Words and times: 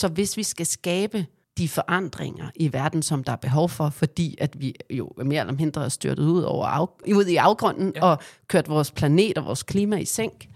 Så 0.00 0.08
hvis 0.08 0.36
vi 0.36 0.42
skal 0.42 0.66
skabe 0.66 1.26
de 1.58 1.68
forandringer 1.68 2.50
i 2.54 2.72
verden, 2.72 3.02
som 3.02 3.24
der 3.24 3.32
er 3.32 3.36
behov 3.36 3.68
for, 3.68 3.90
fordi 3.90 4.36
at 4.38 4.60
vi 4.60 4.74
jo 4.90 5.12
mere 5.24 5.40
eller 5.40 5.54
mindre 5.54 5.84
er 5.84 5.88
styrtet 5.88 6.26
ud, 6.26 6.42
over 6.42 6.66
af, 6.66 6.86
ud 7.14 7.26
i 7.26 7.36
afgrunden 7.36 7.92
ja. 7.96 8.04
og 8.04 8.18
kørt 8.48 8.68
vores 8.68 8.90
planet 8.90 9.38
og 9.38 9.44
vores 9.44 9.62
klima 9.62 9.96
i 9.96 10.04
sænk, 10.04 10.48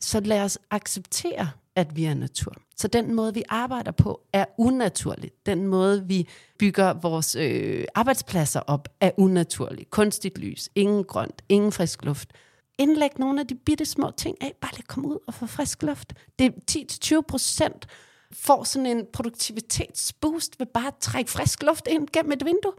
så 0.00 0.20
lad 0.20 0.40
os 0.42 0.58
acceptere, 0.70 1.50
at 1.76 1.96
vi 1.96 2.04
er 2.04 2.14
natur. 2.14 2.52
Så 2.76 2.88
den 2.88 3.14
måde, 3.14 3.34
vi 3.34 3.42
arbejder 3.48 3.90
på, 3.90 4.20
er 4.32 4.44
unaturlig. 4.58 5.30
Den 5.46 5.66
måde, 5.66 6.04
vi 6.06 6.28
bygger 6.58 6.92
vores 6.92 7.36
øh, 7.36 7.84
arbejdspladser 7.94 8.60
op, 8.60 8.88
er 9.00 9.10
unaturlig. 9.16 9.90
Kunstigt 9.90 10.38
lys, 10.38 10.68
ingen 10.74 11.04
grønt, 11.04 11.42
ingen 11.48 11.72
frisk 11.72 12.04
luft. 12.04 12.32
Indlæg 12.78 13.18
nogle 13.18 13.40
af 13.40 13.46
de 13.46 13.54
bitte 13.54 13.84
små 13.84 14.10
ting 14.16 14.36
af. 14.40 14.52
Bare 14.60 14.72
lad 14.72 14.86
komme 14.86 15.08
ud 15.08 15.18
og 15.26 15.34
få 15.34 15.46
frisk 15.46 15.82
luft. 15.82 16.12
Det 16.38 16.46
er 16.46 17.18
10-20 17.18 17.20
procent 17.28 17.86
får 18.34 18.64
sådan 18.64 18.86
en 18.86 19.06
produktivitetsboost 19.12 20.60
ved 20.60 20.66
bare 20.66 20.86
at 20.86 20.94
trække 21.00 21.30
frisk 21.30 21.62
luft 21.62 21.88
ind 21.90 22.08
gennem 22.12 22.32
et 22.32 22.44
vindue. 22.44 22.72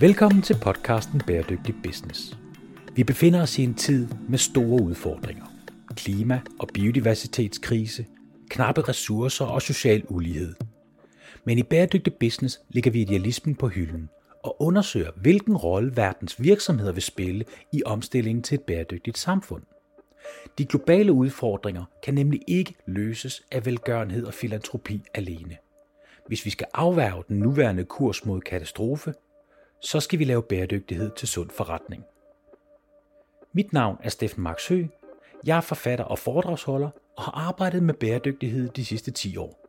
Velkommen 0.00 0.42
til 0.42 0.56
podcasten 0.62 1.22
Bæredygtig 1.26 1.74
Business. 1.82 2.38
Vi 2.94 3.04
befinder 3.04 3.42
os 3.42 3.58
i 3.58 3.64
en 3.64 3.74
tid 3.74 4.08
med 4.28 4.38
store 4.38 4.82
udfordringer. 4.82 5.44
Klima- 5.96 6.40
og 6.58 6.68
biodiversitetskrise, 6.74 8.06
knappe 8.50 8.80
ressourcer 8.80 9.44
og 9.44 9.62
social 9.62 10.02
ulighed. 10.08 10.54
Men 11.44 11.58
i 11.58 11.62
Bæredygtig 11.62 12.14
Business 12.14 12.60
ligger 12.68 12.90
vi 12.90 13.00
idealismen 13.00 13.54
på 13.54 13.68
hylden 13.68 14.08
og 14.44 14.62
undersøger, 14.62 15.10
hvilken 15.16 15.56
rolle 15.56 15.96
verdens 15.96 16.42
virksomheder 16.42 16.92
vil 16.92 17.02
spille 17.02 17.44
i 17.72 17.82
omstillingen 17.84 18.42
til 18.42 18.54
et 18.54 18.62
bæredygtigt 18.62 19.18
samfund. 19.18 19.62
De 20.58 20.64
globale 20.64 21.12
udfordringer 21.12 21.84
kan 22.02 22.14
nemlig 22.14 22.40
ikke 22.46 22.74
løses 22.86 23.42
af 23.50 23.66
velgørenhed 23.66 24.26
og 24.26 24.34
filantropi 24.34 25.02
alene. 25.14 25.56
Hvis 26.26 26.44
vi 26.44 26.50
skal 26.50 26.66
afværge 26.74 27.24
den 27.28 27.38
nuværende 27.38 27.84
kurs 27.84 28.24
mod 28.24 28.40
katastrofe, 28.40 29.14
så 29.80 30.00
skal 30.00 30.18
vi 30.18 30.24
lave 30.24 30.42
bæredygtighed 30.42 31.10
til 31.16 31.28
sund 31.28 31.50
forretning. 31.50 32.04
Mit 33.52 33.72
navn 33.72 33.98
er 34.02 34.08
Steffen 34.08 34.42
Max 34.42 34.68
Høgh. 34.68 34.88
Jeg 35.46 35.56
er 35.56 35.60
forfatter 35.60 36.04
og 36.04 36.18
foredragsholder 36.18 36.90
og 37.16 37.22
har 37.22 37.32
arbejdet 37.32 37.82
med 37.82 37.94
bæredygtighed 37.94 38.68
de 38.68 38.84
sidste 38.84 39.10
10 39.10 39.36
år. 39.36 39.66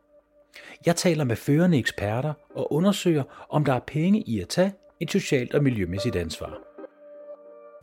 Jeg 0.86 0.96
taler 0.96 1.24
med 1.24 1.36
førende 1.36 1.78
eksperter 1.78 2.32
og 2.54 2.72
undersøger, 2.72 3.22
om 3.48 3.64
der 3.64 3.72
er 3.72 3.80
penge 3.86 4.20
i 4.20 4.40
at 4.40 4.48
tage 4.48 4.72
et 5.00 5.10
socialt 5.10 5.54
og 5.54 5.62
miljømæssigt 5.62 6.16
ansvar. 6.16 6.58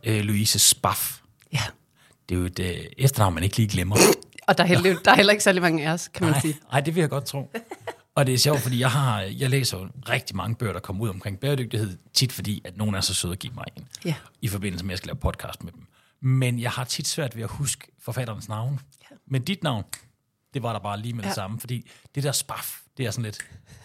Øh, 0.06 0.20
Louise 0.20 0.58
Spaff. 0.58 1.20
Ja. 1.52 1.58
Det 2.28 2.34
er 2.34 2.38
jo 2.38 2.44
et 2.46 2.58
øh, 2.58 2.76
efternavn, 2.98 3.34
man 3.34 3.42
ikke 3.42 3.56
lige 3.56 3.68
glemmer. 3.68 3.96
Og 4.48 4.58
der 4.58 4.64
er, 4.64 4.68
heller, 4.68 4.96
der 5.04 5.10
er 5.10 5.16
heller 5.16 5.32
ikke 5.32 5.44
særlig 5.44 5.62
mange 5.62 5.88
af 5.88 5.92
os, 5.92 6.08
kan 6.08 6.24
man 6.24 6.32
nej, 6.32 6.40
sige. 6.40 6.56
Nej, 6.72 6.80
det 6.80 6.94
vil 6.94 7.00
jeg 7.00 7.10
godt 7.10 7.24
tro. 7.24 7.50
Og 8.14 8.26
det 8.26 8.34
er 8.34 8.38
sjovt, 8.38 8.60
fordi 8.60 8.80
jeg, 8.80 8.90
har, 8.90 9.20
jeg 9.20 9.50
læser 9.50 9.78
jo 9.78 9.88
rigtig 10.08 10.36
mange 10.36 10.54
bøger, 10.54 10.72
der 10.72 10.80
kommer 10.80 11.04
ud 11.04 11.08
omkring 11.08 11.40
bæredygtighed, 11.40 11.98
tit 12.14 12.32
fordi, 12.32 12.62
at 12.64 12.76
nogen 12.76 12.94
er 12.94 13.00
så 13.00 13.14
søde 13.14 13.32
at 13.32 13.38
give 13.38 13.52
mig 13.54 13.64
en, 13.76 13.88
Ja. 14.04 14.14
i 14.42 14.48
forbindelse 14.48 14.84
med, 14.84 14.90
at 14.90 14.92
jeg 14.92 14.98
skal 14.98 15.06
lave 15.08 15.16
podcast 15.16 15.64
med 15.64 15.72
dem. 15.72 15.86
Men 16.22 16.60
jeg 16.60 16.70
har 16.70 16.84
tit 16.84 17.08
svært 17.08 17.36
ved 17.36 17.42
at 17.42 17.50
huske 17.50 17.86
forfatterens 18.02 18.48
navn. 18.48 18.80
Ja. 19.10 19.16
Men 19.26 19.42
dit 19.42 19.62
navn, 19.62 19.84
det 20.56 20.62
var 20.62 20.72
der 20.72 20.80
bare 20.80 21.00
lige 21.00 21.12
med 21.14 21.22
ja. 21.22 21.28
Det 21.28 21.34
samme, 21.34 21.60
fordi 21.60 21.90
det 22.14 22.22
der 22.22 22.32
spaff, 22.32 22.80
det 22.96 23.06
er 23.06 23.10
sådan 23.10 23.24
lidt 23.24 23.38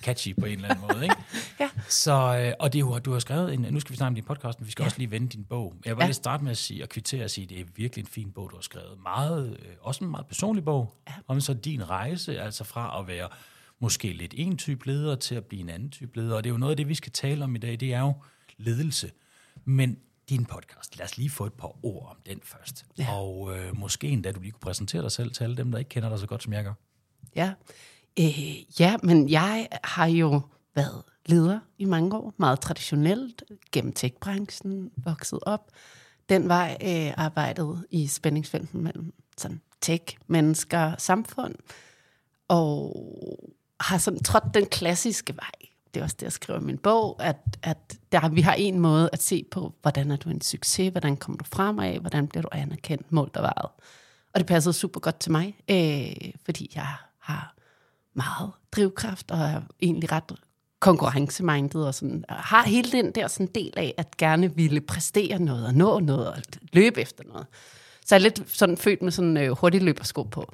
catchy 0.03 0.35
på 0.39 0.45
en 0.45 0.51
eller 0.55 0.69
anden 0.69 0.85
måde, 0.91 1.03
ikke? 1.03 1.15
Ja. 1.59 1.69
Så, 1.87 2.11
øh, 2.13 2.53
og 2.59 2.73
det 2.73 2.79
er 2.79 2.83
jo, 2.85 2.99
du 2.99 3.11
har 3.11 3.19
skrevet 3.19 3.53
en, 3.53 3.61
nu 3.71 3.79
skal 3.79 3.91
vi 3.91 3.97
snakke 3.97 4.07
om 4.07 4.15
din 4.15 4.23
podcast, 4.23 4.59
men 4.59 4.65
vi 4.67 4.71
skal 4.71 4.83
ja. 4.83 4.85
Også 4.87 4.97
lige 4.97 5.11
vende 5.11 5.27
din 5.27 5.43
bog. 5.43 5.73
Jeg 5.85 5.95
vil 5.97 6.01
Ja. 6.01 6.07
lige 6.07 6.13
starte 6.13 6.43
med 6.43 6.51
at 6.51 6.57
sige, 6.57 6.83
og 6.83 6.89
kvittere 6.89 7.23
og 7.23 7.29
sige, 7.29 7.43
at 7.43 7.49
det 7.49 7.59
er 7.59 7.63
virkelig 7.75 8.03
en 8.03 8.07
fin 8.07 8.31
bog, 8.31 8.49
du 8.51 8.55
har 8.55 8.61
skrevet. 8.61 8.99
Meget, 9.03 9.49
øh, 9.59 9.65
også 9.81 10.03
en 10.03 10.11
meget 10.11 10.27
personlig 10.27 10.65
bog, 10.65 10.93
ja. 11.07 11.13
om 11.27 11.41
så 11.41 11.53
din 11.53 11.89
rejse, 11.89 12.41
altså 12.41 12.63
fra 12.63 12.99
at 12.99 13.07
være 13.07 13.27
måske 13.79 14.13
lidt 14.13 14.33
en 14.37 14.57
type 14.57 14.87
leder 14.87 15.15
til 15.15 15.35
at 15.35 15.45
blive 15.45 15.61
en 15.61 15.69
anden 15.69 15.89
type 15.89 16.11
leder. 16.15 16.35
Og 16.35 16.43
det 16.43 16.49
er 16.49 16.53
jo 16.53 16.57
noget 16.57 16.71
af 16.71 16.77
det, 16.77 16.87
vi 16.87 16.95
skal 16.95 17.11
tale 17.11 17.43
om 17.43 17.55
i 17.55 17.59
dag, 17.59 17.79
det 17.79 17.93
er 17.93 17.99
jo 17.99 18.13
ledelse. 18.57 19.11
Men 19.65 19.97
din 20.29 20.45
podcast, 20.45 20.97
lad 20.97 21.05
os 21.05 21.17
lige 21.17 21.29
få 21.29 21.45
et 21.45 21.53
par 21.53 21.85
ord 21.85 22.09
om 22.09 22.17
den 22.25 22.39
først. 22.43 22.85
Ja. 22.97 23.13
Og 23.13 23.57
øh, 23.57 23.77
måske 23.77 24.07
endda 24.07 24.31
du 24.31 24.39
lige 24.39 24.51
kunne 24.51 24.59
præsentere 24.59 25.01
dig 25.01 25.11
selv 25.11 25.31
til 25.31 25.43
alle 25.43 25.57
dem, 25.57 25.71
der 25.71 25.79
ikke 25.79 25.89
kender 25.89 26.09
dig 26.09 26.19
så 26.19 26.27
godt, 26.27 26.43
som 26.43 26.53
jeg 26.53 26.63
gør. 26.63 26.73
Ja. 27.35 27.53
Øh, 28.19 28.79
ja, 28.81 28.97
men 29.03 29.29
jeg 29.29 29.67
har 29.83 30.05
jo 30.05 30.41
været 30.75 31.03
leder 31.25 31.59
i 31.77 31.85
mange 31.85 32.15
år, 32.17 32.33
meget 32.37 32.59
traditionelt, 32.59 33.43
gennem 33.71 33.93
tech-branchen, 33.93 34.91
vokset 34.97 35.39
op. 35.41 35.71
Den 36.29 36.47
vej 36.47 36.77
øh, 36.83 37.13
arbejdet 37.17 37.85
i 37.89 38.07
spændingsfelten 38.07 38.83
mellem 38.83 39.13
sådan 39.37 39.61
tech, 39.81 40.17
mennesker, 40.27 40.95
samfund, 40.97 41.55
og 42.47 42.95
har 43.79 43.97
sådan 43.97 44.23
trådt 44.23 44.53
den 44.53 44.65
klassiske 44.65 45.35
vej. 45.35 45.70
Det 45.93 45.99
er 45.99 46.03
også 46.03 46.15
det, 46.19 46.23
jeg 46.23 46.31
skriver 46.31 46.59
i 46.59 46.63
min 46.63 46.77
bog, 46.77 47.23
at, 47.23 47.37
at 47.63 47.97
der, 48.11 48.29
vi 48.29 48.41
har 48.41 48.53
en 48.53 48.79
måde 48.79 49.09
at 49.13 49.21
se 49.21 49.45
på, 49.51 49.73
hvordan 49.81 50.11
er 50.11 50.15
du 50.15 50.29
en 50.29 50.41
succes, 50.41 50.91
hvordan 50.91 51.17
kommer 51.17 51.37
du 51.37 51.45
fremad, 51.45 51.99
hvordan 51.99 52.27
bliver 52.27 52.41
du 52.41 52.49
anerkendt, 52.51 53.11
målt 53.11 53.37
og 53.37 53.43
varet. 53.43 53.71
Og 54.33 54.39
det 54.39 54.45
passede 54.45 54.73
super 54.73 54.99
godt 54.99 55.19
til 55.19 55.31
mig, 55.31 55.55
øh, 55.69 56.31
fordi 56.45 56.71
jeg 56.75 56.87
har 57.19 57.55
meget 58.13 58.51
drivkraft, 58.71 59.31
og 59.31 59.39
er 59.39 59.61
egentlig 59.81 60.11
ret 60.11 60.35
konkurrencemindet, 60.79 61.87
og 61.87 61.95
sådan, 61.95 62.25
og 62.29 62.35
har 62.35 62.63
hele 62.63 62.91
den 62.91 63.11
der 63.11 63.27
sådan 63.27 63.49
del 63.55 63.73
af, 63.77 63.93
at 63.97 64.17
gerne 64.17 64.55
ville 64.55 64.81
præstere 64.81 65.39
noget, 65.39 65.65
og 65.65 65.73
nå 65.73 65.99
noget, 65.99 66.27
og 66.27 66.37
løbe 66.73 67.01
efter 67.01 67.23
noget. 67.27 67.47
Så 68.05 68.15
jeg 68.15 68.19
er 68.19 68.23
lidt 68.23 68.43
sådan 68.47 68.77
født 68.77 69.01
med 69.01 69.11
sådan 69.11 69.37
øh, 69.37 69.51
hurtig 69.51 69.81
løbersko 69.81 70.23
på. 70.23 70.53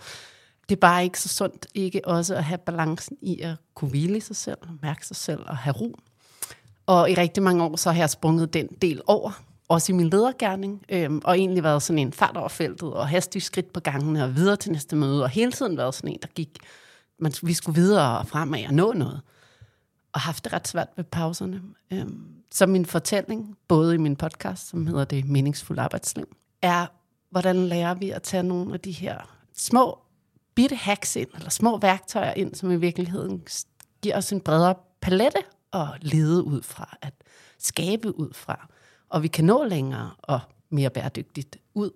Det 0.70 0.76
er 0.76 0.80
bare 0.80 1.04
ikke 1.04 1.20
så 1.20 1.30
sundt 1.30 1.68
ikke 1.74 2.02
også 2.08 2.36
at 2.36 2.44
have 2.44 2.58
balancen 2.58 3.18
i 3.22 3.42
at 3.42 3.56
kunne 3.76 3.90
hvile 3.90 4.18
i 4.18 4.20
sig 4.20 4.36
selv, 4.36 4.58
mærke 4.82 5.08
sig 5.08 5.16
selv 5.16 5.42
og 5.48 5.58
have 5.58 5.74
ro. 5.74 5.96
Og 6.86 7.12
i 7.12 7.14
rigtig 7.14 7.44
mange 7.44 7.64
år, 7.64 7.76
så 7.76 7.92
har 7.92 8.00
jeg 8.00 8.10
sprunget 8.10 8.54
den 8.54 8.68
del 8.82 9.02
over, 9.08 9.32
også 9.68 9.92
i 9.92 9.96
min 9.96 10.10
ledergærning, 10.10 10.86
øhm, 10.90 11.22
og 11.24 11.38
egentlig 11.38 11.64
været 11.64 11.84
sådan 11.84 12.00
en 12.00 12.14
fart 12.14 12.38
over 12.38 12.48
feltet, 12.48 12.94
og 12.94 13.08
hastig 13.08 13.42
skridt 13.42 13.74
på 13.74 13.80
gangene, 13.80 14.24
og 14.24 14.36
videre 14.36 14.56
til 14.56 14.72
næste 14.72 14.96
møde, 14.96 15.24
og 15.24 15.30
hele 15.30 15.52
tiden 15.52 15.78
været 15.78 15.96
sådan 15.96 16.10
en, 16.10 16.20
der 16.22 16.28
gik, 16.28 16.58
man, 17.20 17.34
vi 17.44 17.54
skulle 17.54 17.82
videre 17.82 18.20
og 18.20 18.28
fremad 18.28 18.66
og 18.68 18.74
nå 18.74 18.94
noget. 18.94 19.22
Og 20.14 20.22
haft 20.22 20.44
det 20.44 20.54
ret 20.54 20.68
svært 20.68 20.90
ved 20.96 21.04
pauserne. 21.04 21.62
Øhm, 21.94 22.24
så 22.52 22.66
min 22.66 22.86
fortælling, 22.86 23.58
både 23.68 23.96
i 23.96 23.98
min 23.98 24.16
podcast, 24.16 24.70
som 24.70 24.88
hedder 24.88 25.06
Det 25.06 25.26
meningsfulde 25.26 25.82
arbejdsliv, 25.82 26.28
er, 26.62 26.86
hvordan 27.30 27.56
lærer 27.56 27.94
vi 27.94 28.10
at 28.10 28.24
tage 28.24 28.44
nogle 28.44 28.74
af 28.74 28.80
de 28.80 28.92
her 28.92 29.38
små 29.58 30.00
bitte 30.58 30.76
hacks 30.76 31.16
ind, 31.16 31.28
eller 31.36 31.50
små 31.50 31.80
værktøjer 31.80 32.34
ind, 32.34 32.56
som 32.56 32.72
i 32.72 32.76
virkeligheden 32.76 33.44
giver 34.02 34.18
os 34.18 34.32
en 34.32 34.42
bredere 34.42 34.76
palette 35.02 35.40
at 35.74 35.88
lede 36.02 36.44
ud 36.44 36.62
fra, 36.62 36.98
at 37.02 37.14
skabe 37.60 38.20
ud 38.20 38.34
fra. 38.34 38.70
Og 39.10 39.24
vi 39.24 39.28
kan 39.28 39.46
nå 39.46 39.66
længere 39.66 40.12
og 40.18 40.40
mere 40.70 40.90
bæredygtigt 40.90 41.58
ud, 41.74 41.92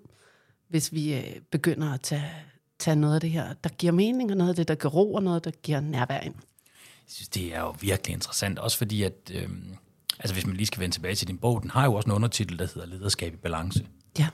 hvis 0.69 0.93
vi 0.93 1.13
øh, 1.13 1.39
begynder 1.51 1.93
at 1.93 2.01
tage, 2.01 2.31
tage 2.79 2.95
noget 2.95 3.15
af 3.15 3.21
det 3.21 3.29
her, 3.29 3.53
der 3.53 3.69
giver 3.69 3.93
mening, 3.93 4.31
og 4.31 4.37
noget 4.37 4.49
af 4.49 4.55
det, 4.55 4.67
der 4.67 4.75
giver 4.75 4.93
ro, 4.93 5.13
og 5.13 5.23
noget, 5.23 5.45
der 5.45 5.51
giver 5.51 5.79
nærvær 5.79 6.19
ind. 6.19 6.35
Jeg 6.75 7.13
synes, 7.15 7.29
det 7.29 7.55
er 7.55 7.59
jo 7.59 7.75
virkelig 7.81 8.13
interessant, 8.13 8.59
også 8.59 8.77
fordi, 8.77 9.03
at 9.03 9.31
øhm, 9.33 9.75
altså 10.19 10.33
hvis 10.33 10.45
man 10.45 10.55
lige 10.55 10.67
skal 10.67 10.79
vende 10.79 10.95
tilbage 10.95 11.15
til 11.15 11.27
din 11.27 11.37
bog, 11.37 11.61
den 11.61 11.69
har 11.69 11.85
jo 11.85 11.93
også 11.93 12.05
en 12.07 12.11
undertitel, 12.11 12.59
der 12.59 12.65
hedder 12.65 12.85
Lederskab 12.85 13.33
i 13.33 13.37
balance. 13.37 13.85
Ja, 14.19 14.27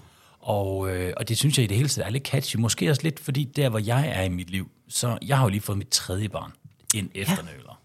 Og, 0.47 0.89
øh, 0.89 1.13
og 1.17 1.29
det 1.29 1.37
synes 1.37 1.57
jeg 1.57 1.63
i 1.63 1.67
det 1.67 1.77
hele 1.77 1.89
taget 1.89 2.05
er 2.05 2.09
lidt 2.09 2.27
catchy. 2.27 2.55
Måske 2.55 2.89
også 2.89 3.03
lidt, 3.03 3.19
fordi 3.19 3.43
der, 3.43 3.69
hvor 3.69 3.79
jeg 3.79 4.07
er 4.07 4.21
i 4.21 4.29
mit 4.29 4.49
liv, 4.49 4.71
så 4.87 5.17
jeg 5.25 5.37
har 5.37 5.43
jo 5.43 5.49
lige 5.49 5.61
fået 5.61 5.77
mit 5.77 5.89
tredje 5.89 6.29
barn, 6.29 6.51
en 6.95 7.11
efternøler. 7.15 7.81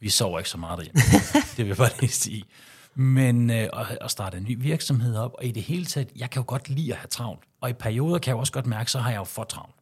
Vi 0.00 0.08
sover 0.08 0.38
ikke 0.38 0.50
så 0.50 0.58
meget 0.58 0.78
derhjemme. 0.78 1.00
det 1.56 1.58
vil 1.58 1.66
jeg 1.66 1.76
bare 1.76 1.90
lige 2.00 2.10
sige. 2.10 2.44
Men 2.94 3.50
øh, 3.50 3.56
at, 3.56 3.98
at 4.00 4.10
starte 4.10 4.36
en 4.36 4.44
ny 4.44 4.56
virksomhed 4.62 5.16
op, 5.16 5.34
og 5.38 5.44
i 5.44 5.50
det 5.50 5.62
hele 5.62 5.84
taget, 5.84 6.08
jeg 6.16 6.30
kan 6.30 6.40
jo 6.40 6.44
godt 6.46 6.68
lide 6.68 6.92
at 6.92 6.98
have 6.98 7.08
travlt. 7.08 7.40
Og 7.60 7.70
i 7.70 7.72
perioder 7.72 8.18
kan 8.18 8.30
jeg 8.30 8.34
jo 8.34 8.38
også 8.38 8.52
godt 8.52 8.66
mærke, 8.66 8.90
så 8.90 8.98
har 8.98 9.10
jeg 9.10 9.18
jo 9.18 9.24
for 9.24 9.44
travlt. 9.44 9.74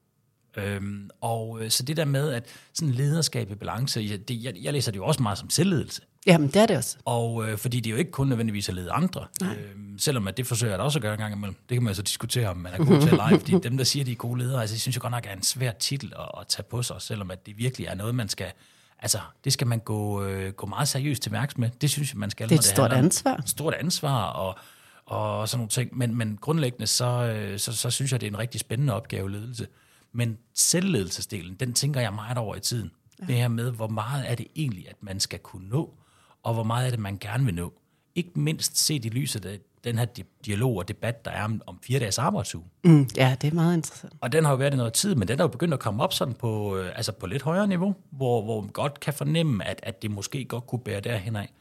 Øhm, 0.56 1.10
og 1.20 1.58
øh, 1.60 1.70
så 1.70 1.82
det 1.82 1.96
der 1.96 2.04
med, 2.04 2.32
at 2.32 2.46
sådan 2.74 2.94
lederskab 2.94 3.50
i 3.50 3.54
balance, 3.54 4.06
jeg, 4.10 4.28
det, 4.28 4.44
jeg, 4.44 4.54
jeg 4.62 4.72
læser 4.72 4.92
det 4.92 4.98
jo 4.98 5.04
også 5.04 5.22
meget 5.22 5.38
som 5.38 5.50
selvledelse. 5.50 6.02
Jamen, 6.26 6.48
det 6.48 6.56
er 6.56 6.66
det 6.66 6.76
også. 6.76 6.96
Og 7.04 7.48
øh, 7.48 7.58
fordi 7.58 7.80
det 7.80 7.86
er 7.86 7.90
jo 7.90 7.96
ikke 7.96 8.10
kun 8.10 8.28
nødvendigvis 8.28 8.68
at 8.68 8.74
lede 8.74 8.90
andre, 8.90 9.26
øhm, 9.42 9.98
selvom 9.98 10.28
at 10.28 10.36
det 10.36 10.46
forsøger 10.46 10.72
jeg 10.72 10.78
da 10.78 10.84
også 10.84 10.98
at 10.98 11.02
gøre 11.02 11.12
en 11.14 11.18
gang 11.20 11.34
imellem. 11.34 11.54
Det 11.68 11.74
kan 11.76 11.82
man 11.82 11.90
jo 11.90 11.94
så 11.94 12.02
diskutere, 12.02 12.48
om 12.48 12.56
man 12.56 12.72
er 12.72 12.78
god 12.78 13.00
til 13.00 13.08
at 13.08 13.16
lege, 13.16 13.38
fordi 13.40 13.52
dem, 13.52 13.76
der 13.76 13.84
siger, 13.84 14.04
de 14.04 14.12
er 14.12 14.16
gode 14.16 14.38
ledere, 14.38 14.60
altså, 14.60 14.74
jeg 14.74 14.80
synes 14.80 14.96
jo 14.96 15.00
godt 15.02 15.10
nok 15.10 15.26
er 15.26 15.32
en 15.32 15.42
svær 15.42 15.72
titel 15.72 16.12
at, 16.18 16.40
at 16.40 16.46
tage 16.48 16.62
på 16.70 16.82
sig, 16.82 16.96
selvom 16.98 17.30
at 17.30 17.46
det 17.46 17.58
virkelig 17.58 17.86
er 17.86 17.94
noget, 17.94 18.14
man 18.14 18.28
skal, 18.28 18.52
altså 18.98 19.18
det 19.44 19.52
skal 19.52 19.66
man 19.66 19.78
gå, 19.78 20.24
øh, 20.24 20.52
gå 20.52 20.66
meget 20.66 20.88
seriøst 20.88 21.22
til 21.22 21.32
værks 21.32 21.58
med. 21.58 21.70
Det 21.80 21.90
synes 21.90 22.12
jeg, 22.12 22.18
man 22.18 22.30
skal. 22.30 22.48
Det 22.48 22.54
er 22.54 22.58
et 22.58 22.64
stort 22.64 22.78
handler 22.92 22.98
om- 22.98 23.04
ansvar. 23.04 23.36
Et 23.36 23.48
stort 23.48 23.74
ansvar, 23.74 24.24
og, 24.24 24.58
og 25.06 25.48
sådan 25.48 25.58
nogle 25.58 25.68
ting. 25.68 25.98
Men, 25.98 26.14
men 26.14 26.38
grundlæggende, 26.40 26.86
så, 26.86 27.06
øh, 27.06 27.58
så, 27.58 27.72
så 27.72 27.90
synes 27.90 28.12
jeg, 28.12 28.20
det 28.20 28.26
er 28.26 28.30
en 28.30 28.38
rigtig 28.38 28.60
spændende 28.60 28.92
opgave, 28.94 29.30
ledelse. 29.30 29.66
Men 30.12 30.38
selvledelsesdelen, 30.54 31.54
den 31.54 31.72
tænker 31.74 32.00
jeg 32.00 32.12
meget 32.12 32.38
over 32.38 32.56
i 32.56 32.60
tiden. 32.60 32.90
Ja. 33.20 33.26
Det 33.26 33.34
her 33.34 33.48
med, 33.48 33.70
hvor 33.70 33.88
meget 33.88 34.30
er 34.30 34.34
det 34.34 34.46
egentlig, 34.56 34.88
at 34.88 34.96
man 35.00 35.20
skal 35.20 35.38
kunne 35.38 35.68
nå, 35.68 35.94
og 36.42 36.54
hvor 36.54 36.62
meget 36.62 36.86
er 36.86 36.90
det, 36.90 36.98
man 36.98 37.18
gerne 37.18 37.44
vil 37.44 37.54
nå. 37.54 37.72
Ikke 38.14 38.30
mindst 38.34 38.78
set 38.78 39.04
i 39.04 39.08
lyset 39.08 39.44
af 39.44 39.58
den 39.84 39.98
her 39.98 40.06
di- 40.18 40.42
dialog 40.46 40.76
og 40.76 40.88
debat, 40.88 41.24
der 41.24 41.30
er 41.30 41.44
om, 41.44 41.62
om 41.66 41.78
fire 41.82 41.98
dages 41.98 42.18
arbejdsuge. 42.18 42.64
Mm, 42.84 43.08
ja, 43.16 43.36
det 43.40 43.50
er 43.50 43.54
meget 43.54 43.74
interessant. 43.76 44.12
Og 44.20 44.32
den 44.32 44.44
har 44.44 44.50
jo 44.50 44.56
været 44.56 44.74
i 44.74 44.76
noget 44.76 44.92
tid, 44.92 45.14
men 45.14 45.28
den 45.28 45.38
er 45.38 45.44
jo 45.44 45.48
begyndt 45.48 45.74
at 45.74 45.80
komme 45.80 46.02
op 46.02 46.12
sådan 46.12 46.34
på, 46.34 46.76
øh, 46.76 46.92
altså 46.96 47.12
på 47.12 47.26
lidt 47.26 47.42
højere 47.42 47.66
niveau, 47.66 47.94
hvor, 48.10 48.42
hvor 48.42 48.60
man 48.60 48.70
godt 48.70 49.00
kan 49.00 49.14
fornemme, 49.14 49.64
at, 49.64 49.80
at 49.82 50.02
det 50.02 50.10
måske 50.10 50.44
godt 50.44 50.66
kunne 50.66 50.80
bære 50.80 51.00
derhen 51.00 51.36
af. 51.36 51.52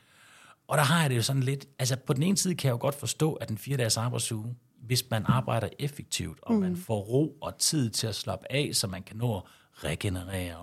Og 0.67 0.77
der 0.77 0.83
har 0.83 1.01
jeg 1.01 1.09
det 1.09 1.17
jo 1.17 1.21
sådan 1.21 1.43
lidt, 1.43 1.65
altså 1.79 1.95
på 1.95 2.13
den 2.13 2.23
ene 2.23 2.37
side 2.37 2.55
kan 2.55 2.67
jeg 2.67 2.73
jo 2.73 2.81
godt 2.81 2.95
forstå, 2.95 3.33
at 3.33 3.49
en 3.49 3.57
fire 3.57 3.77
dages 3.77 3.97
arbejdsuge, 3.97 4.55
hvis 4.81 5.03
man 5.11 5.23
arbejder 5.25 5.69
effektivt, 5.79 6.39
og 6.41 6.53
mm. 6.53 6.59
man 6.59 6.77
får 6.77 6.99
ro 6.99 7.37
og 7.41 7.57
tid 7.57 7.89
til 7.89 8.07
at 8.07 8.15
slappe 8.15 8.45
af, 8.51 8.69
så 8.73 8.87
man 8.87 9.03
kan 9.03 9.17
nå 9.17 9.35
at 9.37 9.43
regenerere 9.83 10.55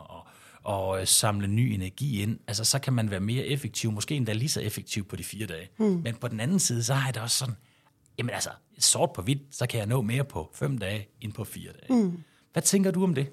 og, 0.66 1.00
øh, 1.00 1.06
samle 1.06 1.46
ny 1.46 1.60
energi 1.60 2.22
ind, 2.22 2.38
altså 2.46 2.64
så 2.64 2.78
kan 2.78 2.92
man 2.92 3.10
være 3.10 3.20
mere 3.20 3.44
effektiv, 3.44 3.92
måske 3.92 4.14
endda 4.14 4.32
lige 4.32 4.48
så 4.48 4.60
effektiv 4.60 5.04
på 5.04 5.16
de 5.16 5.24
fire 5.24 5.46
dage. 5.46 5.68
Mm. 5.78 6.00
Men 6.04 6.14
på 6.14 6.28
den 6.28 6.40
anden 6.40 6.58
side, 6.58 6.84
så 6.84 6.94
har 6.94 7.08
jeg 7.08 7.14
det 7.14 7.22
også 7.22 7.36
sådan, 7.36 7.54
jamen 8.18 8.30
altså, 8.30 8.50
sort 8.78 9.12
på 9.12 9.22
hvidt, 9.22 9.40
så 9.50 9.66
kan 9.66 9.78
jeg 9.78 9.86
nå 9.86 10.02
mere 10.02 10.24
på 10.24 10.50
fem 10.54 10.78
dage, 10.78 11.08
end 11.20 11.32
på 11.32 11.44
fire 11.44 11.70
dage. 11.72 12.02
Mm. 12.02 12.22
Hvad 12.52 12.62
tænker 12.62 12.90
du 12.90 13.04
om 13.04 13.14
det? 13.14 13.26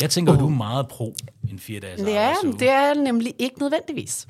Jeg 0.00 0.10
tænker, 0.10 0.32
oh. 0.32 0.38
du 0.38 0.46
er 0.46 0.50
meget 0.50 0.88
pro 0.88 1.14
en 1.50 1.58
fire 1.58 1.80
dages 1.80 2.00
Ja, 2.00 2.34
det 2.58 2.68
er 2.68 2.94
nemlig 2.94 3.34
ikke 3.38 3.58
nødvendigvis. 3.58 4.26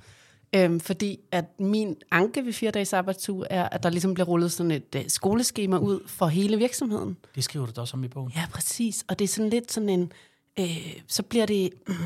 Øhm, 0.55 0.81
fordi 0.81 1.21
at 1.33 1.45
min 1.59 1.97
anke 2.11 2.45
ved 2.45 2.53
fire 2.53 2.71
dages 2.71 2.93
arbejdsuge 2.93 3.47
er, 3.51 3.69
at 3.69 3.83
der 3.83 3.91
ligesom 3.91 4.15
bliver 4.15 4.27
rullet 4.27 4.53
sådan 4.53 4.71
et 4.71 4.95
uh, 4.97 5.03
skoleskema 5.09 5.77
ud 5.77 6.01
for 6.07 6.27
hele 6.27 6.57
virksomheden. 6.57 7.17
Det 7.35 7.45
skriver 7.45 7.67
du 7.67 7.73
da 7.77 7.81
også 7.81 7.97
om 7.97 8.05
i 8.05 8.09
bogen. 8.09 8.33
Ja, 8.37 8.47
præcis. 8.53 9.05
Og 9.09 9.19
det 9.19 9.25
er 9.25 9.29
sådan 9.29 9.51
lidt 9.51 9.73
sådan 9.73 9.89
en, 9.89 10.13
øh, 10.61 11.01
så 11.07 11.23
bliver 11.23 11.47
det 11.47 11.71
øh, 11.89 11.97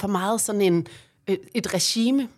for 0.00 0.08
meget 0.08 0.40
sådan 0.40 0.60
en, 0.60 0.86
øh, 1.28 1.36
et 1.54 1.74
regime, 1.74 2.28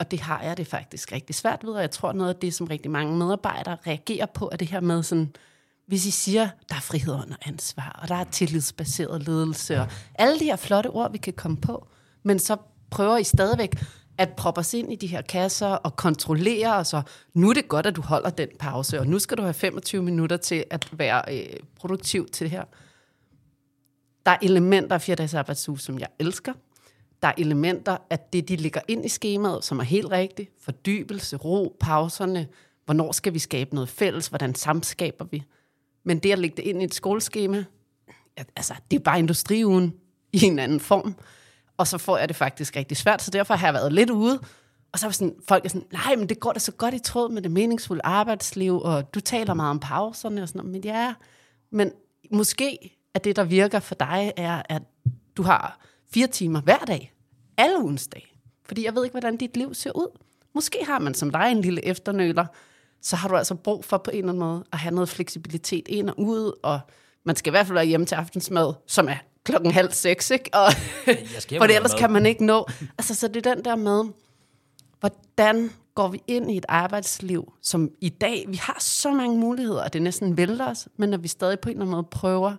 og 0.00 0.10
det 0.10 0.20
har 0.20 0.42
jeg 0.42 0.56
det 0.56 0.66
faktisk 0.66 1.12
rigtig 1.12 1.34
svært 1.34 1.64
ved, 1.64 1.72
og 1.72 1.80
jeg 1.80 1.90
tror 1.90 2.12
noget 2.12 2.34
af 2.34 2.40
det, 2.40 2.54
som 2.54 2.66
rigtig 2.66 2.90
mange 2.90 3.16
medarbejdere 3.16 3.76
reagerer 3.86 4.26
på, 4.26 4.48
er 4.52 4.56
det 4.56 4.68
her 4.68 4.80
med 4.80 5.02
sådan, 5.02 5.32
hvis 5.86 6.06
I 6.06 6.10
siger, 6.10 6.48
der 6.68 6.74
er 6.74 6.80
frihed 6.80 7.14
under 7.14 7.36
ansvar, 7.46 7.98
og 8.02 8.08
der 8.08 8.14
er 8.14 8.24
tillidsbaseret 8.24 9.26
ledelse, 9.26 9.80
og 9.80 9.88
alle 10.14 10.38
de 10.38 10.44
her 10.44 10.56
flotte 10.56 10.88
ord, 10.88 11.12
vi 11.12 11.18
kan 11.18 11.32
komme 11.32 11.56
på, 11.56 11.86
men 12.22 12.38
så 12.38 12.56
prøver 12.90 13.16
I 13.16 13.24
stadigvæk 13.24 13.84
at 14.18 14.28
proppe 14.36 14.58
os 14.58 14.74
ind 14.74 14.92
i 14.92 14.96
de 14.96 15.06
her 15.06 15.22
kasser 15.22 15.66
og 15.66 15.96
kontrollere, 15.96 16.76
og 16.76 16.86
så 16.86 17.02
nu 17.34 17.50
er 17.50 17.54
det 17.54 17.68
godt, 17.68 17.86
at 17.86 17.96
du 17.96 18.02
holder 18.02 18.30
den 18.30 18.48
pause, 18.58 19.00
og 19.00 19.06
nu 19.06 19.18
skal 19.18 19.36
du 19.36 19.42
have 19.42 19.54
25 19.54 20.02
minutter 20.02 20.36
til 20.36 20.64
at 20.70 20.88
være 20.92 21.22
øh, 21.28 21.56
produktiv 21.76 22.28
til 22.28 22.44
det 22.44 22.50
her. 22.50 22.64
Der 24.26 24.32
er 24.32 24.38
elementer 24.42 24.94
af 24.94 25.02
4 25.02 25.16
dages 25.16 25.34
arbejdsuge, 25.34 25.78
som 25.78 25.98
jeg 25.98 26.08
elsker. 26.18 26.52
Der 27.22 27.28
er 27.28 27.32
elementer 27.38 27.96
af 28.10 28.18
det, 28.32 28.48
de 28.48 28.56
ligger 28.56 28.80
ind 28.88 29.04
i 29.04 29.08
skemaet, 29.08 29.64
som 29.64 29.78
er 29.78 29.82
helt 29.82 30.10
rigtigt. 30.10 30.50
Fordybelse, 30.60 31.36
ro, 31.36 31.76
pauserne. 31.80 32.48
Hvornår 32.84 33.12
skal 33.12 33.34
vi 33.34 33.38
skabe 33.38 33.74
noget 33.74 33.88
fælles? 33.88 34.26
Hvordan 34.26 34.54
samskaber 34.54 35.24
vi? 35.24 35.42
Men 36.04 36.18
det 36.18 36.32
at 36.32 36.38
lægge 36.38 36.56
det 36.56 36.62
ind 36.62 36.82
i 36.82 36.84
et 36.84 36.94
skoleskema, 36.94 37.64
altså, 38.56 38.74
det 38.90 38.96
er 38.96 39.00
bare 39.00 39.18
industriugen 39.18 39.94
i 40.32 40.44
en 40.44 40.58
anden 40.58 40.80
form. 40.80 41.14
Og 41.76 41.86
så 41.86 41.98
får 41.98 42.18
jeg 42.18 42.28
det 42.28 42.36
faktisk 42.36 42.76
rigtig 42.76 42.96
svært, 42.96 43.22
så 43.22 43.30
derfor 43.30 43.54
har 43.54 43.66
jeg 43.66 43.74
været 43.74 43.92
lidt 43.92 44.10
ude. 44.10 44.40
Og 44.92 44.98
så 44.98 45.06
er 45.06 45.10
sådan, 45.10 45.34
folk 45.48 45.64
er 45.64 45.68
sådan, 45.68 45.86
nej, 45.92 46.16
men 46.16 46.28
det 46.28 46.40
går 46.40 46.52
da 46.52 46.58
så 46.58 46.72
godt 46.72 46.94
i 46.94 46.98
tråd 46.98 47.30
med 47.30 47.42
det 47.42 47.50
meningsfulde 47.50 48.00
arbejdsliv, 48.04 48.80
og 48.80 49.14
du 49.14 49.20
taler 49.20 49.54
meget 49.54 49.70
om 49.70 49.80
pauserne 49.80 50.42
og 50.42 50.48
sådan 50.48 50.58
noget. 50.58 50.72
Men 50.72 50.84
ja, 50.84 51.14
men 51.70 51.92
måske 52.32 52.99
at 53.14 53.24
det, 53.24 53.36
der 53.36 53.44
virker 53.44 53.80
for 53.80 53.94
dig, 53.94 54.32
er, 54.36 54.62
at 54.68 54.82
du 55.36 55.42
har 55.42 55.80
fire 56.14 56.26
timer 56.26 56.60
hver 56.60 56.78
dag, 56.78 57.12
alle 57.56 57.82
ugens 57.82 58.06
dag. 58.06 58.36
Fordi 58.64 58.84
jeg 58.84 58.94
ved 58.94 59.04
ikke, 59.04 59.12
hvordan 59.12 59.36
dit 59.36 59.56
liv 59.56 59.74
ser 59.74 59.96
ud. 59.96 60.18
Måske 60.54 60.78
har 60.86 60.98
man 60.98 61.14
som 61.14 61.30
dig 61.30 61.48
en 61.50 61.60
lille 61.60 61.84
efternøler, 61.84 62.46
så 63.02 63.16
har 63.16 63.28
du 63.28 63.36
altså 63.36 63.54
brug 63.54 63.84
for 63.84 63.98
på 63.98 64.10
en 64.10 64.18
eller 64.18 64.28
anden 64.28 64.44
måde 64.44 64.64
at 64.72 64.78
have 64.78 64.94
noget 64.94 65.08
fleksibilitet 65.08 65.88
ind 65.88 66.08
og 66.08 66.20
ud, 66.20 66.52
og 66.62 66.80
man 67.24 67.36
skal 67.36 67.50
i 67.50 67.52
hvert 67.52 67.66
fald 67.66 67.74
være 67.74 67.86
hjemme 67.86 68.06
til 68.06 68.14
aftensmad, 68.14 68.74
som 68.86 69.08
er 69.08 69.16
klokken 69.44 69.70
halv 69.70 69.92
seks, 69.92 70.30
ikke? 70.30 70.50
Og, 70.52 70.72
for 71.58 71.66
det 71.66 71.76
ellers 71.76 71.94
kan 71.94 72.10
man 72.10 72.26
ikke 72.26 72.46
nå. 72.46 72.66
Altså, 72.98 73.14
så 73.14 73.28
det 73.28 73.46
er 73.46 73.54
den 73.54 73.64
der 73.64 73.76
med, 73.76 74.04
hvordan 75.00 75.70
går 75.94 76.08
vi 76.08 76.22
ind 76.26 76.50
i 76.50 76.56
et 76.56 76.66
arbejdsliv, 76.68 77.52
som 77.62 77.90
i 78.00 78.08
dag, 78.08 78.44
vi 78.48 78.56
har 78.56 78.76
så 78.80 79.12
mange 79.12 79.38
muligheder, 79.38 79.82
at 79.82 79.92
det 79.92 80.02
næsten 80.02 80.36
vælter 80.36 80.70
os, 80.70 80.88
men 80.96 81.08
når 81.08 81.18
vi 81.18 81.28
stadig 81.28 81.60
på 81.60 81.68
en 81.68 81.76
eller 81.76 81.82
anden 81.82 81.96
måde 81.96 82.08
prøver 82.10 82.56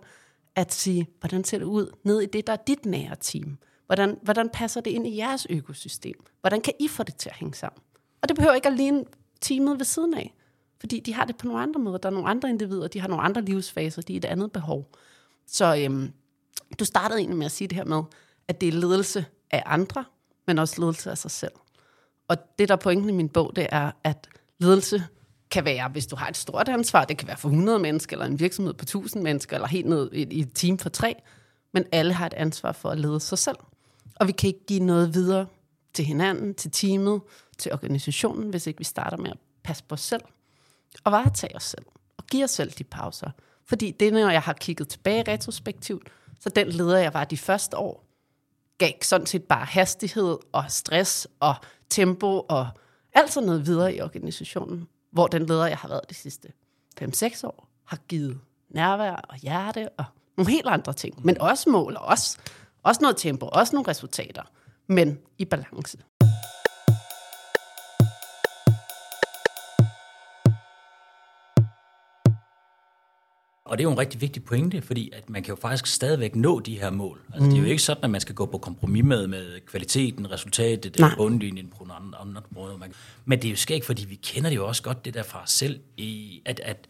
at 0.56 0.74
sige, 0.74 1.08
hvordan 1.20 1.44
ser 1.44 1.58
det 1.58 1.64
ud 1.64 1.90
ned 2.04 2.20
i 2.20 2.26
det, 2.26 2.46
der 2.46 2.52
er 2.52 2.56
dit 2.66 2.86
nære 2.86 3.16
team? 3.20 3.58
Hvordan, 3.86 4.18
hvordan 4.22 4.50
passer 4.52 4.80
det 4.80 4.90
ind 4.90 5.06
i 5.06 5.16
jeres 5.16 5.46
økosystem? 5.50 6.24
Hvordan 6.40 6.60
kan 6.60 6.72
I 6.80 6.88
få 6.88 7.02
det 7.02 7.16
til 7.16 7.28
at 7.28 7.36
hænge 7.36 7.54
sammen? 7.54 7.82
Og 8.22 8.28
det 8.28 8.36
behøver 8.36 8.54
ikke 8.54 8.68
alene 8.68 9.04
teamet 9.40 9.78
ved 9.78 9.84
siden 9.84 10.14
af, 10.14 10.34
fordi 10.80 11.00
de 11.00 11.14
har 11.14 11.24
det 11.24 11.36
på 11.36 11.46
nogle 11.46 11.62
andre 11.62 11.80
måder. 11.80 11.98
Der 11.98 12.08
er 12.08 12.12
nogle 12.12 12.28
andre 12.28 12.48
individer, 12.50 12.88
de 12.88 13.00
har 13.00 13.08
nogle 13.08 13.24
andre 13.24 13.42
livsfaser, 13.42 14.02
de 14.02 14.12
er 14.12 14.16
et 14.16 14.24
andet 14.24 14.52
behov. 14.52 14.90
Så 15.46 15.76
øhm, 15.76 16.12
du 16.78 16.84
startede 16.84 17.18
egentlig 17.20 17.38
med 17.38 17.46
at 17.46 17.52
sige 17.52 17.68
det 17.68 17.76
her 17.76 17.84
med, 17.84 18.02
at 18.48 18.60
det 18.60 18.68
er 18.68 18.72
ledelse 18.72 19.26
af 19.50 19.62
andre, 19.66 20.04
men 20.46 20.58
også 20.58 20.80
ledelse 20.80 21.10
af 21.10 21.18
sig 21.18 21.30
selv. 21.30 21.52
Og 22.28 22.36
det, 22.58 22.68
der 22.68 22.74
er 22.74 22.78
pointen 22.78 23.08
i 23.08 23.12
min 23.12 23.28
bog, 23.28 23.56
det 23.56 23.66
er, 23.70 23.92
at 24.04 24.28
ledelse 24.58 25.06
kan 25.52 25.64
være, 25.64 25.88
hvis 25.88 26.06
du 26.06 26.16
har 26.16 26.28
et 26.28 26.36
stort 26.36 26.68
ansvar, 26.68 27.04
det 27.04 27.18
kan 27.18 27.28
være 27.28 27.36
for 27.36 27.48
100 27.48 27.78
mennesker, 27.78 28.16
eller 28.16 28.26
en 28.26 28.40
virksomhed 28.40 28.74
på 28.74 28.82
1000 28.82 29.22
mennesker, 29.22 29.56
eller 29.56 29.68
helt 29.68 29.86
ned 29.86 30.12
i 30.12 30.40
et 30.40 30.50
team 30.54 30.78
for 30.78 30.88
tre, 30.88 31.14
men 31.72 31.84
alle 31.92 32.12
har 32.12 32.26
et 32.26 32.34
ansvar 32.34 32.72
for 32.72 32.90
at 32.90 32.98
lede 32.98 33.20
sig 33.20 33.38
selv. 33.38 33.56
Og 34.16 34.26
vi 34.26 34.32
kan 34.32 34.48
ikke 34.48 34.66
give 34.66 34.80
noget 34.80 35.14
videre 35.14 35.46
til 35.94 36.04
hinanden, 36.04 36.54
til 36.54 36.70
teamet, 36.70 37.20
til 37.58 37.72
organisationen, 37.72 38.50
hvis 38.50 38.66
ikke 38.66 38.78
vi 38.78 38.84
starter 38.84 39.16
med 39.16 39.30
at 39.30 39.38
passe 39.64 39.84
på 39.84 39.92
os 39.92 40.00
selv, 40.00 40.22
og 41.04 41.12
varetage 41.12 41.56
os 41.56 41.64
selv, 41.64 41.84
og 42.16 42.26
give 42.26 42.44
os 42.44 42.50
selv 42.50 42.70
de 42.70 42.84
pauser. 42.84 43.30
Fordi 43.66 43.90
det, 43.90 44.12
når 44.12 44.30
jeg 44.30 44.42
har 44.42 44.52
kigget 44.52 44.88
tilbage 44.88 45.32
retrospektivt, 45.32 46.08
så 46.40 46.48
den 46.48 46.68
leder, 46.68 46.98
jeg 46.98 47.14
var 47.14 47.24
de 47.24 47.36
første 47.36 47.76
år, 47.76 48.04
gav 48.78 48.92
sådan 49.02 49.26
set 49.26 49.42
bare 49.42 49.64
hastighed 49.64 50.38
og 50.52 50.64
stress 50.68 51.28
og 51.40 51.54
tempo 51.90 52.40
og 52.48 52.68
alt 53.12 53.32
sådan 53.32 53.46
noget 53.46 53.66
videre 53.66 53.94
i 53.94 54.00
organisationen. 54.00 54.88
Hvor 55.12 55.26
den 55.26 55.46
leder, 55.46 55.66
jeg 55.66 55.78
har 55.78 55.88
været 55.88 56.10
de 56.10 56.14
sidste 56.14 56.48
5-6 57.02 57.46
år, 57.46 57.68
har 57.84 57.96
givet 58.08 58.40
nærvær 58.70 59.12
og 59.12 59.36
hjerte 59.36 59.88
og 59.88 60.04
nogle 60.36 60.52
helt 60.52 60.66
andre 60.66 60.92
ting. 60.92 61.26
Men 61.26 61.40
også 61.40 61.70
mål 61.70 61.96
og 61.96 62.04
også, 62.04 62.38
også 62.82 63.00
noget 63.00 63.16
tempo, 63.16 63.48
også 63.52 63.76
nogle 63.76 63.88
resultater, 63.88 64.42
men 64.86 65.18
i 65.38 65.44
balance. 65.44 65.98
Og 73.64 73.78
det 73.78 73.84
er 73.84 73.88
jo 73.88 73.92
en 73.92 73.98
rigtig 73.98 74.20
vigtig 74.20 74.44
pointe, 74.44 74.82
fordi 74.82 75.10
at 75.12 75.30
man 75.30 75.42
kan 75.42 75.52
jo 75.52 75.56
faktisk 75.60 75.86
stadigvæk 75.86 76.36
nå 76.36 76.60
de 76.60 76.78
her 76.78 76.90
mål. 76.90 77.20
Altså, 77.28 77.44
mm. 77.44 77.50
Det 77.50 77.58
er 77.58 77.62
jo 77.62 77.68
ikke 77.68 77.82
sådan, 77.82 78.04
at 78.04 78.10
man 78.10 78.20
skal 78.20 78.34
gå 78.34 78.46
på 78.46 78.58
kompromis 78.58 79.04
med, 79.04 79.26
med 79.26 79.60
kvaliteten, 79.66 80.30
resultatet, 80.30 80.98
Nej. 80.98 81.14
bundlinjen 81.16 81.68
på 81.78 81.84
nogle 81.84 81.94
andre, 81.94 82.18
andre 82.18 82.42
måder. 82.50 82.76
Men 83.24 83.38
det 83.38 83.48
er 83.48 83.50
jo 83.50 83.56
skægt, 83.56 83.84
fordi 83.84 84.04
vi 84.04 84.14
kender 84.14 84.50
det 84.50 84.56
jo 84.56 84.66
også 84.66 84.82
godt, 84.82 85.04
det 85.04 85.14
der 85.14 85.22
fra 85.22 85.42
os 85.42 85.50
selv, 85.50 85.80
i, 85.96 86.42
at, 86.44 86.60
at 86.64 86.86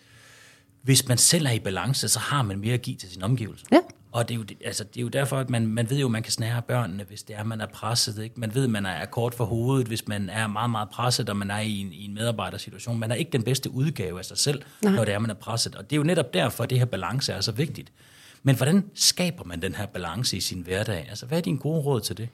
hvis 0.83 1.09
man 1.09 1.19
selv 1.19 1.47
er 1.47 1.51
i 1.51 1.59
balance, 1.59 2.09
så 2.09 2.19
har 2.19 2.43
man 2.43 2.59
mere 2.59 2.75
at 2.75 2.83
give 2.83 2.97
til 2.97 3.11
sin 3.11 3.23
omgivelse. 3.23 3.67
Ja. 3.73 3.79
Og 4.13 4.29
det 4.29 4.35
er 4.35 4.39
jo, 4.39 4.45
altså, 4.65 4.85
det 4.85 4.97
er 4.97 5.03
jo 5.03 5.09
derfor, 5.09 5.39
at 5.39 5.51
man, 5.51 5.67
man 5.67 5.91
ved 5.91 5.99
jo, 5.99 6.07
at 6.07 6.11
man 6.13 6.23
kan 6.23 6.33
snære 6.33 6.63
børnene, 6.63 7.05
hvis 7.05 7.23
det 7.23 7.37
er, 7.37 7.45
man 7.45 7.61
er 7.61 7.67
presset. 7.67 8.23
Ikke? 8.23 8.41
Man 8.41 8.55
ved, 8.55 8.65
at 8.65 8.71
man 8.71 8.87
er 8.87 9.05
kort 9.05 9.35
for 9.35 9.45
hovedet, 9.45 9.87
hvis 9.87 10.09
man 10.09 10.29
er 10.29 10.47
meget, 10.47 10.71
meget 10.71 10.89
presset, 10.89 11.29
og 11.31 11.37
man 11.37 11.51
er 11.51 11.59
i 11.59 11.79
en, 11.79 11.93
i 11.93 12.05
en 12.05 12.15
medarbejdersituation. 12.15 12.99
Man 12.99 13.11
er 13.11 13.15
ikke 13.15 13.31
den 13.31 13.43
bedste 13.43 13.71
udgave 13.71 14.19
af 14.19 14.25
sig 14.25 14.39
selv, 14.39 14.63
Nej. 14.83 14.93
når 14.93 15.05
det 15.05 15.15
er, 15.15 15.19
man 15.19 15.31
er 15.31 15.35
presset. 15.35 15.75
Og 15.75 15.91
det 15.91 15.97
er 15.97 15.99
jo 15.99 16.03
netop 16.03 16.35
derfor, 16.35 16.65
at 16.65 16.71
det 16.71 16.79
her 16.79 16.85
balance 16.85 17.33
er 17.33 17.41
så 17.41 17.53
vigtigt. 17.53 17.93
Men 18.43 18.57
hvordan 18.57 18.85
skaber 18.95 19.45
man 19.45 19.63
den 19.63 19.75
her 19.75 19.87
balance 19.87 20.37
i 20.37 20.41
sin 20.41 20.61
hverdag? 20.61 21.07
Altså, 21.09 21.27
hvad 21.27 21.39
er 21.39 21.43
din 21.43 21.57
gode 21.57 21.81
råd 21.81 22.01
til 22.01 22.17
det? 22.17 22.29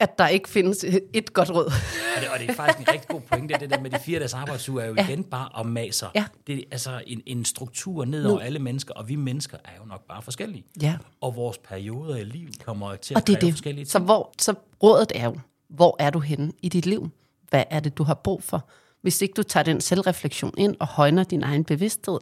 At 0.00 0.18
der 0.18 0.28
ikke 0.28 0.48
findes 0.48 0.84
et 1.12 1.32
godt 1.32 1.50
råd. 1.50 1.64
og, 2.16 2.20
det, 2.20 2.28
og 2.28 2.38
det 2.40 2.50
er 2.50 2.54
faktisk 2.54 2.78
en 2.88 2.94
rigtig 2.94 3.08
god 3.08 3.20
pointe, 3.20 3.54
det 3.60 3.70
der 3.70 3.80
med 3.80 3.90
de 3.90 3.98
fire 3.98 4.18
dages 4.18 4.34
arbejdsuge 4.34 4.82
er 4.82 4.86
jo 4.86 4.94
ja. 4.94 5.08
igen 5.08 5.24
bare 5.24 5.60
at 5.60 5.66
maser. 5.66 6.06
Ja. 6.14 6.24
Det 6.46 6.58
er 6.58 6.62
altså 6.70 7.02
en, 7.06 7.22
en 7.26 7.44
struktur 7.44 8.04
ned 8.04 8.24
over 8.24 8.40
alle 8.40 8.58
mennesker, 8.58 8.94
og 8.94 9.08
vi 9.08 9.14
mennesker 9.14 9.56
er 9.64 9.72
jo 9.80 9.84
nok 9.84 10.06
bare 10.08 10.22
forskellige. 10.22 10.64
Ja. 10.82 10.96
Og 11.20 11.36
vores 11.36 11.58
perioder 11.58 12.16
i 12.16 12.24
livet 12.24 12.64
kommer 12.64 12.96
til 12.96 13.16
og 13.16 13.20
at 13.20 13.26
det 13.26 13.36
er 13.36 13.40
det. 13.40 13.52
forskellige 13.52 13.84
ting. 13.84 13.90
Så, 13.90 13.98
hvor, 13.98 14.32
så 14.38 14.54
rådet 14.82 15.12
er 15.14 15.24
jo, 15.24 15.36
hvor 15.68 15.96
er 15.98 16.10
du 16.10 16.18
henne 16.18 16.52
i 16.62 16.68
dit 16.68 16.86
liv? 16.86 17.10
Hvad 17.50 17.64
er 17.70 17.80
det, 17.80 17.98
du 17.98 18.02
har 18.02 18.14
brug 18.14 18.42
for? 18.42 18.68
Hvis 19.02 19.22
ikke 19.22 19.34
du 19.34 19.42
tager 19.42 19.64
den 19.64 19.80
selvreflektion 19.80 20.54
ind 20.58 20.76
og 20.80 20.86
højner 20.86 21.24
din 21.24 21.42
egen 21.42 21.64
bevidsthed, 21.64 22.18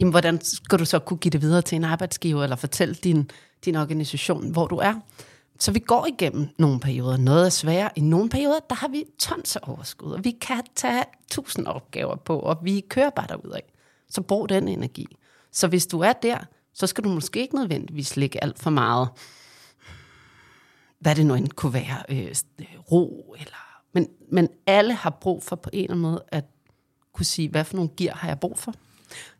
jamen, 0.00 0.10
hvordan 0.10 0.40
skal 0.44 0.78
du 0.78 0.84
så 0.84 0.98
kunne 0.98 1.18
give 1.18 1.30
det 1.30 1.42
videre 1.42 1.62
til 1.62 1.76
en 1.76 1.84
arbejdsgiver, 1.84 2.42
eller 2.42 2.56
fortælle 2.56 2.94
din, 2.94 3.30
din 3.64 3.76
organisation, 3.76 4.50
hvor 4.50 4.66
du 4.66 4.76
er? 4.76 4.94
Så 5.58 5.72
vi 5.72 5.78
går 5.78 6.06
igennem 6.06 6.48
nogle 6.58 6.80
perioder. 6.80 7.16
Noget 7.16 7.46
er 7.46 7.50
sværere. 7.50 7.90
I 7.96 8.00
nogle 8.00 8.28
perioder, 8.28 8.58
der 8.70 8.74
har 8.76 8.88
vi 8.88 9.04
tons 9.18 9.56
af 9.56 9.60
overskud, 9.62 10.12
og 10.12 10.24
vi 10.24 10.30
kan 10.30 10.62
tage 10.74 11.04
tusind 11.30 11.66
opgaver 11.66 12.16
på, 12.16 12.38
og 12.38 12.58
vi 12.62 12.84
kører 12.88 13.10
bare 13.10 13.26
derudad. 13.28 13.60
Så 14.08 14.22
brug 14.22 14.48
den 14.48 14.68
energi. 14.68 15.06
Så 15.52 15.68
hvis 15.68 15.86
du 15.86 16.00
er 16.00 16.12
der, 16.12 16.38
så 16.72 16.86
skal 16.86 17.04
du 17.04 17.08
måske 17.08 17.40
ikke 17.40 17.56
nødvendigvis 17.56 18.16
lægge 18.16 18.44
alt 18.44 18.58
for 18.58 18.70
meget, 18.70 19.08
hvad 20.98 21.14
det 21.14 21.26
nu 21.26 21.34
end 21.34 21.48
kunne 21.48 21.72
være, 21.72 22.02
øh, 22.08 22.34
øh 22.60 22.66
ro, 22.92 23.34
eller, 23.38 23.82
men, 23.92 24.08
men 24.32 24.48
alle 24.66 24.94
har 24.94 25.10
brug 25.10 25.42
for 25.42 25.56
på 25.56 25.70
en 25.72 25.78
eller 25.78 25.90
anden 25.90 26.02
måde 26.02 26.24
at 26.28 26.44
kunne 27.12 27.26
sige, 27.26 27.48
hvad 27.48 27.64
for 27.64 27.76
nogle 27.76 27.90
gear 27.96 28.14
har 28.14 28.28
jeg 28.28 28.40
brug 28.40 28.58
for. 28.58 28.74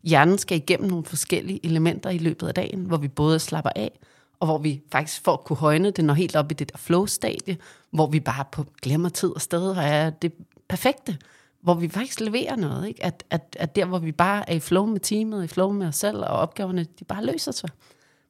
Hjernen 0.02 0.38
skal 0.38 0.56
igennem 0.56 0.88
nogle 0.88 1.04
forskellige 1.04 1.66
elementer 1.66 2.10
i 2.10 2.18
løbet 2.18 2.48
af 2.48 2.54
dagen, 2.54 2.84
hvor 2.84 2.96
vi 2.96 3.08
både 3.08 3.38
slapper 3.38 3.70
af, 3.76 3.98
og 4.40 4.46
hvor 4.46 4.58
vi 4.58 4.82
faktisk 4.92 5.24
for 5.24 5.32
at 5.32 5.44
kunne 5.44 5.56
højne 5.56 5.90
det, 5.90 6.04
når 6.04 6.14
helt 6.14 6.36
op 6.36 6.50
i 6.50 6.54
det 6.54 6.72
der 6.72 6.78
flow-stadie, 6.78 7.56
hvor 7.90 8.06
vi 8.06 8.20
bare 8.20 8.44
på 8.52 8.66
glemmer 8.82 9.08
tid 9.08 9.28
og 9.28 9.40
sted 9.40 9.70
og 9.70 9.82
er 9.82 10.10
det 10.10 10.32
perfekte, 10.68 11.18
hvor 11.60 11.74
vi 11.74 11.88
faktisk 11.88 12.20
leverer 12.20 12.56
noget. 12.56 12.88
Ikke? 12.88 13.04
At, 13.04 13.24
at, 13.30 13.56
at 13.60 13.76
der, 13.76 13.84
hvor 13.84 13.98
vi 13.98 14.12
bare 14.12 14.50
er 14.50 14.54
i 14.54 14.60
flow 14.60 14.86
med 14.86 15.00
teamet, 15.00 15.44
i 15.44 15.46
flow 15.46 15.70
med 15.70 15.86
os 15.86 15.96
selv, 15.96 16.18
og 16.18 16.26
opgaverne, 16.26 16.86
de 16.98 17.04
bare 17.04 17.24
løser 17.24 17.52
sig. 17.52 17.70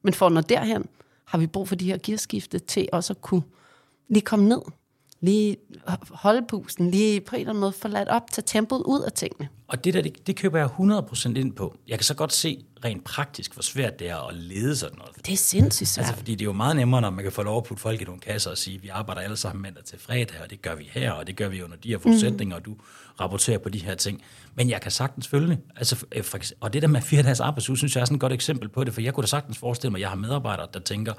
Men 0.01 0.13
for 0.13 0.25
at 0.25 0.31
nå 0.31 0.41
derhen, 0.41 0.85
har 1.25 1.37
vi 1.37 1.47
brug 1.47 1.67
for 1.67 1.75
de 1.75 1.85
her 1.85 1.97
gearskifte 2.03 2.59
til 2.59 2.89
også 2.91 3.13
at 3.13 3.21
kunne 3.21 3.43
lige 4.07 4.21
komme 4.21 4.49
ned, 4.49 4.61
lige 5.27 5.57
holde 6.11 6.45
pusten, 6.49 6.91
lige 6.91 7.21
på 7.21 7.35
en 7.35 7.39
eller 7.39 7.49
anden 7.49 7.61
måde 7.61 7.71
få 7.71 7.87
ladt 7.87 8.09
op, 8.09 8.31
tage 8.31 8.43
tempoet 8.45 8.83
ud 8.85 9.01
af 9.01 9.11
tingene. 9.11 9.49
Og 9.67 9.83
det 9.83 9.93
der, 9.93 10.01
det, 10.01 10.27
det 10.27 10.35
køber 10.35 10.59
jeg 10.59 10.67
100% 10.67 11.35
ind 11.35 11.53
på. 11.53 11.77
Jeg 11.87 11.97
kan 11.97 12.03
så 12.03 12.13
godt 12.13 12.33
se 12.33 12.65
rent 12.85 13.03
praktisk, 13.03 13.53
hvor 13.53 13.61
svært 13.61 13.99
det 13.99 14.09
er 14.09 14.27
at 14.27 14.35
lede 14.35 14.75
sådan 14.75 14.97
noget. 14.97 15.15
Det 15.25 15.33
er 15.33 15.37
sindssygt 15.37 15.89
svært. 15.89 16.05
Altså, 16.05 16.17
fordi 16.17 16.31
det 16.31 16.41
er 16.41 16.45
jo 16.45 16.53
meget 16.53 16.75
nemmere, 16.75 17.01
når 17.01 17.09
man 17.09 17.23
kan 17.23 17.31
få 17.31 17.43
lov 17.43 17.57
at 17.57 17.63
putte 17.63 17.81
folk 17.81 18.01
i 18.01 18.03
nogle 18.03 18.19
kasser 18.19 18.51
og 18.51 18.57
sige, 18.57 18.81
vi 18.81 18.87
arbejder 18.87 19.21
alle 19.21 19.37
sammen 19.37 19.61
mandag 19.61 19.83
til 19.83 19.99
fredag, 19.99 20.41
og 20.43 20.49
det 20.49 20.61
gør 20.61 20.75
vi 20.75 20.89
her, 20.91 21.11
og 21.11 21.27
det 21.27 21.35
gør 21.35 21.47
vi 21.47 21.61
under 21.61 21.77
de 21.77 21.89
her 21.89 21.97
forudsætninger, 21.97 22.55
mm. 22.55 22.59
og 22.59 22.65
du 22.65 22.75
rapporterer 23.19 23.57
på 23.57 23.69
de 23.69 23.79
her 23.79 23.95
ting. 23.95 24.21
Men 24.55 24.69
jeg 24.69 24.81
kan 24.81 24.91
sagtens 24.91 25.27
følge 25.27 25.47
det. 25.47 25.57
Altså, 25.75 25.95
for, 26.23 26.39
og 26.59 26.73
det 26.73 26.81
der 26.81 26.87
med 26.87 27.01
fire 27.01 27.23
dages 27.23 27.39
arbejdsuge, 27.39 27.77
synes 27.77 27.95
jeg 27.95 28.01
er 28.01 28.05
sådan 28.05 28.15
et 28.15 28.21
godt 28.21 28.33
eksempel 28.33 28.69
på 28.69 28.83
det, 28.83 28.93
for 28.93 29.01
jeg 29.01 29.13
kunne 29.13 29.21
da 29.21 29.27
sagtens 29.27 29.57
forestille 29.57 29.91
mig, 29.91 29.97
at 29.97 30.01
jeg 30.01 30.09
har 30.09 30.15
medarbejdere, 30.15 30.67
der 30.73 30.79
tænker, 30.79 31.13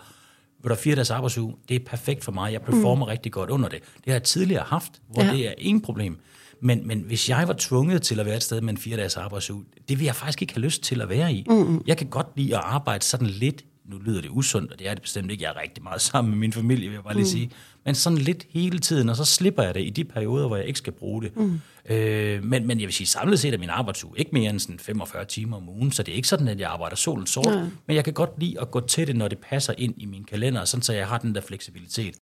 hvor 0.60 0.68
der 0.68 0.76
fire 0.76 0.94
dages 0.94 1.10
arbejdsuge, 1.10 1.54
det 1.68 1.74
er 1.74 1.84
perfekt 1.86 2.24
for 2.24 2.32
mig, 2.32 2.52
jeg 2.52 2.62
performer 2.62 3.06
mm. 3.06 3.10
rigtig 3.10 3.32
godt 3.32 3.50
under 3.50 3.68
det. 3.68 3.80
Det 3.96 4.04
har 4.06 4.12
jeg 4.12 4.22
tidligere 4.22 4.64
haft, 4.66 4.92
hvor 5.12 5.22
ja. 5.22 5.32
det 5.32 5.48
er 5.48 5.54
ingen 5.58 5.80
problem. 5.80 6.18
Men, 6.62 6.86
men 6.86 7.00
hvis 7.00 7.28
jeg 7.28 7.48
var 7.48 7.54
tvunget 7.58 8.02
til 8.02 8.20
at 8.20 8.26
være 8.26 8.36
et 8.36 8.42
sted 8.42 8.60
med 8.60 8.70
en 8.70 8.78
fire 8.78 8.96
dages 8.96 9.16
arbejdsuge, 9.16 9.64
det 9.88 9.98
vil 9.98 10.04
jeg 10.04 10.14
faktisk 10.14 10.42
ikke 10.42 10.54
have 10.54 10.62
lyst 10.62 10.82
til 10.82 11.00
at 11.00 11.08
være 11.08 11.32
i. 11.32 11.46
Mm. 11.50 11.82
Jeg 11.86 11.96
kan 11.96 12.06
godt 12.06 12.26
lide 12.36 12.56
at 12.56 12.62
arbejde 12.64 13.04
sådan 13.04 13.26
lidt, 13.26 13.64
nu 13.88 13.98
lyder 13.98 14.20
det 14.20 14.30
usundt, 14.30 14.72
og 14.72 14.78
det 14.78 14.88
er 14.88 14.94
det 14.94 15.02
bestemt 15.02 15.30
ikke, 15.30 15.44
jeg 15.44 15.52
er 15.56 15.60
rigtig 15.60 15.82
meget 15.82 16.00
sammen 16.00 16.30
med 16.30 16.38
min 16.38 16.52
familie, 16.52 16.88
vil 16.88 16.94
jeg 16.94 17.02
bare 17.02 17.14
lige 17.14 17.22
mm. 17.22 17.30
sige, 17.30 17.50
men 17.84 17.94
sådan 17.94 18.18
lidt 18.18 18.46
hele 18.50 18.78
tiden, 18.78 19.08
og 19.08 19.16
så 19.16 19.24
slipper 19.24 19.62
jeg 19.62 19.74
det 19.74 19.80
i 19.80 19.90
de 19.90 20.04
perioder, 20.04 20.46
hvor 20.46 20.56
jeg 20.56 20.66
ikke 20.66 20.78
skal 20.78 20.92
bruge 20.92 21.22
det. 21.22 21.36
Mm. 21.36 21.60
Øh, 21.90 22.44
men, 22.44 22.66
men 22.66 22.80
jeg 22.80 22.86
vil 22.86 22.94
sige, 22.94 23.06
samlet 23.06 23.40
set 23.40 23.54
er 23.54 23.58
min 23.58 23.70
arbejdsuge 23.70 24.18
ikke 24.18 24.30
mere 24.32 24.50
end 24.50 24.60
sådan 24.60 24.78
45 24.78 25.24
timer 25.24 25.56
om 25.56 25.68
ugen, 25.68 25.92
så 25.92 26.02
det 26.02 26.12
er 26.12 26.16
ikke 26.16 26.28
sådan, 26.28 26.48
at 26.48 26.60
jeg 26.60 26.70
arbejder 26.70 26.96
solen 26.96 27.26
sort, 27.26 27.46
Nej. 27.46 27.66
men 27.86 27.96
jeg 27.96 28.04
kan 28.04 28.12
godt 28.12 28.30
lide 28.38 28.60
at 28.60 28.70
gå 28.70 28.80
til 28.80 29.06
det, 29.06 29.16
når 29.16 29.28
det 29.28 29.38
passer 29.38 29.74
ind 29.78 29.94
i 29.96 30.06
min 30.06 30.24
kalender, 30.24 30.64
sådan 30.64 30.82
så 30.82 30.92
jeg 30.92 31.08
har 31.08 31.18
den 31.18 31.34
der 31.34 31.40
fleksibilitet. 31.40 32.14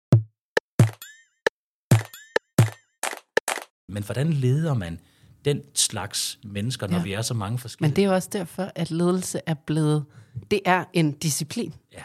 Men 3.88 4.02
hvordan 4.02 4.32
leder 4.32 4.74
man 4.74 5.00
den 5.46 5.60
slags 5.74 6.38
mennesker, 6.44 6.86
når 6.86 6.96
ja. 6.96 7.02
vi 7.02 7.12
er 7.12 7.22
så 7.22 7.34
mange 7.34 7.58
forskellige? 7.58 7.90
Men 7.90 7.96
det 7.96 8.04
er 8.04 8.10
også 8.10 8.28
derfor, 8.32 8.72
at 8.74 8.90
ledelse 8.90 9.40
er 9.46 9.54
blevet, 9.54 10.04
det 10.50 10.60
er 10.64 10.84
en 10.92 11.12
disciplin. 11.12 11.74
Ja. 11.92 12.02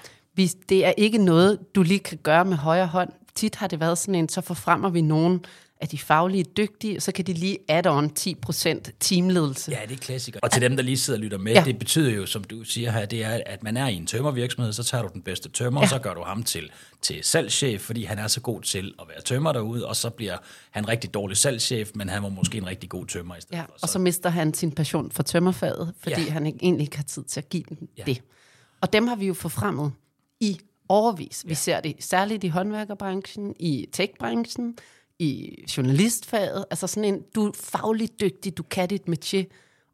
det 0.70 0.86
er 0.86 0.94
ikke 0.98 1.18
noget, 1.18 1.60
du 1.76 1.82
lige 1.82 2.00
kan 2.00 2.18
gøre 2.24 2.46
med 2.46 2.58
højre 2.58 2.88
hånd 2.88 3.10
tit 3.36 3.56
har 3.56 3.68
det 3.68 3.80
været 3.80 3.98
sådan 3.98 4.16
en, 4.16 4.30
så 4.30 4.42
forfremmer 4.42 4.90
vi 4.90 5.02
nogen 5.02 5.46
af 5.82 5.88
de 5.88 5.98
faglige 5.98 6.44
dygtige, 6.44 7.00
så 7.00 7.12
kan 7.12 7.26
de 7.26 7.34
lige 7.34 7.58
add 7.68 7.88
on 7.88 8.12
10% 8.20 8.82
teamledelse. 9.00 9.72
Ja, 9.72 9.78
det 9.90 9.94
er 9.94 9.98
klassiker. 10.00 10.40
Og 10.44 10.52
til 10.52 10.62
dem, 10.62 10.76
der 10.76 10.84
lige 10.84 10.98
sidder 10.98 11.20
og 11.20 11.24
lytter 11.24 11.38
med, 11.38 11.54
ja. 11.54 11.64
det 11.66 11.80
betyder 11.80 12.12
jo, 12.12 12.26
som 12.26 12.44
du 12.44 12.64
siger 12.64 12.92
her, 12.92 13.06
det 13.06 13.24
er, 13.24 13.42
at 13.46 13.64
man 13.64 13.78
er 13.78 13.88
i 13.88 13.96
en 13.96 14.08
tømmervirksomhed, 14.08 14.74
så 14.74 14.84
tager 14.84 15.02
du 15.02 15.10
den 15.14 15.22
bedste 15.22 15.50
tømmer, 15.50 15.82
ja. 15.82 15.84
og 15.84 15.90
så 15.90 16.00
gør 16.00 16.14
du 16.14 16.22
ham 16.22 16.44
til, 16.44 16.72
til 17.02 17.20
salgschef, 17.24 17.82
fordi 17.82 18.04
han 18.04 18.20
er 18.20 18.28
så 18.28 18.42
god 18.42 18.62
til 18.62 18.94
at 19.00 19.08
være 19.08 19.22
tømmer 19.22 19.52
derude, 19.52 19.88
og 19.88 19.96
så 19.96 20.10
bliver 20.10 20.38
han 20.72 20.88
rigtig 20.88 21.14
dårlig 21.14 21.38
salgschef, 21.38 21.92
men 21.96 22.10
han 22.10 22.24
var 22.24 22.30
måske 22.30 22.58
en 22.58 22.68
rigtig 22.68 22.90
god 22.90 23.06
tømmer 23.06 23.36
i 23.36 23.42
stedet 23.42 23.58
ja, 23.58 23.64
for. 23.64 23.74
Så. 23.78 23.80
Og 23.82 23.90
så 23.90 24.00
mister 24.00 24.30
han 24.30 24.54
sin 24.54 24.72
passion 24.72 25.12
for 25.12 25.24
tømmerfaget, 25.24 25.94
fordi 26.00 26.22
ja. 26.22 26.32
han 26.32 26.46
ikke, 26.46 26.60
egentlig 26.62 26.84
ikke 26.84 26.98
har 26.98 27.04
tid 27.04 27.24
til 27.24 27.40
at 27.40 27.50
give 27.50 27.64
dem 27.70 27.90
ja. 27.98 28.04
det. 28.04 28.22
Og 28.82 28.94
dem 28.94 29.08
har 29.08 29.16
vi 29.16 29.28
jo 29.28 29.34
forfremmet 29.34 29.92
i 30.40 30.60
overvis. 30.90 31.44
Ja. 31.44 31.50
Vi 31.50 31.56
ser 31.56 31.80
det 31.80 31.96
særligt 32.00 32.44
i 32.44 32.48
håndværkerbranchen, 32.48 33.56
i 33.60 33.88
techbranchen, 33.92 34.78
i 35.22 35.64
journalistfaget. 35.78 36.66
Altså 36.72 36.88
sådan 36.88 37.14
en, 37.14 37.22
du 37.36 37.48
er 37.48 37.52
fagligt 37.54 38.20
dygtig, 38.20 38.58
du 38.58 38.64
kan 38.64 38.90
dit 38.90 39.02
métier. 39.10 39.44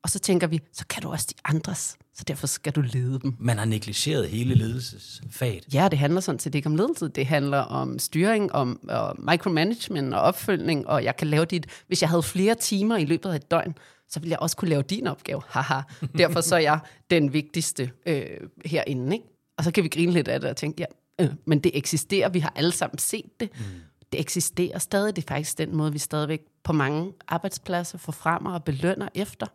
Og 0.03 0.09
så 0.09 0.19
tænker 0.19 0.47
vi, 0.47 0.59
så 0.73 0.87
kan 0.87 1.03
du 1.03 1.09
også 1.09 1.27
de 1.29 1.35
andres. 1.45 1.97
Så 2.13 2.23
derfor 2.27 2.47
skal 2.47 2.73
du 2.73 2.81
lede 2.81 3.19
dem. 3.19 3.35
Man 3.39 3.57
har 3.57 3.65
negligeret 3.65 4.29
hele 4.29 4.55
ledelsesfaget. 4.55 5.73
Ja, 5.73 5.87
det 5.91 5.99
handler 5.99 6.21
sådan 6.21 6.39
set 6.39 6.55
ikke 6.55 6.67
om 6.67 6.75
ledelse. 6.75 7.07
Det 7.07 7.25
handler 7.25 7.57
om 7.57 7.99
styring, 7.99 8.51
om 8.51 8.79
uh, 8.83 9.29
micromanagement 9.29 10.13
og 10.13 10.21
opfølgning. 10.21 10.87
Og 10.87 11.03
jeg 11.03 11.17
kan 11.17 11.27
lave 11.27 11.45
dit... 11.45 11.65
Hvis 11.87 12.01
jeg 12.01 12.09
havde 12.09 12.23
flere 12.23 12.55
timer 12.55 12.97
i 12.97 13.05
løbet 13.05 13.29
af 13.29 13.35
et 13.35 13.51
døgn, 13.51 13.77
så 14.09 14.19
ville 14.19 14.31
jeg 14.31 14.39
også 14.39 14.57
kunne 14.57 14.69
lave 14.69 14.81
din 14.81 15.07
opgave. 15.07 15.41
Haha. 15.47 15.81
Derfor 16.17 16.41
så 16.41 16.55
er 16.55 16.59
jeg 16.59 16.79
den 17.09 17.33
vigtigste 17.33 17.91
øh, 18.05 18.25
herinde. 18.65 19.15
Ikke? 19.15 19.25
Og 19.57 19.63
så 19.63 19.71
kan 19.71 19.83
vi 19.83 19.89
grine 19.89 20.11
lidt 20.11 20.27
af 20.27 20.39
det 20.39 20.49
og 20.49 20.57
tænke, 20.57 20.85
ja, 21.19 21.25
øh, 21.25 21.31
men 21.45 21.59
det 21.59 21.71
eksisterer, 21.77 22.29
vi 22.29 22.39
har 22.39 22.53
alle 22.55 22.71
sammen 22.71 22.97
set 22.97 23.39
det. 23.39 23.49
Mm. 23.59 23.65
Det 24.11 24.19
eksisterer 24.19 24.79
stadig, 24.79 25.15
det 25.15 25.23
er 25.23 25.27
faktisk 25.27 25.57
den 25.57 25.75
måde, 25.75 25.91
vi 25.91 25.99
stadigvæk 25.99 26.41
på 26.63 26.73
mange 26.73 27.13
arbejdspladser 27.27 27.97
får 27.97 28.11
frem 28.11 28.45
og 28.45 28.63
belønner 28.63 29.09
efter. 29.13 29.47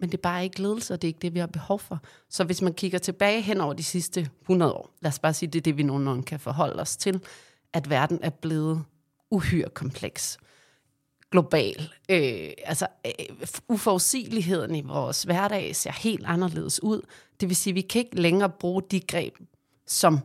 Men 0.00 0.10
det 0.10 0.18
er 0.18 0.22
bare 0.22 0.44
ikke 0.44 0.62
ledelse, 0.62 0.94
og 0.94 1.02
det 1.02 1.08
er 1.08 1.10
ikke 1.10 1.22
det, 1.22 1.34
vi 1.34 1.38
har 1.38 1.46
behov 1.46 1.78
for. 1.78 1.98
Så 2.30 2.44
hvis 2.44 2.62
man 2.62 2.74
kigger 2.74 2.98
tilbage 2.98 3.42
hen 3.42 3.60
over 3.60 3.72
de 3.72 3.82
sidste 3.82 4.30
100 4.42 4.72
år, 4.72 4.90
lad 5.00 5.08
os 5.08 5.18
bare 5.18 5.34
sige, 5.34 5.50
det 5.50 5.58
er 5.58 5.62
det, 5.62 5.76
vi 5.76 5.82
nogenlunde 5.82 6.22
kan 6.22 6.40
forholde 6.40 6.80
os 6.80 6.96
til, 6.96 7.20
at 7.72 7.90
verden 7.90 8.18
er 8.22 8.30
blevet 8.30 8.84
uhyre 9.30 9.68
kompleks 9.68 10.38
global. 11.30 11.92
Øh, 12.08 12.50
altså, 12.64 12.86
øh, 13.06 13.36
uforudsigeligheden 13.68 14.74
i 14.74 14.80
vores 14.80 15.22
hverdag 15.22 15.76
ser 15.76 15.92
helt 15.92 16.26
anderledes 16.26 16.82
ud. 16.82 17.00
Det 17.40 17.48
vil 17.48 17.56
sige, 17.56 17.72
at 17.72 17.74
vi 17.74 17.80
kan 17.80 17.98
ikke 17.98 18.20
længere 18.20 18.50
bruge 18.50 18.82
de 18.90 19.00
greb, 19.00 19.34
som 19.86 20.18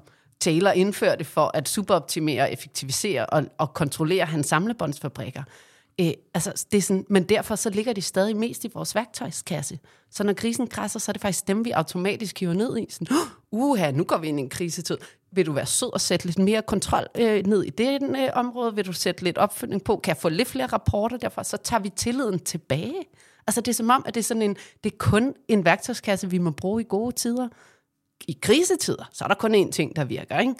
Taylor 0.43 0.71
indførte 0.71 1.23
for 1.23 1.51
at 1.53 1.69
superoptimere, 1.69 2.51
effektivisere 2.51 3.25
og, 3.25 3.45
og 3.57 3.73
kontrollere 3.73 4.25
hans 4.25 4.47
samlebåndsfabrikker. 4.47 5.43
Øh, 6.01 6.11
altså, 6.33 6.65
det 6.71 6.77
er 6.77 6.81
sådan, 6.81 7.05
men 7.09 7.23
derfor 7.23 7.55
så 7.55 7.69
ligger 7.69 7.93
de 7.93 8.01
stadig 8.01 8.37
mest 8.37 8.65
i 8.65 8.69
vores 8.73 8.95
værktøjskasse. 8.95 9.79
Så 10.11 10.23
når 10.23 10.33
krisen 10.33 10.67
krasser, 10.67 10.99
så 10.99 11.11
er 11.11 11.13
det 11.13 11.21
faktisk 11.21 11.47
dem, 11.47 11.65
vi 11.65 11.71
automatisk 11.71 12.39
hiver 12.39 12.53
ned 12.53 12.77
i. 12.77 12.85
Sådan, 12.89 13.17
uha, 13.51 13.91
nu 13.91 14.03
går 14.03 14.17
vi 14.17 14.27
ind 14.27 14.39
i 14.39 14.43
en 14.43 14.49
krisetid. 14.49 14.97
Vil 15.31 15.45
du 15.45 15.51
være 15.51 15.65
sød 15.65 15.93
og 15.93 16.01
sætte 16.01 16.25
lidt 16.25 16.39
mere 16.39 16.61
kontrol 16.61 17.07
øh, 17.15 17.45
ned 17.45 17.63
i 17.63 17.69
det 17.69 18.03
øh, 18.03 18.29
område? 18.33 18.75
Vil 18.75 18.85
du 18.85 18.93
sætte 18.93 19.23
lidt 19.23 19.37
opfølgning 19.37 19.83
på? 19.83 19.97
Kan 19.97 20.09
jeg 20.09 20.21
få 20.21 20.29
lidt 20.29 20.47
flere 20.47 20.67
rapporter 20.67 21.17
derfra? 21.17 21.43
Så 21.43 21.57
tager 21.57 21.81
vi 21.81 21.89
tilliden 21.89 22.39
tilbage. 22.39 23.03
Altså 23.47 23.61
det 23.61 23.67
er 23.67 23.73
som 23.73 23.89
om, 23.89 24.03
at 24.07 24.13
det 24.13 24.19
er, 24.19 24.23
sådan 24.23 24.41
en, 24.41 24.55
det 24.83 24.91
er 24.91 24.97
kun 24.97 25.33
en 25.47 25.65
værktøjskasse, 25.65 26.29
vi 26.29 26.37
må 26.37 26.51
bruge 26.51 26.81
i 26.81 26.85
gode 26.89 27.15
tider. 27.15 27.47
I 28.27 28.37
krisetider, 28.41 29.09
så 29.11 29.23
er 29.23 29.27
der 29.27 29.35
kun 29.35 29.55
én 29.55 29.71
ting, 29.71 29.95
der 29.95 30.03
virker. 30.03 30.39
Ikke? 30.39 30.55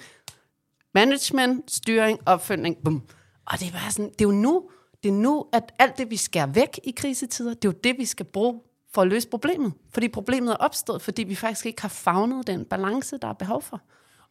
Management, 0.94 1.70
styring, 1.70 2.18
opfølgning, 2.26 2.76
bum. 2.84 3.02
Og 3.46 3.60
det 3.60 3.68
er 3.68 3.72
bare 3.72 3.92
sådan, 3.92 4.10
det 4.10 4.20
er 4.20 4.24
jo 4.24 4.30
nu, 4.30 4.68
det 5.02 5.08
er 5.08 5.12
nu, 5.12 5.46
at 5.52 5.72
alt 5.78 5.98
det, 5.98 6.10
vi 6.10 6.16
skærer 6.16 6.46
væk 6.46 6.80
i 6.84 6.90
krisetider, 6.90 7.54
det 7.54 7.64
er 7.64 7.68
jo 7.68 7.78
det, 7.84 7.94
vi 7.98 8.04
skal 8.04 8.26
bruge 8.26 8.60
for 8.94 9.02
at 9.02 9.08
løse 9.08 9.28
problemet. 9.28 9.72
Fordi 9.94 10.08
problemet 10.08 10.52
er 10.52 10.56
opstået, 10.56 11.02
fordi 11.02 11.22
vi 11.22 11.34
faktisk 11.34 11.66
ikke 11.66 11.82
har 11.82 11.88
fagnet 11.88 12.46
den 12.46 12.64
balance, 12.64 13.18
der 13.22 13.28
er 13.28 13.32
behov 13.32 13.62
for. 13.62 13.82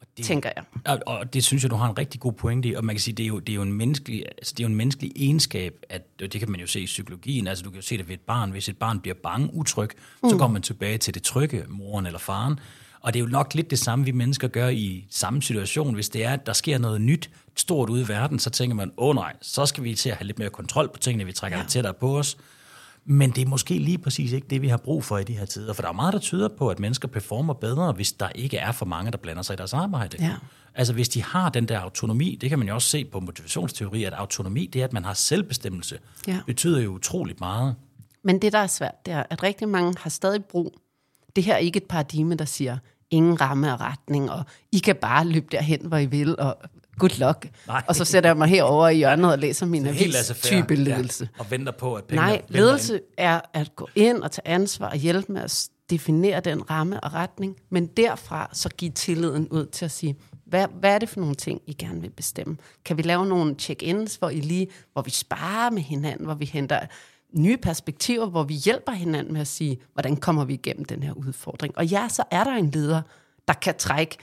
Og 0.02 0.08
det, 0.18 0.26
tænker 0.26 0.50
jeg. 0.56 0.64
Og, 0.86 1.00
og 1.08 1.34
det 1.34 1.44
synes 1.44 1.64
jeg, 1.64 1.72
du 1.72 1.76
har 1.76 1.90
en 1.90 1.98
rigtig 1.98 2.22
god 2.22 2.34
pointe 2.34 2.70
i, 2.70 2.74
og 2.74 2.86
man 2.86 2.96
kan 2.96 3.02
sige, 3.02 3.16
det 3.16 3.24
er 3.24 3.28
jo, 3.28 3.40
det 3.40 3.50
er 3.50 3.56
jo, 3.56 3.62
en, 3.62 3.74
menneskelig, 3.74 4.26
altså 4.38 4.54
det 4.58 4.60
er 4.60 4.68
jo 4.68 4.70
en 4.70 4.76
menneskelig 4.76 5.12
egenskab, 5.16 5.86
at, 5.90 6.02
og 6.24 6.34
det 6.34 6.40
kan 6.40 6.52
man 6.52 6.60
jo 6.60 6.68
se 6.68 6.82
i 6.82 6.86
psykologien, 6.86 7.48
altså 7.48 7.64
du 7.64 7.70
kan 7.70 7.76
jo 7.76 7.82
se 7.82 7.98
det 7.98 8.08
ved 8.08 8.14
et 8.14 8.22
barn, 8.22 8.52
hvis 8.52 8.70
et 8.70 8.78
barn 8.78 9.00
bliver 9.00 9.16
bange, 9.24 9.50
utryg, 9.54 9.90
mm. 10.24 10.30
så 10.30 10.38
kommer 10.38 10.54
man 10.54 10.62
tilbage 10.62 10.98
til 10.98 11.14
det 11.14 11.24
trygge, 11.24 11.66
moren 11.68 12.06
eller 12.06 12.20
faren, 12.20 12.60
og 13.04 13.14
det 13.14 13.20
er 13.20 13.24
jo 13.24 13.30
nok 13.30 13.54
lidt 13.54 13.70
det 13.70 13.80
samme, 13.80 14.06
vi 14.06 14.12
mennesker 14.12 14.48
gør 14.48 14.68
i 14.68 15.08
samme 15.10 15.42
situation. 15.42 15.94
Hvis 15.94 16.10
det 16.10 16.26
er, 16.26 16.34
at 16.34 16.46
der 16.46 16.54
sker 16.54 16.78
noget 16.78 17.02
nyt, 17.02 17.30
stort 17.56 17.90
ude 17.90 18.02
i 18.02 18.08
verden, 18.08 18.40
så 18.40 18.50
tænker 18.50 18.76
man, 18.76 18.92
åh 18.98 19.10
oh, 19.10 19.16
nej, 19.16 19.34
så 19.42 19.66
skal 19.66 19.84
vi 19.84 19.96
til 19.96 20.10
at 20.10 20.16
have 20.16 20.28
lidt 20.28 20.40
mere 20.40 20.50
kontrol 20.50 20.90
på 20.94 21.00
tingene, 21.00 21.26
vi 21.26 21.32
trækker 21.32 21.58
ja. 21.58 21.64
det 21.64 21.72
tættere 21.72 21.94
på 21.94 22.18
os. 22.18 22.38
Men 23.06 23.32
det 23.32 23.42
er 23.42 23.46
måske 23.46 23.74
lige 23.74 23.98
præcis 23.98 24.32
ikke 24.32 24.48
det, 24.50 24.62
vi 24.62 24.68
har 24.68 24.78
brug 24.78 25.04
for 25.04 25.18
i 25.18 25.24
de 25.24 25.38
her 25.38 25.46
tider. 25.46 25.74
For 25.74 25.82
der 25.82 25.90
er 25.90 25.94
meget, 25.94 26.14
der 26.14 26.20
tyder 26.20 26.48
på, 26.48 26.70
at 26.70 26.80
mennesker 26.80 27.08
performer 27.08 27.54
bedre, 27.54 27.92
hvis 27.92 28.12
der 28.12 28.30
ikke 28.30 28.58
er 28.58 28.72
for 28.72 28.86
mange, 28.86 29.12
der 29.12 29.18
blander 29.18 29.42
sig 29.42 29.54
i 29.54 29.58
deres 29.58 29.74
arbejde. 29.74 30.18
Ja. 30.20 30.34
Altså 30.76 30.94
hvis 30.94 31.10
de 31.10 31.24
har 31.24 31.50
den 31.50 31.68
der 31.68 31.80
autonomi, 31.80 32.38
det 32.42 32.50
kan 32.50 32.60
man 32.60 32.68
jo 32.68 32.74
også 32.74 32.90
se 32.90 33.06
på 33.06 33.20
motivationsteori, 33.20 34.04
at 34.04 34.14
autonomi, 34.14 34.66
det 34.66 34.82
er, 34.82 34.86
at 34.86 34.94
man 34.94 35.06
har 35.06 35.14
selvbestemmelse, 35.14 36.00
ja. 36.28 36.40
betyder 36.46 36.82
jo 36.82 36.92
utroligt 36.92 37.40
meget. 37.40 37.76
Men 38.24 38.42
det, 38.42 38.54
der 38.54 38.60
er 38.60 38.68
svært, 38.68 39.06
det 39.06 39.14
er, 39.14 39.24
at 39.30 39.44
rigtig 39.44 39.70
mange 39.70 39.94
har 40.00 40.10
stadig 40.10 40.46
brug. 40.46 40.74
Det 41.36 41.44
her 41.44 41.54
er 41.54 41.58
ikke 41.58 41.78
et 41.78 41.84
paradigme, 41.84 42.36
der 42.36 42.46
siger, 42.46 42.78
ingen 43.14 43.42
ramme 43.42 43.74
og 43.74 43.82
retning, 43.82 44.32
og 44.32 44.44
I 44.72 44.80
kan 44.80 44.96
bare 44.96 45.26
løbe 45.26 45.48
derhen, 45.52 45.86
hvor 45.86 45.98
I 45.98 46.06
vil, 46.06 46.40
og 46.40 46.58
good 47.00 47.20
luck. 47.20 47.50
Nej. 47.68 47.84
Og 47.88 47.96
så 47.96 48.06
sætter 48.06 48.30
jeg 48.30 48.38
mig 48.38 48.48
herover 48.48 48.88
i 48.90 48.96
hjørnet 48.96 49.32
og 49.32 49.40
læser 49.40 49.66
min 49.66 49.88
avis-type 49.88 50.76
ledelse. 50.76 51.30
Ja, 51.38 51.40
og 51.40 51.52
venter 51.52 51.72
på, 51.72 51.96
at 51.96 52.04
pengene 52.04 52.28
Nej, 52.28 52.42
ledelse 52.48 52.94
ind. 52.96 53.04
er 53.18 53.42
at 53.54 53.76
gå 53.76 53.90
ind 53.96 54.18
og 54.18 54.32
tage 54.32 54.48
ansvar 54.48 54.90
og 54.90 54.98
hjælpe 54.98 55.32
med 55.32 55.42
at 55.42 55.68
definere 55.90 56.40
den 56.40 56.70
ramme 56.70 57.00
og 57.00 57.14
retning, 57.14 57.56
men 57.70 57.86
derfra 57.86 58.50
så 58.54 58.70
give 58.70 58.92
tilliden 58.92 59.48
ud 59.48 59.66
til 59.66 59.86
at 59.86 59.92
sige, 59.92 60.16
hvad, 60.46 60.68
hvad 60.80 60.94
er 60.96 61.00
det 61.00 61.10
for 61.10 61.20
nogle 61.20 61.36
ting, 61.36 61.62
I 61.68 61.74
gerne 61.74 62.02
vil 62.02 62.10
bestemme? 62.10 62.58
Kan 62.86 62.98
vi 62.98 63.02
lave 63.02 63.26
nogle 63.26 63.56
check-ins, 63.60 64.16
hvor, 64.16 64.30
I 64.30 64.40
lige, 64.40 64.68
hvor 64.94 65.02
vi 65.02 65.12
sparer 65.12 65.70
med 65.70 65.82
hinanden, 65.82 66.26
hvor 66.26 66.36
vi 66.36 66.46
henter 66.46 66.80
nye 67.34 67.58
perspektiver, 67.58 68.26
hvor 68.26 68.44
vi 68.44 68.54
hjælper 68.54 68.92
hinanden 68.92 69.34
med 69.34 69.42
at 69.42 69.48
sige, 69.48 69.80
hvordan 69.94 70.16
kommer 70.16 70.46
vi 70.46 70.54
igennem 70.54 70.86
den 70.86 71.04
her 71.04 71.14
udfordring. 71.14 71.78
Og 71.78 71.86
ja, 71.86 72.08
så 72.10 72.24
er 72.32 72.44
der 72.44 72.52
en 72.52 72.70
leder, 72.70 73.02
der 73.48 73.54
kan 73.54 73.76
trække 73.78 74.18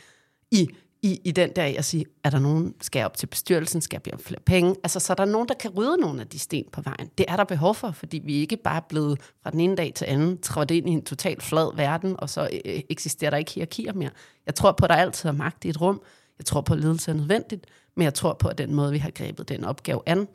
i, 0.50 0.69
i, 1.02 1.21
i 1.25 1.31
den 1.31 1.50
der 1.57 1.64
at 1.79 1.85
sige, 1.85 2.05
er 2.25 2.31
der 2.31 2.38
nogen, 2.38 2.75
skal 2.81 2.99
jeg 2.99 3.07
op 3.07 3.17
til 3.17 3.26
bestyrelsen, 3.26 3.81
skal 3.81 3.97
jeg 3.97 4.02
blive 4.02 4.19
flere 4.19 4.40
penge? 4.40 4.76
Altså, 4.83 5.00
så 5.00 5.12
er 5.12 5.14
der 5.14 5.25
nogen, 5.25 5.49
der 5.49 5.55
kan 5.55 5.71
rydde 5.71 5.97
nogle 6.00 6.21
af 6.21 6.26
de 6.26 6.38
sten 6.38 6.64
på 6.73 6.83
vejen. 6.83 7.11
Det 7.19 7.26
er 7.29 7.37
der 7.37 7.45
behov 7.45 7.75
for, 7.75 7.90
fordi 7.90 8.19
vi 8.25 8.35
ikke 8.35 8.57
bare 8.57 8.76
er 8.76 8.87
blevet 8.88 9.21
fra 9.43 9.50
den 9.50 9.61
ene 9.61 9.76
dag 9.76 9.93
til 9.95 10.05
anden 10.05 10.38
trådt 10.38 10.71
ind 10.71 10.88
i 10.88 10.93
en 10.93 11.05
totalt 11.05 11.43
flad 11.43 11.76
verden, 11.76 12.14
og 12.19 12.31
så 12.31 12.49
øh, 12.64 12.81
eksisterer 12.88 13.31
der 13.31 13.37
ikke 13.37 13.50
hierarkier 13.50 13.93
mere. 13.93 14.11
Jeg 14.47 14.55
tror 14.55 14.73
på, 14.73 14.85
at 14.85 14.90
der 14.90 14.97
altid 14.97 15.29
er 15.29 15.33
magt 15.33 15.64
i 15.64 15.69
et 15.69 15.81
rum. 15.81 16.02
Jeg 16.38 16.45
tror 16.45 16.61
på, 16.61 16.75
at 16.75 16.81
ledelse 16.81 17.11
er 17.11 17.14
nødvendigt, 17.14 17.67
men 17.97 18.05
jeg 18.05 18.14
tror 18.14 18.35
på, 18.35 18.49
at 18.49 18.59
den 18.59 18.75
måde, 18.75 18.93
vi 18.93 18.99
har 18.99 19.11
grebet 19.11 19.49
den 19.49 19.64
opgave 19.64 20.00
an, 20.07 20.29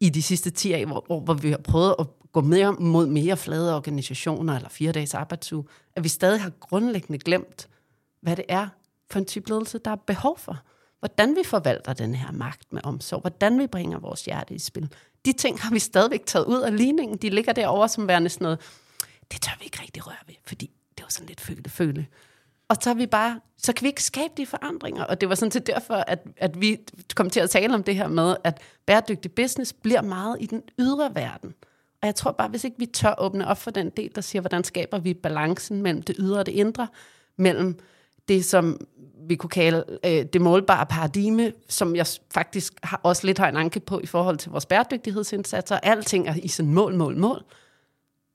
i 0.00 0.08
de 0.08 0.22
sidste 0.22 0.50
10 0.50 0.84
år, 0.84 0.86
hvor, 0.86 1.20
hvor 1.20 1.34
vi 1.34 1.50
har 1.50 1.58
prøvet 1.58 1.94
at 1.98 2.06
gå 2.32 2.40
mere 2.40 2.72
mod 2.72 3.06
mere 3.06 3.36
flade 3.36 3.76
organisationer 3.76 4.56
eller 4.56 4.68
fire 4.68 4.92
dages 4.92 5.14
arbejdsuge, 5.14 5.64
at 5.96 6.04
vi 6.04 6.08
stadig 6.08 6.42
har 6.42 6.50
grundlæggende 6.50 7.18
glemt, 7.18 7.68
hvad 8.20 8.36
det 8.36 8.44
er 8.48 8.68
for 9.10 9.18
en 9.18 9.24
type 9.24 9.48
ledelse, 9.48 9.78
der 9.78 9.90
er 9.90 9.96
behov 9.96 10.38
for. 10.38 10.58
Hvordan 10.98 11.36
vi 11.36 11.40
forvalter 11.44 11.92
den 11.92 12.14
her 12.14 12.32
magt 12.32 12.72
med 12.72 12.80
omsorg, 12.84 13.20
hvordan 13.20 13.58
vi 13.58 13.66
bringer 13.66 13.98
vores 13.98 14.24
hjerte 14.24 14.54
i 14.54 14.58
spil. 14.58 14.92
De 15.24 15.32
ting 15.32 15.60
har 15.60 15.70
vi 15.70 15.78
stadigvæk 15.78 16.26
taget 16.26 16.46
ud 16.46 16.60
af 16.60 16.76
ligningen. 16.76 17.16
De 17.16 17.30
ligger 17.30 17.52
derovre 17.52 17.88
som 17.88 18.08
værende 18.08 18.28
sådan 18.28 18.44
noget, 18.44 18.60
det 19.32 19.42
tør 19.42 19.52
vi 19.58 19.64
ikke 19.64 19.82
rigtig 19.82 20.06
røre 20.06 20.16
ved, 20.26 20.34
fordi 20.46 20.70
det 20.96 21.02
var 21.02 21.08
sådan 21.08 21.26
lidt 21.26 21.40
føle-føle. 21.40 22.06
Og 22.68 22.76
så, 22.80 22.94
vi 22.94 23.06
bare, 23.06 23.40
så 23.58 23.72
kan 23.72 23.84
vi 23.84 23.88
ikke 23.88 24.02
skabe 24.02 24.32
de 24.36 24.46
forandringer. 24.46 25.04
Og 25.04 25.20
det 25.20 25.28
var 25.28 25.34
sådan 25.34 25.50
til 25.50 25.66
derfor, 25.66 25.94
at, 25.94 26.26
at 26.36 26.60
vi 26.60 26.78
kom 27.14 27.30
til 27.30 27.40
at 27.40 27.50
tale 27.50 27.74
om 27.74 27.82
det 27.82 27.96
her 27.96 28.08
med, 28.08 28.36
at 28.44 28.60
bæredygtig 28.86 29.32
business 29.32 29.72
bliver 29.72 30.02
meget 30.02 30.36
i 30.40 30.46
den 30.46 30.62
ydre 30.78 31.14
verden. 31.14 31.54
Og 32.02 32.06
jeg 32.06 32.14
tror 32.14 32.32
bare, 32.32 32.48
hvis 32.48 32.64
ikke 32.64 32.78
vi 32.78 32.86
tør 32.86 33.14
åbne 33.18 33.48
op 33.48 33.58
for 33.58 33.70
den 33.70 33.90
del, 33.90 34.10
der 34.14 34.20
siger, 34.20 34.42
hvordan 34.42 34.64
skaber 34.64 34.98
vi 34.98 35.14
balancen 35.14 35.82
mellem 35.82 36.02
det 36.02 36.16
ydre 36.18 36.38
og 36.38 36.46
det 36.46 36.52
indre, 36.52 36.88
mellem 37.36 37.78
det, 38.28 38.44
som 38.44 38.80
vi 39.28 39.34
kunne 39.34 39.50
kalde 39.50 39.84
øh, 40.04 40.24
det 40.32 40.40
målbare 40.40 40.86
paradigme, 40.86 41.52
som 41.68 41.96
jeg 41.96 42.06
faktisk 42.30 42.74
har, 42.82 43.00
også 43.02 43.26
lidt 43.26 43.38
har 43.38 43.48
en 43.48 43.56
anke 43.56 43.80
på 43.80 44.00
i 44.00 44.06
forhold 44.06 44.38
til 44.38 44.50
vores 44.50 44.66
bæredygtighedsindsatser. 44.66 45.78
Alting 45.82 46.28
er 46.28 46.34
i 46.42 46.48
sådan 46.48 46.72
mål, 46.72 46.94
mål, 46.94 47.16
mål. 47.16 47.44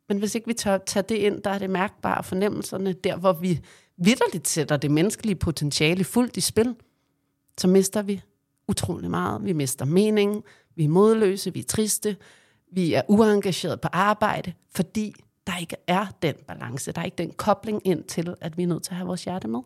Men 0.09 0.17
hvis 0.17 0.35
ikke 0.35 0.47
vi 0.47 0.53
tør 0.53 0.77
tage 0.77 1.03
det 1.03 1.15
ind, 1.15 1.41
der 1.41 1.49
er 1.49 1.59
det 1.59 1.69
mærkbare 1.69 2.23
fornemmelserne, 2.23 2.93
der 2.93 3.15
hvor 3.15 3.33
vi 3.33 3.59
vidderligt 4.05 4.47
sætter 4.47 4.77
det 4.77 4.91
menneskelige 4.91 5.35
potentiale 5.35 6.03
fuldt 6.03 6.37
i 6.37 6.41
spil, 6.41 6.75
så 7.57 7.67
mister 7.67 8.01
vi 8.01 8.21
utrolig 8.67 9.09
meget. 9.09 9.45
Vi 9.45 9.53
mister 9.53 9.85
mening, 9.85 10.43
vi 10.75 10.83
er 10.83 10.89
modløse, 10.89 11.53
vi 11.53 11.59
er 11.59 11.63
triste, 11.63 12.17
vi 12.71 12.93
er 12.93 13.01
uengageret 13.07 13.81
på 13.81 13.87
arbejde, 13.91 14.53
fordi 14.75 15.13
der 15.47 15.57
ikke 15.57 15.75
er 15.87 16.05
den 16.21 16.35
balance, 16.47 16.91
der 16.91 17.01
er 17.01 17.05
ikke 17.05 17.17
den 17.17 17.31
kobling 17.31 17.81
ind 17.87 18.03
til, 18.03 18.35
at 18.41 18.57
vi 18.57 18.63
er 18.63 18.67
nødt 18.67 18.83
til 18.83 18.91
at 18.91 18.97
have 18.97 19.07
vores 19.07 19.23
hjerte 19.23 19.47
med. 19.47 19.59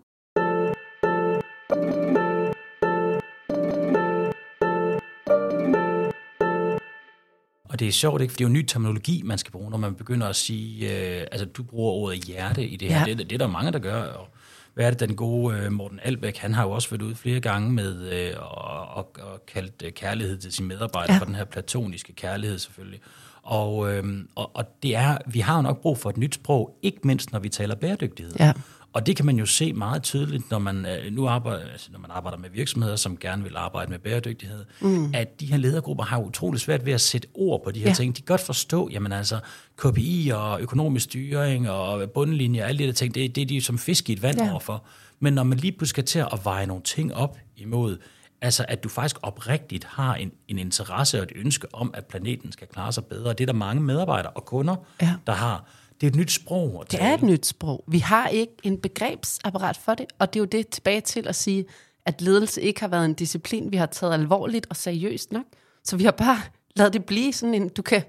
Og 7.77 7.79
det 7.79 7.87
er 7.87 7.91
sjovt, 7.91 8.21
ikke? 8.21 8.31
For 8.31 8.37
det 8.37 8.43
er 8.43 8.49
jo 8.49 8.53
ny 8.53 8.65
terminologi, 8.65 9.21
man 9.25 9.37
skal 9.37 9.51
bruge, 9.51 9.69
når 9.71 9.77
man 9.77 9.95
begynder 9.95 10.27
at 10.27 10.35
sige, 10.35 10.95
øh, 11.19 11.27
altså 11.31 11.45
du 11.45 11.63
bruger 11.63 11.91
ordet 11.91 12.23
hjerte 12.23 12.67
i 12.67 12.75
det 12.75 12.87
her. 12.93 12.99
Ja. 12.99 13.05
Det, 13.05 13.17
det 13.17 13.31
er 13.31 13.37
der 13.37 13.47
mange, 13.47 13.71
der 13.71 13.79
gør. 13.79 14.03
Og 14.03 14.27
hvad 14.73 14.85
er 14.85 14.89
det, 14.91 14.99
den 14.99 15.15
gode 15.15 15.57
øh, 15.57 15.71
Morten 15.71 15.99
Albæk, 16.03 16.37
han 16.37 16.53
har 16.53 16.63
jo 16.63 16.71
også 16.71 16.89
været 16.89 17.01
ude 17.01 17.15
flere 17.15 17.39
gange 17.39 17.71
med 17.71 18.11
øh, 18.11 18.33
og, 18.39 18.87
og, 18.87 19.11
og 19.33 19.45
kaldt 19.53 19.81
øh, 19.85 19.91
kærlighed 19.91 20.37
til 20.37 20.51
sine 20.53 20.67
medarbejdere, 20.67 21.11
Ja. 21.11 21.13
ja. 21.13 21.19
for 21.19 21.25
den 21.25 21.35
her 21.35 21.45
platoniske 21.45 22.13
kærlighed 22.13 22.59
selvfølgelig. 22.59 22.99
Og, 23.43 23.93
øh, 23.93 24.03
og, 24.35 24.51
og 24.55 24.65
det 24.83 24.95
er, 24.95 25.17
vi 25.27 25.39
har 25.39 25.55
jo 25.55 25.61
nok 25.61 25.81
brug 25.81 25.97
for 25.97 26.09
et 26.09 26.17
nyt 26.17 26.35
sprog, 26.35 26.77
ikke 26.81 26.99
mindst 27.03 27.31
når 27.31 27.39
vi 27.39 27.49
taler 27.49 27.75
bæredygtighed. 27.75 28.33
Ja. 28.39 28.53
Og 28.97 29.05
det 29.05 29.15
kan 29.15 29.25
man 29.25 29.35
jo 29.37 29.45
se 29.45 29.73
meget 29.73 30.03
tydeligt, 30.03 30.51
når 30.51 30.59
man 30.59 30.85
øh, 30.85 31.13
nu 31.13 31.27
arbejder, 31.27 31.71
altså 31.71 31.89
når 31.91 31.99
man 31.99 32.11
arbejder 32.11 32.37
med 32.37 32.49
virksomheder, 32.49 32.95
som 32.95 33.17
gerne 33.17 33.43
vil 33.43 33.53
arbejde 33.57 33.91
med 33.91 33.99
bæredygtighed, 33.99 34.65
mm. 34.81 35.11
at 35.13 35.39
de 35.39 35.45
her 35.45 35.57
ledergrupper 35.57 36.03
har 36.03 36.17
utrolig 36.19 36.59
svært 36.61 36.85
ved 36.85 36.93
at 36.93 37.01
sætte 37.01 37.27
ord 37.33 37.63
på 37.63 37.71
de 37.71 37.79
her 37.79 37.87
Ja. 37.87 37.93
ting. 37.93 38.15
De 38.17 38.21
kan 38.21 38.25
godt 38.25 38.41
forstå, 38.41 38.89
jamen 38.91 39.11
altså, 39.11 39.39
KPI 39.75 40.31
og 40.35 40.61
økonomisk 40.61 41.03
styring 41.03 41.69
og 41.69 42.09
bundlinje 42.11 42.61
og 42.63 42.67
alle 42.69 42.79
de 42.79 42.87
der 42.87 42.93
ting, 42.93 43.15
det, 43.15 43.35
det 43.35 43.41
er 43.41 43.45
de 43.45 43.61
som 43.61 43.77
fisk 43.77 44.09
i 44.09 44.13
et 44.13 44.21
vand 44.21 44.41
ja. 44.41 44.51
overfor. 44.51 44.83
Men 45.19 45.33
når 45.33 45.43
man 45.43 45.57
lige 45.57 45.71
pludselig 45.71 45.89
skal 45.89 46.03
til 46.05 46.19
at 46.19 46.39
veje 46.43 46.65
nogle 46.65 46.83
ting 46.83 47.13
op 47.15 47.37
imod, 47.57 47.97
altså 48.41 48.65
at 48.67 48.83
du 48.83 48.89
faktisk 48.89 49.15
oprigtigt 49.21 49.83
har 49.85 50.15
en, 50.15 50.31
en 50.47 50.57
interesse 50.59 51.17
og 51.19 51.23
et 51.23 51.31
ønske 51.35 51.75
om, 51.75 51.91
at 51.93 52.05
planeten 52.05 52.51
skal 52.51 52.67
klare 52.67 52.91
sig 52.93 53.05
bedre, 53.05 53.29
det 53.29 53.41
er 53.41 53.45
der 53.45 53.53
mange 53.53 53.81
medarbejdere 53.81 54.31
og 54.31 54.45
kunder, 54.45 54.75
Ja. 55.01 55.13
der 55.27 55.33
har. 55.33 55.69
Det 56.01 56.07
er 56.07 56.11
et 56.11 56.15
nyt 56.15 56.31
sprog 56.31 56.81
at 56.85 56.91
Det 56.91 56.99
tale. 56.99 57.09
er 57.11 57.13
et 57.15 57.23
nyt 57.23 57.45
sprog. 57.45 57.83
Vi 57.87 57.99
har 57.99 58.27
ikke 58.27 58.53
en 58.63 58.77
begrebsapparat 58.77 59.77
for 59.77 59.93
det, 59.93 60.05
og 60.19 60.33
det 60.33 60.39
er 60.39 60.41
jo 60.41 60.45
det 60.45 60.67
tilbage 60.69 61.01
til 61.01 61.27
at 61.27 61.35
sige, 61.35 61.65
at 62.05 62.21
ledelse 62.21 62.61
ikke 62.61 62.79
har 62.81 62.87
været 62.87 63.05
en 63.05 63.13
disciplin, 63.13 63.71
vi 63.71 63.77
har 63.77 63.85
taget 63.85 64.13
alvorligt 64.13 64.67
og 64.69 64.75
seriøst 64.75 65.31
nok. 65.31 65.43
Så 65.83 65.97
vi 65.97 66.03
har 66.03 66.11
bare 66.11 66.37
lavet 66.75 66.93
det 66.93 67.05
blive 67.05 67.33
sådan 67.33 67.53
en, 67.53 67.69
du 67.69 67.81
kan 67.81 68.01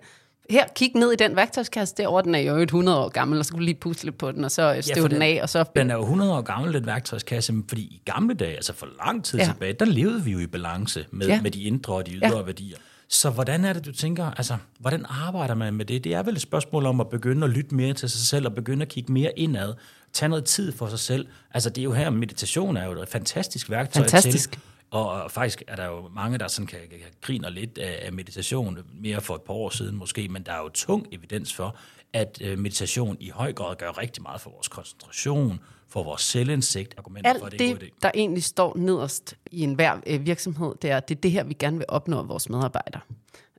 her 0.50 0.64
kigge 0.76 1.00
ned 1.00 1.12
i 1.12 1.16
den 1.16 1.36
værktøjskasse 1.36 1.94
derovre, 1.96 2.22
den 2.22 2.34
er 2.34 2.38
jo 2.38 2.56
100 2.58 2.98
år 2.98 3.08
gammel, 3.08 3.38
og 3.38 3.44
så 3.44 3.50
kan 3.52 3.58
du 3.58 3.64
lige 3.64 3.74
pusle 3.80 4.12
på 4.12 4.32
den, 4.32 4.44
og 4.44 4.50
så 4.50 4.78
støve 4.80 5.00
for 5.02 5.08
den 5.08 5.14
den- 5.14 5.22
af, 5.22 5.38
og 5.42 5.48
så... 5.48 5.64
Den 5.76 5.90
er 5.90 5.94
jo 5.94 6.00
100 6.02 6.32
år 6.34 6.40
gammel, 6.40 6.74
den 6.74 6.86
værktøjskasse, 6.86 7.52
fordi 7.68 7.82
i 7.82 8.02
gamle 8.04 8.34
dage, 8.34 8.54
altså 8.54 8.72
for 8.72 8.88
lang 9.04 9.24
tid 9.24 9.38
Ja. 9.38 9.44
ja. 9.44 9.50
tilbage, 9.52 9.72
der 9.72 9.84
levede 9.84 10.24
vi 10.24 10.30
jo 10.30 10.38
i 10.38 10.46
balance 10.46 11.06
med, 11.12 11.26
Ja. 11.26 11.34
ja. 11.34 11.42
med 11.42 11.50
de 11.50 11.62
indre 11.62 11.94
og 11.94 12.06
de 12.06 12.12
ydre 12.12 12.26
Ja. 12.28 12.36
ja. 12.36 12.42
værdier. 12.42 12.76
Så 13.08 13.30
hvordan 13.30 13.64
er 13.64 13.72
det, 13.72 13.84
du 13.84 13.92
tænker, 13.92 14.30
altså, 14.30 14.56
hvordan 14.78 15.06
arbejder 15.08 15.54
man 15.54 15.74
med 15.74 15.84
det? 15.84 16.04
Det 16.04 16.14
er 16.14 16.22
vel 16.22 16.34
et 16.34 16.40
spørgsmål 16.40 16.86
om 16.86 17.00
at 17.00 17.08
begynde 17.08 17.44
at 17.44 17.50
lytte 17.50 17.74
mere 17.74 17.94
til 17.94 18.10
sig 18.10 18.20
selv, 18.20 18.46
og 18.46 18.54
begynde 18.54 18.82
at 18.82 18.88
kigge 18.88 19.12
mere 19.12 19.38
indad, 19.38 19.74
tage 20.12 20.28
noget 20.28 20.44
tid 20.44 20.72
for 20.72 20.88
sig 20.88 20.98
selv. 20.98 21.26
Altså, 21.54 21.70
det 21.70 21.78
er 21.78 21.84
jo 21.84 21.92
her, 21.92 22.10
meditation 22.10 22.76
er 22.76 22.84
jo 22.84 23.02
et 23.02 23.08
fantastisk 23.08 23.70
værktøj 23.70 24.02
Fantastisk. 24.02 24.52
til. 24.52 24.60
Og 24.90 25.30
faktisk 25.30 25.62
er 25.68 25.76
der 25.76 25.86
jo 25.86 26.08
mange, 26.08 26.38
der 26.38 26.48
sådan 26.48 26.66
kan, 26.66 26.78
kan 26.90 26.98
griner 27.20 27.50
lidt 27.50 27.78
af, 27.78 27.98
af 28.02 28.12
meditation, 28.12 28.78
mere 29.00 29.20
for 29.20 29.34
et 29.34 29.42
par 29.42 29.54
år 29.54 29.70
siden 29.70 29.96
måske, 29.96 30.28
men 30.28 30.42
der 30.42 30.52
er 30.52 30.58
jo 30.58 30.68
tung 30.68 31.06
evidens 31.12 31.54
for, 31.54 31.76
at 32.12 32.38
øh, 32.44 32.58
meditation 32.58 33.16
i 33.20 33.30
høj 33.30 33.52
grad 33.52 33.76
gør 33.76 33.98
rigtig 33.98 34.22
meget 34.22 34.40
for 34.40 34.50
vores 34.50 34.68
koncentration, 34.68 35.60
for 35.88 36.02
vores 36.02 36.22
selvindsigt. 36.22 36.94
Argumenter 36.98 37.38
for, 37.38 37.46
at 37.46 37.52
Alt 37.52 37.58
det 37.58 37.66
er 37.66 37.70
en 37.70 37.74
god 37.74 37.80
det, 37.80 37.86
idé. 37.86 37.98
der 38.02 38.10
egentlig 38.14 38.44
står 38.44 38.76
nederst 38.76 39.36
i 39.50 39.62
enhver 39.62 40.00
øh, 40.06 40.26
virksomhed, 40.26 40.74
det 40.82 40.90
er, 40.90 41.00
det 41.00 41.16
er 41.16 41.20
det 41.20 41.30
her, 41.30 41.44
vi 41.44 41.54
gerne 41.54 41.76
vil 41.76 41.86
opnå 41.88 42.18
af 42.18 42.28
vores 42.28 42.48
medarbejdere. 42.48 43.00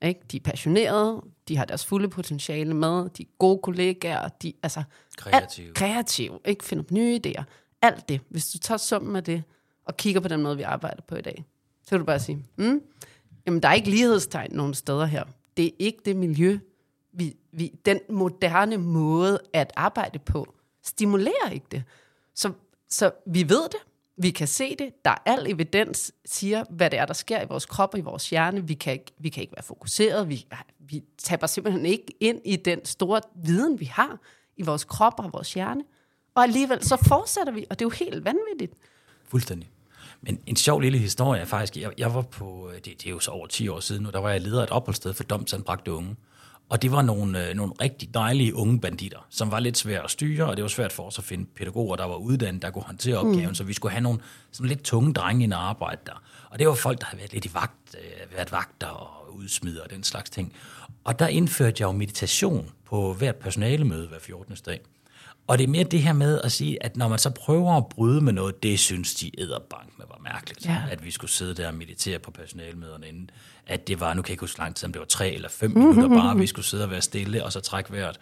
Ikke? 0.01 0.21
De 0.31 0.37
er 0.37 0.41
passionerede, 0.41 1.21
de 1.47 1.57
har 1.57 1.65
deres 1.65 1.85
fulde 1.85 2.09
potentiale 2.09 2.73
med, 2.73 3.09
de 3.09 3.23
er 3.23 3.27
gode 3.39 3.59
kollegaer, 3.63 4.27
de 4.27 4.53
altså, 4.63 4.83
Kreative. 5.17 5.67
Alt, 5.67 5.75
kreative, 5.75 6.39
ikke 6.45 6.65
finder 6.65 6.83
på 6.83 6.93
nye 6.93 7.19
idéer. 7.27 7.43
Alt 7.81 8.09
det, 8.09 8.21
hvis 8.29 8.49
du 8.51 8.57
tager 8.57 8.77
summen 8.77 9.15
af 9.15 9.23
det, 9.23 9.43
og 9.85 9.97
kigger 9.97 10.21
på 10.21 10.27
den 10.27 10.41
måde, 10.41 10.57
vi 10.57 10.63
arbejder 10.63 11.01
på 11.07 11.15
i 11.15 11.21
dag, 11.21 11.45
så 11.83 11.89
kan 11.89 11.99
du 11.99 12.05
bare 12.05 12.19
sige, 12.19 12.45
mm, 12.57 12.81
jamen 13.45 13.61
der 13.61 13.69
er 13.69 13.73
ikke 13.73 13.89
lighedstegn 13.89 14.51
nogen 14.51 14.73
steder 14.73 15.05
her. 15.05 15.23
Det 15.57 15.65
er 15.65 15.71
ikke 15.79 15.99
det 16.05 16.15
miljø, 16.15 16.59
vi, 17.13 17.35
vi, 17.51 17.71
den 17.85 17.99
moderne 18.09 18.77
måde 18.77 19.39
at 19.53 19.71
arbejde 19.75 20.19
på, 20.19 20.53
stimulerer 20.83 21.49
ikke 21.51 21.65
det. 21.71 21.83
Så, 22.39 22.51
så 22.89 23.11
vi 23.25 23.49
ved 23.49 23.63
det, 23.63 23.79
vi 24.17 24.31
kan 24.31 24.47
se 24.47 24.75
det, 24.79 24.89
der 25.05 25.11
er 25.11 25.17
al 25.25 25.51
evidens, 25.51 26.11
siger, 26.25 26.63
hvad 26.69 26.89
det 26.89 26.99
er, 26.99 27.05
der 27.05 27.13
sker 27.13 27.41
i 27.41 27.45
vores 27.49 27.65
krop 27.65 27.93
og 27.93 27.99
i 27.99 28.01
vores 28.01 28.29
hjerne. 28.29 28.67
Vi 28.67 28.73
kan 28.73 28.93
ikke, 28.93 29.11
vi 29.17 29.29
kan 29.29 29.41
ikke 29.41 29.53
være 29.55 29.63
fokuseret, 29.63 30.29
vi, 30.29 30.45
vi 30.79 31.03
taber 31.17 31.47
simpelthen 31.47 31.85
ikke 31.85 32.05
ind 32.19 32.41
i 32.45 32.55
den 32.55 32.85
store 32.85 33.21
viden, 33.35 33.79
vi 33.79 33.85
har 33.85 34.19
i 34.57 34.61
vores 34.61 34.83
krop 34.83 35.13
og 35.17 35.29
vores 35.33 35.53
hjerne. 35.53 35.83
Og 36.35 36.43
alligevel 36.43 36.83
så 36.83 36.97
fortsætter 37.07 37.53
vi, 37.53 37.65
og 37.69 37.79
det 37.79 37.85
er 37.85 37.89
jo 37.89 38.05
helt 38.05 38.25
vanvittigt. 38.25 38.73
Fuldstændig. 39.27 39.69
Men 40.21 40.39
en 40.45 40.55
sjov 40.55 40.79
lille 40.79 40.97
historie 40.97 41.41
er 41.41 41.45
faktisk, 41.45 41.77
jeg, 41.77 41.91
jeg 41.97 42.13
var 42.13 42.21
på, 42.21 42.69
øh, 42.69 42.75
det, 42.75 42.85
det 42.85 43.05
er 43.05 43.09
jo 43.09 43.19
så 43.19 43.31
over 43.31 43.47
10 43.47 43.67
år 43.67 43.79
siden 43.79 44.03
nu, 44.03 44.09
der 44.09 44.19
var 44.19 44.29
jeg 44.29 44.41
leder 44.41 44.59
af 44.59 44.63
et 44.63 44.69
opholdssted 44.69 45.13
for 45.13 45.23
domsanbragte 45.23 45.91
unge. 45.91 46.15
Og 46.69 46.81
det 46.81 46.91
var 46.91 47.01
nogle, 47.01 47.49
øh, 47.49 47.55
nogle 47.55 47.73
rigtig 47.81 48.13
dejlige 48.13 48.55
unge 48.55 48.79
banditter, 48.79 49.27
som 49.29 49.51
var 49.51 49.59
lidt 49.59 49.77
svære 49.77 50.03
at 50.03 50.11
styre, 50.11 50.45
og 50.45 50.57
det 50.57 50.63
var 50.63 50.69
svært 50.69 50.91
for 50.91 51.03
os 51.03 51.17
at 51.17 51.23
finde 51.23 51.45
pædagoger, 51.55 51.95
der 51.95 52.05
var 52.05 52.15
uddannet, 52.15 52.61
der 52.61 52.69
kunne 52.69 52.83
håndtere 52.83 53.17
opgaven, 53.17 53.47
mm. 53.47 53.55
så 53.55 53.63
vi 53.63 53.73
skulle 53.73 53.91
have 53.91 54.01
nogle 54.01 54.19
sådan 54.51 54.67
lidt 54.67 54.83
tunge 54.83 55.13
drenge 55.13 55.43
ind 55.43 55.53
og 55.53 55.69
arbejde 55.69 56.01
der. 56.05 56.23
Og 56.49 56.59
det 56.59 56.67
var 56.67 56.73
folk, 56.73 56.99
der 56.99 57.05
havde 57.05 57.19
været 57.19 57.33
lidt 57.33 57.45
i 57.45 57.53
vagt, 57.53 57.95
øh, 57.95 58.35
været 58.35 58.51
vagter 58.51 58.87
og 58.87 59.35
udsmider 59.35 59.83
og 59.83 59.89
den 59.89 60.03
slags 60.03 60.29
ting. 60.29 60.53
Og 61.03 61.19
der 61.19 61.27
indførte 61.27 61.75
jeg 61.79 61.87
jo 61.87 61.91
meditation 61.91 62.69
på 62.85 63.13
hvert 63.13 63.35
personalemøde 63.35 64.07
hver 64.07 64.19
14. 64.19 64.55
dag. 64.65 64.81
Og 65.49 65.57
det 65.57 65.63
er 65.63 65.67
mere 65.67 65.83
det 65.83 66.01
her 66.01 66.13
med 66.13 66.41
at 66.43 66.51
sige, 66.51 66.83
at 66.83 66.97
når 66.97 67.07
man 67.07 67.19
så 67.19 67.29
prøver 67.29 67.77
at 67.77 67.87
bryde 67.87 68.21
med 68.21 68.33
noget, 68.33 68.63
det 68.63 68.79
synes 68.79 69.15
de 69.15 69.41
æderbank 69.41 69.89
med 69.97 70.05
var 70.09 70.19
mærkeligt. 70.23 70.65
Ja. 70.65 70.77
At 70.91 71.05
vi 71.05 71.11
skulle 71.11 71.31
sidde 71.31 71.53
der 71.53 71.67
og 71.67 71.73
meditere 71.73 72.19
på 72.19 72.31
personalmøderne 72.31 73.07
inden. 73.07 73.29
At 73.67 73.87
det 73.87 73.99
var, 73.99 74.13
nu 74.13 74.21
kan 74.21 74.29
jeg 74.29 74.33
ikke 74.33 74.41
huske 74.41 74.59
lang 74.59 74.75
tid, 74.75 74.85
om 74.85 74.91
det 74.93 74.99
var 74.99 75.05
tre 75.05 75.31
eller 75.31 75.49
fem 75.49 75.71
minutter 75.71 76.07
bare, 76.07 76.37
vi 76.37 76.47
skulle 76.47 76.65
sidde 76.65 76.83
og 76.83 76.91
være 76.91 77.01
stille 77.01 77.45
og 77.45 77.51
så 77.51 77.59
trække 77.59 77.93
vejret. 77.93 78.19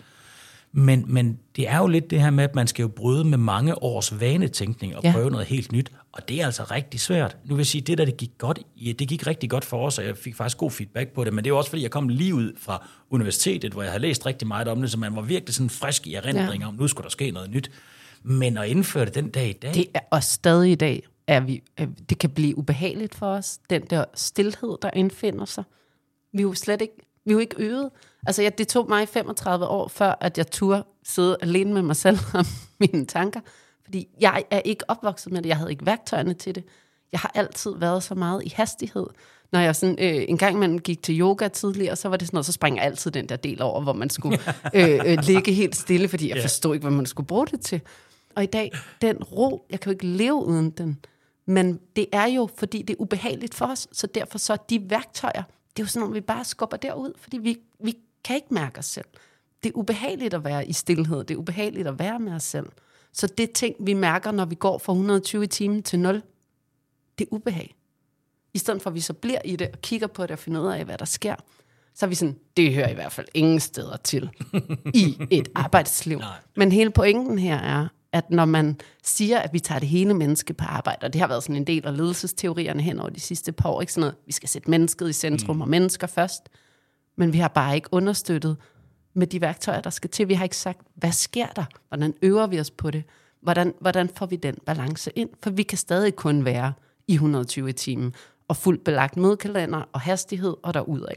Men, 0.72 1.06
men 1.08 1.40
det 1.56 1.70
er 1.70 1.78
jo 1.78 1.88
lidt 1.88 2.10
det 2.10 2.22
her 2.22 2.30
med, 2.30 2.44
at 2.44 2.56
man 2.56 2.68
skal 2.68 2.84
jo 2.84 2.88
bryde 2.88 3.24
med 3.24 3.38
mange 3.38 3.84
års 3.84 4.20
vanetænkning 4.20 4.96
og 4.96 5.04
ja. 5.04 5.12
prøve 5.12 5.30
noget 5.32 5.48
helt 5.48 5.72
nyt. 5.72 5.92
Og 6.18 6.30
det 6.30 6.42
er 6.42 6.46
altså 6.46 6.64
rigtig 6.64 7.00
svært. 7.00 7.38
Nu 7.46 7.56
vil 7.56 7.60
jeg 7.62 7.68
sige, 7.68 7.82
det 7.82 7.98
der 7.98 8.06
det 8.06 8.18
gik 8.18 8.32
godt, 8.38 8.60
ja, 8.76 8.92
det 8.92 9.08
gik 9.08 9.28
rigtig 9.28 9.50
godt 9.50 9.66
for 9.66 9.86
os, 9.86 9.98
og 10.00 10.06
jeg 10.06 10.18
fik 10.18 10.36
faktisk 10.36 10.58
god 10.58 10.72
feedback 10.72 11.10
på 11.14 11.24
det. 11.24 11.34
Men 11.34 11.44
det 11.44 11.50
er 11.50 11.56
også, 11.56 11.70
fordi 11.70 11.84
jeg 11.84 11.92
kom 11.92 12.10
lige 12.10 12.36
ud 12.36 12.54
fra 12.60 12.88
universitetet, 13.10 13.74
hvor 13.74 13.82
jeg 13.82 13.92
havde 13.92 14.02
læst 14.02 14.26
rigtig 14.26 14.48
meget 14.48 14.68
om 14.68 14.82
det, 14.82 14.92
så 14.92 14.98
man 15.00 15.16
var 15.16 15.22
virkelig 15.22 15.56
sådan 15.56 15.70
frisk 15.70 16.08
i 16.08 16.14
erindring 16.14 16.62
Ja. 16.62 16.68
om, 16.68 16.74
nu 16.74 16.88
skulle 16.88 17.04
der 17.04 17.10
ske 17.10 17.32
noget 17.32 17.50
nyt. 17.50 17.72
Men 18.24 18.58
at 18.58 18.68
indføre 18.68 19.06
det 19.06 19.16
den 19.16 19.30
dag 19.30 19.50
i 19.50 19.54
dag, 19.54 19.74
Det 19.74 19.86
er 19.94 20.00
også 20.12 20.34
stadig 20.34 20.72
i 20.72 20.76
dag, 20.76 21.08
er 21.28 21.40
vi, 21.40 21.64
det 22.10 22.18
kan 22.20 22.30
blive 22.30 22.58
ubehageligt 22.58 23.16
for 23.16 23.28
os, 23.28 23.60
den 23.70 23.82
der 23.82 24.06
stillhed, 24.16 24.78
der 24.82 24.90
indfinder 24.94 25.46
sig. 25.46 25.64
Vi 26.34 26.40
er 26.40 26.44
jo 26.44 26.54
slet 26.54 26.82
ikke, 26.82 26.94
vi 27.26 27.32
er 27.32 27.34
jo 27.34 27.40
ikke 27.40 27.56
øvet. 27.60 27.90
Altså, 28.28 28.44
ja, 28.44 28.50
det 28.58 28.68
tog 28.68 28.90
mig 28.90 29.08
35 29.10 29.66
år, 29.68 29.88
før 29.88 30.18
at 30.22 30.38
jeg 30.38 30.52
turde 30.52 30.84
sidde 31.08 31.38
alene 31.42 31.74
med 31.74 31.82
mig 31.82 31.96
selv 31.96 32.18
og 32.34 32.46
mine 32.80 33.06
tanker. 33.06 33.40
Fordi 33.88 34.08
jeg 34.20 34.44
er 34.52 34.60
ikke 34.66 34.90
opvokset 34.90 35.32
med 35.32 35.42
det. 35.42 35.50
Jeg 35.50 35.58
havde 35.58 35.72
ikke 35.72 35.86
værktøjerne 35.86 36.34
til 36.34 36.56
det. 36.56 36.64
Jeg 37.12 37.20
har 37.20 37.32
altid 37.36 37.72
været 37.78 38.04
så 38.04 38.16
meget 38.16 38.44
i 38.46 38.54
hastighed. 38.56 39.08
Når 39.52 39.60
jeg 39.60 39.76
sådan, 39.76 39.96
øh, 40.00 40.26
en 40.28 40.38
gang 40.38 40.60
man 40.60 40.78
gik 40.80 41.04
til 41.04 41.20
yoga 41.20 41.48
tidligere, 41.48 41.96
så 41.96 42.10
var 42.10 42.18
det 42.18 42.28
sådan 42.28 42.36
noget, 42.36 42.46
så 42.46 42.52
springer 42.52 42.82
jeg 42.82 42.92
altid 42.92 43.12
den 43.12 43.30
der 43.30 43.36
del 43.36 43.62
over, 43.62 43.82
hvor 43.82 43.94
man 43.94 44.10
skulle 44.10 44.40
øh, 44.74 45.00
øh, 45.06 45.18
ligge 45.24 45.54
helt 45.54 45.76
stille, 45.76 46.08
fordi 46.08 46.30
jeg 46.30 46.38
Ja. 46.38 46.44
forstod 46.44 46.76
ikke, 46.76 46.88
hvad 46.88 46.98
man 46.98 47.06
skulle 47.06 47.28
bruge 47.28 47.48
det 47.48 47.62
til. 47.62 47.82
Og 48.36 48.44
i 48.44 48.46
dag, 48.46 48.72
den 49.02 49.24
ro, 49.24 49.66
jeg 49.70 49.80
kan 49.80 49.90
jo 49.92 49.94
ikke 49.96 50.06
leve 50.08 50.46
uden 50.46 50.70
den. 50.70 50.98
Men 51.46 51.80
det 51.96 52.06
er 52.12 52.26
jo, 52.26 52.50
fordi 52.58 52.82
det 52.82 52.94
er 52.94 53.02
ubehageligt 53.02 53.54
for 53.56 53.66
os, 53.66 53.88
så 53.92 54.08
derfor 54.08 54.38
så 54.38 54.58
de 54.70 54.90
værktøjer, 54.90 55.44
det 55.44 55.80
er 55.80 55.84
jo 55.84 55.88
sådan 55.88 56.00
nogle, 56.00 56.14
vi 56.14 56.22
bare 56.22 56.44
skubber 56.46 56.78
derud, 56.78 57.14
fordi 57.18 57.38
vi, 57.38 57.58
vi 57.84 57.94
kan 58.24 58.36
ikke 58.36 58.54
mærke 58.54 58.80
os 58.80 58.86
selv. 58.86 59.06
Det 59.64 59.70
er 59.70 59.74
ubehageligt 59.78 60.34
at 60.34 60.44
være 60.44 60.68
i 60.68 60.74
stillhed, 60.74 61.24
det 61.24 61.32
er 61.34 61.38
ubehageligt 61.38 61.88
at 61.88 62.00
være 62.00 62.20
med 62.20 62.34
os 62.34 62.44
selv. 62.44 62.66
Så 63.18 63.28
det 63.28 63.52
ting, 63.52 63.76
vi 63.80 63.94
mærker, 63.94 64.32
når 64.32 64.46
vi 64.46 64.56
går 64.56 64.78
fra 64.78 64.94
120 64.94 65.44
i 65.44 65.48
timen 65.48 65.84
til 65.84 66.00
0, 66.00 66.22
det 67.20 67.26
er 67.26 67.36
ubehag. 67.36 67.76
I 68.54 68.58
stedet 68.58 68.82
for, 68.82 68.90
at 68.90 68.94
vi 68.94 69.00
så 69.00 69.14
bliver 69.14 69.42
i 69.46 69.56
det 69.56 69.68
og 69.74 69.82
kigger 69.82 70.08
på 70.08 70.24
det 70.24 70.32
og 70.32 70.40
finder 70.40 70.62
ud 70.62 70.68
af, 70.68 70.86
hvad 70.86 70.98
der 70.98 71.06
sker, 71.06 71.36
så 71.94 72.06
er 72.06 72.08
vi 72.08 72.16
sådan, 72.16 72.38
det 72.58 72.74
hører 72.74 72.90
i 72.90 72.94
hvert 72.94 73.12
fald 73.12 73.28
ingen 73.34 73.60
steder 73.60 73.98
til 73.98 74.30
i 74.94 75.18
et 75.32 75.50
arbejdsliv. 75.56 76.20
Nej. 76.20 76.38
Men 76.56 76.72
hele 76.72 76.90
pointen 76.90 77.40
her 77.40 77.58
er, 77.58 77.88
at 78.12 78.32
når 78.32 78.46
man 78.46 78.80
siger, 79.04 79.40
at 79.40 79.54
vi 79.54 79.60
tager 79.60 79.80
det 79.80 79.90
hele 79.90 80.14
menneske 80.14 80.54
på 80.54 80.66
arbejde, 80.66 81.06
og 81.06 81.14
det 81.14 81.22
har 81.22 81.28
været 81.28 81.44
sådan 81.44 81.56
en 81.56 81.68
del 81.68 81.86
af 81.86 81.98
ledelsesteorierne 81.98 82.82
hen 82.82 83.00
over 83.00 83.10
de 83.10 83.20
sidste 83.20 83.52
par 83.52 83.70
år, 83.70 83.82
ikke 83.82 83.94
sådan 83.94 84.02
noget, 84.02 84.16
vi 84.26 84.32
skal 84.32 84.50
sætte 84.50 84.70
mennesket 84.70 85.10
i 85.10 85.14
centrum 85.14 85.56
mm. 85.56 85.62
og 85.62 85.70
mennesker 85.70 86.08
først, 86.08 86.50
men 87.16 87.34
vi 87.34 87.38
har 87.38 87.48
bare 87.48 87.76
ikke 87.76 87.90
understøttet 87.92 88.58
med 89.18 89.28
de 89.28 89.42
værktøjer, 89.42 89.82
der 89.82 89.90
skal 89.90 90.10
til. 90.10 90.28
Vi 90.28 90.34
har 90.34 90.44
ikke 90.44 90.58
sagt, 90.58 90.80
hvad 90.96 91.12
sker 91.12 91.48
der? 91.48 91.66
Hvordan 91.88 92.14
øver 92.22 92.48
vi 92.48 92.60
os 92.60 92.72
på 92.72 92.92
det? 92.92 93.04
Hvordan, 93.42 93.74
hvordan 93.80 94.10
får 94.10 94.26
vi 94.26 94.36
den 94.36 94.56
balance 94.66 95.12
ind? 95.16 95.30
For 95.44 95.50
vi 95.50 95.64
kan 95.64 95.78
stadig 95.78 96.16
kun 96.16 96.46
være 96.46 96.74
i 97.08 97.14
120 97.14 97.70
i 97.70 97.74
timen, 97.74 98.14
og 98.48 98.58
fuldt 98.58 98.84
belagt 98.84 99.18
mødekalender 99.18 99.82
og 99.94 100.02
hastighed 100.02 100.56
og 100.64 100.74
derudad. 100.74 101.16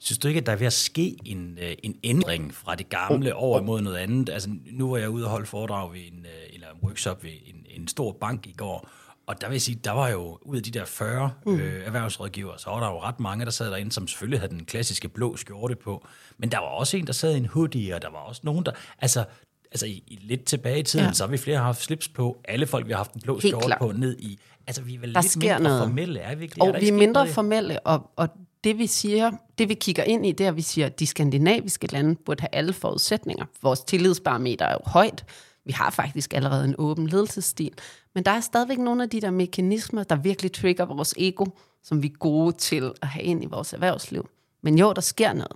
Synes 0.00 0.18
du 0.18 0.28
ikke, 0.28 0.40
at 0.40 0.46
der 0.46 0.52
er 0.52 0.56
ved 0.56 0.66
at 0.66 0.72
ske 0.72 1.16
en, 1.24 1.58
øh, 1.62 1.72
en 1.82 2.00
ændring 2.04 2.54
fra 2.54 2.74
det 2.74 2.88
gamle 2.88 3.34
over 3.34 3.60
imod 3.60 3.80
noget 3.80 3.96
andet? 3.96 4.28
Altså, 4.28 4.50
nu 4.72 4.90
var 4.90 4.96
jeg 4.96 5.10
ude 5.10 5.24
og 5.24 5.30
holde 5.30 5.46
foredrag 5.46 5.92
ved 5.92 6.00
en, 6.00 6.26
øh, 6.26 6.54
eller 6.54 6.66
en 6.70 6.78
workshop 6.82 7.24
ved 7.24 7.30
en, 7.46 7.66
en 7.70 7.88
stor 7.88 8.12
bank 8.12 8.46
i 8.46 8.52
går, 8.52 8.88
og 9.30 9.40
der 9.40 9.48
vil 9.48 9.54
jeg 9.54 9.62
sige, 9.62 9.80
der 9.84 9.90
var 9.90 10.08
jo 10.08 10.38
ud 10.42 10.56
af 10.56 10.62
de 10.62 10.70
der 10.70 10.84
40 10.84 11.30
mm. 11.46 11.54
øh, 11.60 11.86
erhvervsrådgivere, 11.86 12.58
så 12.58 12.70
var 12.70 12.80
der 12.80 12.86
jo 12.86 13.00
ret 13.00 13.20
mange, 13.20 13.44
der 13.44 13.50
sad 13.50 13.70
derinde, 13.70 13.92
som 13.92 14.08
selvfølgelig 14.08 14.40
havde 14.40 14.52
den 14.52 14.64
klassiske 14.64 15.08
blå 15.08 15.36
skjorte 15.36 15.76
på, 15.76 16.06
men 16.38 16.50
der 16.52 16.58
var 16.58 16.66
også 16.66 16.96
en, 16.96 17.06
der 17.06 17.12
sad 17.12 17.34
i 17.34 17.36
en 17.36 17.46
hoodie, 17.46 17.94
og 17.94 18.02
der 18.02 18.10
var 18.10 18.18
også 18.18 18.40
nogen, 18.44 18.64
der... 18.66 18.72
Altså, 18.98 19.24
altså 19.72 19.86
i, 19.86 20.02
i 20.06 20.18
lidt 20.22 20.44
tilbage 20.44 20.78
i 20.78 20.82
tiden, 20.82 21.06
Ja. 21.06 21.12
så 21.12 21.24
har 21.24 21.30
vi 21.30 21.36
flere 21.36 21.58
haft 21.58 21.82
slips 21.82 22.08
på. 22.08 22.40
Alle 22.44 22.66
folk, 22.66 22.86
vi 22.86 22.92
har 22.92 22.96
haft 22.96 23.12
en 23.12 23.20
blå 23.20 23.32
Helt 23.34 23.42
skjorte 23.46 23.66
klart. 23.66 23.78
på 23.80 23.92
ned 23.92 24.16
i. 24.18 24.38
Altså, 24.66 24.82
vi 24.82 24.94
er 24.94 24.98
vel 24.98 25.14
Der 25.14 25.22
lidt 25.22 25.36
mindre 25.36 25.60
noget. 25.60 25.82
formelle, 25.82 26.20
er 26.20 26.34
vi 26.34 26.44
ikke? 26.44 26.54
Er 26.60 26.64
Og 26.64 26.72
der 26.74 26.80
vi 26.80 26.88
er 26.88 26.92
mindre 26.92 27.20
noget? 27.20 27.34
formelle, 27.34 27.80
og, 27.86 28.10
og 28.16 28.28
det 28.64 28.78
vi 28.78 28.86
siger, 28.86 29.30
det 29.58 29.68
vi 29.68 29.74
kigger 29.74 30.02
ind 30.02 30.26
i, 30.26 30.32
det 30.32 30.44
er, 30.44 30.48
at 30.48 30.56
vi 30.56 30.62
siger, 30.62 30.86
at 30.86 31.00
de 31.00 31.06
skandinaviske 31.06 31.86
lande 31.92 32.16
burde 32.26 32.40
have 32.40 32.54
alle 32.54 32.72
forudsætninger. 32.72 33.44
Vores 33.62 33.80
tillidsbarometer 33.80 34.64
er 34.66 34.72
jo 34.72 34.78
højt. 34.90 35.24
Vi 35.70 35.74
har 35.74 35.90
faktisk 35.90 36.34
allerede 36.34 36.64
en 36.64 36.74
åben 36.78 37.06
ledelsesstil. 37.06 37.70
Men 38.14 38.24
der 38.24 38.30
er 38.30 38.40
stadigvæk 38.40 38.78
nogle 38.78 39.02
af 39.02 39.10
de 39.10 39.20
der 39.20 39.30
mekanismer, 39.30 40.02
der 40.02 40.16
virkelig 40.16 40.52
trigger 40.52 40.84
vores 40.84 41.14
ego, 41.18 41.44
som 41.84 42.02
vi 42.02 42.06
er 42.06 42.18
gode 42.18 42.56
til 42.56 42.92
at 43.02 43.08
have 43.08 43.22
ind 43.22 43.42
i 43.44 43.46
vores 43.46 43.72
erhvervsliv. 43.72 44.28
Men 44.62 44.78
jo, 44.78 44.92
der 44.92 45.00
sker 45.00 45.32
noget. 45.32 45.52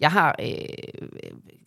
Jeg 0.00 0.12
har 0.12 0.34
øh, 0.40 0.46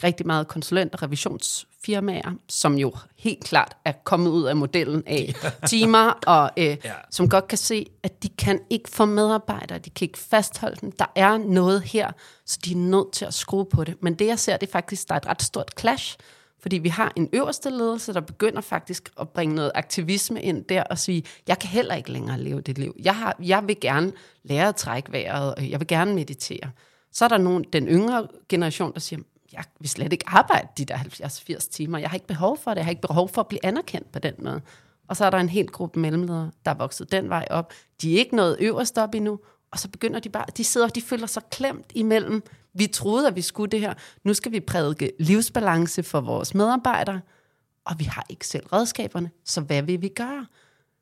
rigtig 0.03 0.27
meget 0.27 0.47
konsulent- 0.47 0.93
og 0.93 1.01
revisionsfirmaer, 1.03 2.31
som 2.49 2.77
jo 2.77 2.93
helt 3.17 3.43
klart 3.43 3.77
er 3.85 3.91
kommet 4.03 4.31
ud 4.31 4.43
af 4.43 4.55
modellen 4.55 5.03
af 5.07 5.35
timer, 5.67 6.13
og 6.27 6.51
øh, 6.57 6.63
Ja. 6.65 6.93
som 7.11 7.29
godt 7.29 7.47
kan 7.47 7.57
se, 7.57 7.85
at 8.03 8.23
de 8.23 8.29
kan 8.29 8.59
ikke 8.69 8.89
få 8.89 9.05
medarbejdere, 9.05 9.77
de 9.79 9.89
kan 9.89 10.05
ikke 10.05 10.19
fastholde 10.19 10.77
dem. 10.81 10.91
Der 10.91 11.05
er 11.15 11.37
noget 11.37 11.81
her, 11.81 12.11
så 12.45 12.59
de 12.65 12.71
er 12.71 12.75
nødt 12.77 13.11
til 13.13 13.25
at 13.25 13.33
skrue 13.33 13.65
på 13.65 13.83
det. 13.83 13.95
Men 14.03 14.13
det, 14.15 14.27
jeg 14.27 14.39
ser, 14.39 14.57
det 14.57 14.67
er 14.67 14.71
faktisk, 14.71 15.07
der 15.07 15.13
er 15.13 15.19
et 15.19 15.27
ret 15.27 15.41
stort 15.41 15.71
clash, 15.79 16.17
fordi 16.61 16.77
vi 16.77 16.89
har 16.89 17.13
en 17.15 17.29
øverste 17.33 17.69
ledelse, 17.69 18.13
der 18.13 18.21
begynder 18.21 18.61
faktisk 18.61 19.09
at 19.19 19.29
bringe 19.29 19.55
noget 19.55 19.71
aktivisme 19.75 20.41
ind 20.41 20.65
der 20.65 20.83
og 20.83 20.97
sige, 20.97 21.23
jeg 21.47 21.59
kan 21.59 21.69
heller 21.69 21.95
ikke 21.95 22.11
længere 22.11 22.39
leve 22.39 22.61
det 22.61 22.77
liv. 22.77 22.95
Jeg, 23.03 23.15
har, 23.15 23.35
jeg 23.43 23.67
vil 23.67 23.79
gerne 23.79 24.11
lære 24.43 24.67
at 24.67 24.75
trække 24.75 25.11
vejret, 25.11 25.55
og 25.55 25.69
jeg 25.69 25.79
vil 25.79 25.87
gerne 25.87 26.15
meditere. 26.15 26.71
Så 27.11 27.25
er 27.25 27.29
der 27.29 27.37
nogen, 27.37 27.65
den 27.73 27.87
yngre 27.87 28.27
generation, 28.49 28.93
der 28.93 28.99
siger, 28.99 29.21
jeg 29.53 29.63
vil 29.79 29.89
slet 29.89 30.13
ikke 30.13 30.25
arbejde 30.27 30.67
de 30.77 30.85
der 30.85 30.97
70-80 30.97 31.69
timer. 31.71 31.97
Jeg 31.97 32.09
har 32.09 32.15
ikke 32.15 32.27
behov 32.27 32.57
for 32.57 32.71
det. 32.71 32.77
Jeg 32.77 32.85
har 32.85 32.89
ikke 32.89 33.01
behov 33.01 33.29
for 33.29 33.41
at 33.41 33.47
blive 33.47 33.65
anerkendt 33.65 34.11
på 34.11 34.19
den 34.19 34.33
måde. 34.39 34.61
Og 35.07 35.17
så 35.17 35.25
er 35.25 35.29
der 35.29 35.37
en 35.37 35.49
hel 35.49 35.67
gruppe 35.67 35.99
mellemledere, 35.99 36.51
der 36.65 36.71
er 36.71 36.75
vokset 36.75 37.11
den 37.11 37.29
vej 37.29 37.47
op. 37.49 37.73
De 38.01 38.15
er 38.15 38.19
ikke 38.19 38.35
nået 38.35 38.57
øverst 38.59 38.97
op 38.97 39.15
endnu, 39.15 39.39
og 39.71 39.79
så 39.79 39.89
begynder 39.89 40.19
de 40.19 40.29
bare, 40.29 40.45
de 40.57 40.63
sidder, 40.63 40.87
de 40.87 41.01
føler 41.01 41.27
sig 41.27 41.43
klemt 41.51 41.91
imellem. 41.95 42.43
Vi 42.73 42.87
troede, 42.87 43.27
at 43.27 43.35
vi 43.35 43.41
skulle 43.41 43.71
det 43.71 43.79
her. 43.79 43.93
Nu 44.23 44.33
skal 44.33 44.51
vi 44.51 44.59
prædike 44.59 45.11
livsbalance 45.19 46.03
for 46.03 46.21
vores 46.21 46.53
medarbejdere, 46.53 47.21
og 47.85 47.99
vi 47.99 48.03
har 48.03 48.25
ikke 48.29 48.47
selv 48.47 48.65
redskaberne, 48.65 49.31
så 49.45 49.61
hvad 49.61 49.81
vil 49.81 50.01
vi 50.01 50.07
gøre? 50.07 50.45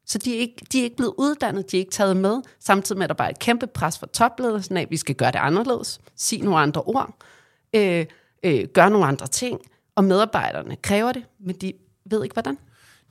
Så 0.06 0.18
de 0.18 0.36
er, 0.36 0.40
ikke, 0.40 0.66
de 0.72 0.80
er 0.80 0.84
ikke 0.84 0.96
blevet 0.96 1.14
uddannet, 1.18 1.72
de 1.72 1.78
er 1.78 1.80
ikke 1.80 1.92
taget 1.92 2.18
med, 2.18 2.42
samtidig 2.60 2.98
med, 2.98 3.04
at 3.06 3.10
der 3.10 3.16
bare 3.16 3.28
er 3.28 3.32
et 3.32 3.40
kæmpe 3.40 3.68
pres 3.68 4.00
fra 4.00 4.08
topledelsen 4.14 4.78
af, 4.78 4.82
at 4.82 4.92
vi 4.92 4.98
skal 4.98 5.16
gøre 5.16 5.32
det 5.32 5.40
anderledes, 5.40 6.00
sige 6.16 6.42
nogle 6.42 6.60
andre 6.60 6.82
ord, 6.82 7.18
øh, 7.74 8.06
øh, 8.44 8.68
gøre 8.74 8.90
nogle 8.90 9.06
andre 9.06 9.28
ting, 9.28 9.60
og 9.96 10.04
medarbejderne 10.04 10.76
kræver 10.76 11.12
det, 11.12 11.26
men 11.40 11.56
de 11.56 11.74
ved 12.06 12.24
ikke, 12.24 12.34
hvordan. 12.34 12.58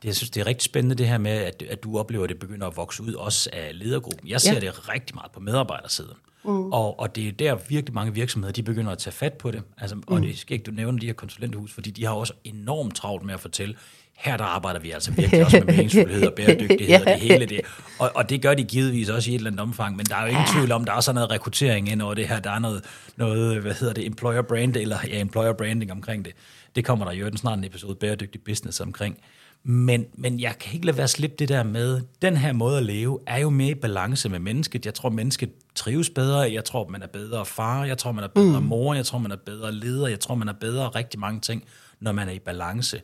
Det, 0.02 0.08
jeg 0.08 0.16
synes, 0.16 0.30
det 0.30 0.40
er 0.40 0.46
rigtig 0.46 0.62
spændende 0.64 0.94
det 0.94 1.08
her 1.08 1.18
med, 1.18 1.30
at, 1.30 1.62
at 1.70 1.82
du 1.82 1.98
oplever, 1.98 2.24
at 2.24 2.30
det 2.30 2.38
begynder 2.38 2.66
at 2.66 2.76
vokse 2.76 3.02
ud 3.02 3.12
også 3.14 3.50
af 3.52 3.70
ledergruppen. 3.78 4.28
Jeg 4.28 4.40
ser 4.40 4.54
Ja. 4.54 4.60
det 4.60 4.88
rigtig 4.88 5.14
meget 5.16 5.32
på 5.32 5.40
medarbejdersiden. 5.40 6.12
Mm. 6.44 6.72
Og, 6.72 7.00
og 7.00 7.16
det 7.16 7.28
er 7.28 7.32
der 7.32 7.54
virkelig 7.68 7.94
mange 7.94 8.14
virksomheder, 8.14 8.52
de 8.52 8.62
begynder 8.62 8.92
at 8.92 8.98
tage 8.98 9.12
fat 9.14 9.32
på 9.32 9.50
det. 9.50 9.62
Altså, 9.78 9.96
og 10.06 10.22
det 10.22 10.38
skal 10.38 10.54
ikke, 10.54 10.64
du 10.64 10.70
nævner 10.70 10.98
de 10.98 11.06
her 11.06 11.12
konsulenthus, 11.12 11.72
fordi 11.72 11.90
de 11.90 12.04
har 12.04 12.12
også 12.12 12.32
enormt 12.44 12.94
travlt 12.96 13.24
med 13.24 13.34
at 13.34 13.40
fortælle, 13.40 13.74
her 14.16 14.36
der 14.36 14.44
arbejder 14.44 14.80
vi 14.80 14.90
altså 14.90 15.12
virkelig 15.12 15.44
også 15.44 15.56
med 15.66 15.74
meningsfuldhed 15.74 16.26
og 16.26 16.32
bæredygtighed 16.36 16.86
Ja. 16.88 17.00
og 17.00 17.06
det 17.06 17.20
hele 17.20 17.46
det. 17.46 17.60
Og, 17.98 18.10
og 18.14 18.30
det 18.30 18.42
gør 18.42 18.54
de 18.54 18.64
givetvis 18.64 19.08
også 19.08 19.30
i 19.30 19.34
et 19.34 19.38
eller 19.38 19.50
andet 19.50 19.60
omfang, 19.62 19.96
men 19.96 20.06
der 20.06 20.16
er 20.16 20.22
jo 20.22 20.28
ingen 20.28 20.46
tvivl 20.54 20.72
om, 20.72 20.84
der 20.84 20.92
er 20.92 20.96
også 20.96 21.12
noget 21.12 21.30
rekruttering 21.30 21.88
ind 21.88 22.02
over 22.02 22.14
det 22.14 22.28
her. 22.28 22.40
Der 22.40 22.50
er 22.50 22.58
noget, 22.58 22.84
noget 23.16 23.60
hvad 23.62 23.74
hedder 23.74 23.94
det, 23.94 24.06
employer 24.06 24.42
brand, 24.42 24.76
eller 24.76 24.98
ja, 25.08 25.20
employer 25.20 25.52
branding 25.52 25.92
omkring 25.92 26.24
det. 26.24 26.32
Det 26.76 26.84
kommer 26.84 27.04
der 27.04 27.12
jo 27.12 27.36
snart 27.36 27.58
en 27.58 27.64
episode 27.64 27.94
bæredygtig 27.94 28.40
business 28.42 28.80
omkring. 28.80 29.18
Men, 29.64 30.06
men 30.14 30.40
jeg 30.40 30.58
kan 30.60 30.74
ikke 30.74 30.86
lade 30.86 30.96
være 30.96 31.04
at 31.04 31.10
slippe 31.10 31.36
det 31.38 31.48
der 31.48 31.62
med, 31.62 32.00
den 32.22 32.36
her 32.36 32.52
måde 32.52 32.78
at 32.78 32.82
leve 32.82 33.20
er 33.26 33.38
jo 33.38 33.50
mere 33.50 33.70
i 33.70 33.74
balance 33.74 34.28
med 34.28 34.38
mennesket. 34.38 34.86
Jeg 34.86 34.94
tror, 34.94 35.08
mennesket 35.08 35.50
trives 35.74 36.10
bedre. 36.10 36.52
Jeg 36.52 36.64
tror, 36.64 36.88
man 36.88 37.02
er 37.02 37.06
bedre 37.06 37.46
far. 37.46 37.84
Jeg 37.84 37.98
tror, 37.98 38.12
man 38.12 38.24
er 38.24 38.28
bedre 38.28 38.60
mm. 38.60 38.66
mor. 38.66 38.94
Jeg 38.94 39.06
tror, 39.06 39.18
man 39.18 39.32
er 39.32 39.36
bedre 39.36 39.72
leder. 39.72 40.06
Jeg 40.06 40.20
tror, 40.20 40.34
man 40.34 40.48
er 40.48 40.52
bedre 40.52 40.88
rigtig 40.88 41.20
mange 41.20 41.40
ting, 41.40 41.64
når 42.00 42.12
man 42.12 42.28
er 42.28 42.32
i 42.32 42.38
balance. 42.38 43.00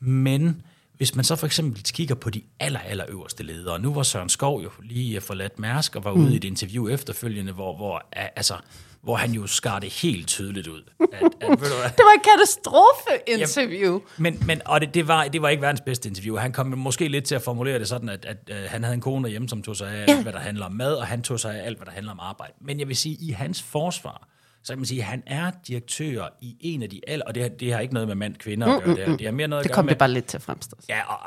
Men 0.00 0.62
hvis 0.96 1.14
man 1.14 1.24
så 1.24 1.36
for 1.36 1.46
eksempel 1.46 1.82
kigger 1.82 2.14
på 2.14 2.30
de 2.30 2.42
aller, 2.60 2.80
aller 2.80 3.04
øverste 3.08 3.42
ledere, 3.42 3.78
nu 3.78 3.94
var 3.94 4.02
Søren 4.02 4.28
Skov 4.28 4.62
jo 4.62 4.70
lige 4.82 5.20
forladt 5.20 5.58
Mærsk 5.58 5.96
og 5.96 6.04
var 6.04 6.12
ude 6.12 6.32
i 6.32 6.36
et 6.36 6.44
interview 6.44 6.88
efterfølgende, 6.88 7.52
hvor, 7.52 7.76
hvor, 7.76 8.06
altså, 8.12 8.54
hvor 9.02 9.16
han 9.16 9.30
jo 9.30 9.46
skar 9.46 9.78
det 9.78 9.92
helt 9.92 10.28
tydeligt 10.28 10.66
ud. 10.68 10.82
At, 11.00 11.08
at, 11.40 11.48
ved 11.60 11.68
du 11.70 11.76
hvad, 11.80 11.90
Det 11.90 12.04
var 12.04 12.14
et 12.16 12.22
katastrofeinterview. 12.22 14.00
men, 14.16 14.42
men 14.46 14.60
og 14.66 14.80
det, 14.80 14.94
det, 14.94 15.08
var, 15.08 15.24
det 15.28 15.42
var 15.42 15.48
ikke 15.48 15.62
verdens 15.62 15.80
bedste 15.80 16.08
interview. 16.08 16.36
Han 16.36 16.52
kom 16.52 16.66
måske 16.66 17.08
lidt 17.08 17.24
til 17.24 17.34
at 17.34 17.42
formulere 17.42 17.78
det 17.78 17.88
sådan, 17.88 18.08
at, 18.08 18.24
at, 18.24 18.50
at 18.50 18.68
han 18.68 18.82
havde 18.82 18.94
en 18.94 19.00
kone 19.00 19.24
derhjemme, 19.24 19.48
som 19.48 19.62
tog 19.62 19.76
sig 19.76 19.90
af 19.90 20.04
alt, 20.12 20.22
hvad 20.22 20.32
der 20.32 20.38
handler 20.38 20.66
om 20.66 20.72
mad, 20.72 20.94
og 20.94 21.06
han 21.06 21.22
tog 21.22 21.40
sig 21.40 21.60
af 21.60 21.66
alt, 21.66 21.76
hvad 21.78 21.86
der 21.86 21.92
handler 21.92 22.12
om 22.12 22.18
arbejde. 22.22 22.52
Men 22.60 22.80
jeg 22.80 22.88
vil 22.88 22.96
sige, 22.96 23.16
i 23.20 23.30
hans 23.30 23.62
forsvar, 23.62 24.28
så 24.64 24.72
kan 24.72 24.78
man 24.78 24.86
sige, 24.86 25.00
at 25.00 25.06
han 25.06 25.22
er 25.26 25.50
direktør 25.68 26.24
i 26.40 26.56
en 26.60 26.82
af 26.82 26.90
de 26.90 27.00
alle, 27.06 27.26
og 27.26 27.34
det, 27.34 27.42
har- 27.42 27.50
det 27.50 27.72
har 27.72 27.80
ikke 27.80 27.94
noget 27.94 28.08
med 28.08 28.14
mand 28.16 28.34
kvinder 28.36 28.66
at 28.76 28.82
gøre. 28.84 28.96
Det, 28.96 29.08
er, 29.08 29.16
det 29.16 29.26
har 29.26 29.32
mere 29.32 29.48
noget 29.48 29.60
at 29.60 29.64
Det 29.64 29.70
gøre 29.70 29.74
kom 29.74 29.84
med, 29.84 29.90
det 29.90 29.98
bare 29.98 30.10
lidt 30.10 30.24
til 30.24 30.36
at 30.36 30.42
fremstå. 30.42 30.76
Ja, 30.88 31.00
og, 31.12 31.18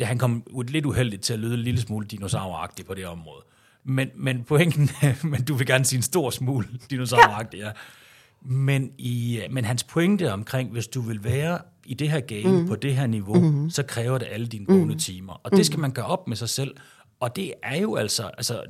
og 0.00 0.06
han 0.06 0.18
kom 0.18 0.44
lidt 0.68 0.86
uheldigt 0.86 1.22
til 1.22 1.32
at 1.32 1.38
lyde 1.38 1.54
en 1.54 1.60
lille 1.60 1.80
smule 1.80 2.06
dinosauragtig 2.06 2.86
på 2.86 2.94
det 2.94 3.06
område. 3.06 3.44
Men, 3.84 4.08
men 4.14 4.44
pointen, 4.44 4.90
men 5.30 5.44
du 5.44 5.54
vil 5.54 5.66
gerne 5.66 5.84
sige 5.84 5.96
en 5.96 6.02
stor 6.02 6.30
smule 6.30 6.68
dinosauragtig, 6.90 7.58
ja. 7.58 7.70
Men, 8.44 8.92
i, 8.98 9.40
men 9.50 9.64
hans 9.64 9.84
pointe 9.84 10.32
omkring, 10.32 10.70
hvis 10.70 10.86
du 10.86 11.00
vil 11.00 11.24
være 11.24 11.58
i 11.84 11.94
det 11.94 12.10
her 12.10 12.20
game 12.20 12.60
mm. 12.60 12.68
på 12.68 12.76
det 12.76 12.96
her 12.96 13.06
niveau, 13.06 13.40
mm. 13.40 13.70
så 13.70 13.82
kræver 13.82 14.18
det 14.18 14.28
alle 14.30 14.46
dine 14.46 14.66
vågne 14.68 14.98
timer. 14.98 15.32
Og 15.32 15.50
det 15.50 15.66
skal 15.66 15.78
man 15.78 15.90
gøre 15.90 16.06
op 16.06 16.28
med 16.28 16.36
sig 16.36 16.48
selv. 16.48 16.76
Og 17.20 17.36
det 17.36 17.54
er 17.62 17.76
jo 17.76 17.96
altså, 17.96 18.22
altså 18.26 18.62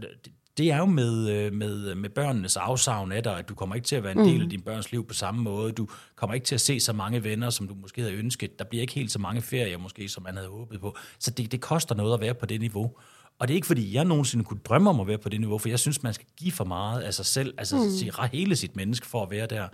det 0.57 0.71
er 0.71 0.77
jo 0.77 0.85
med, 0.85 1.29
øh, 1.31 1.53
med, 1.53 1.95
med 1.95 2.11
børnenes 2.11 2.57
afsavn 2.57 3.13
af 3.13 3.23
dig, 3.23 3.39
at 3.39 3.49
du 3.49 3.55
kommer 3.55 3.75
ikke 3.75 3.87
til 3.87 3.97
at 3.97 4.03
være 4.03 4.13
en 4.13 4.29
del 4.29 4.43
af 4.43 4.49
din 4.49 4.61
børns 4.61 4.93
liv 4.93 5.07
på 5.07 5.15
samme 5.15 5.43
måde. 5.43 5.73
Du 5.73 5.89
kommer 6.17 6.35
ikke 6.35 6.45
til 6.45 6.55
at 6.55 6.61
se 6.61 6.81
så 6.81 6.93
mange 6.93 7.25
venner, 7.25 7.51
som 7.51 7.69
du 7.69 7.75
måske 7.75 8.01
havde 8.01 8.15
ønsket. 8.15 8.59
Der 8.59 8.65
bliver 8.65 8.83
ikke 8.83 8.93
helt 8.93 9.13
så 9.13 9.19
mange 9.19 9.43
ferier, 9.43 9.79
måske, 9.79 10.09
som 10.09 10.23
man 10.23 10.37
havde 10.37 10.49
håbet 10.49 10.81
på. 10.81 10.97
Så 11.19 11.31
det, 11.31 11.53
det 11.53 11.61
koster 11.61 11.95
noget 11.95 12.15
at 12.15 12.21
være 12.21 12.35
på 12.35 12.47
det 12.47 12.61
niveau. 12.61 12.97
Og 13.39 13.49
det 13.49 13.55
er 13.55 13.57
ikke, 13.57 13.67
fordi 13.67 13.95
jeg 13.95 14.05
nogensinde 14.05 14.45
kunne 14.45 14.61
drømme 14.65 14.91
om 14.91 15.01
at 15.01 15.07
være 15.07 15.19
på 15.19 15.29
det 15.29 15.41
niveau, 15.41 15.59
for 15.59 15.69
jeg 15.69 15.79
synes, 15.79 16.03
man 16.03 16.15
skal 16.15 16.27
give 16.37 16.53
for 16.53 16.65
meget 16.65 17.01
af 17.01 17.15
sig 17.15 17.27
selv, 17.27 17.55
altså 17.59 17.77
mm. 17.77 17.91
sige, 17.91 18.13
hele 18.33 18.57
sit 18.57 18.77
menneske 18.77 19.07
for 19.07 19.23
at 19.23 19.31
være 19.31 19.47
der. 19.47 19.69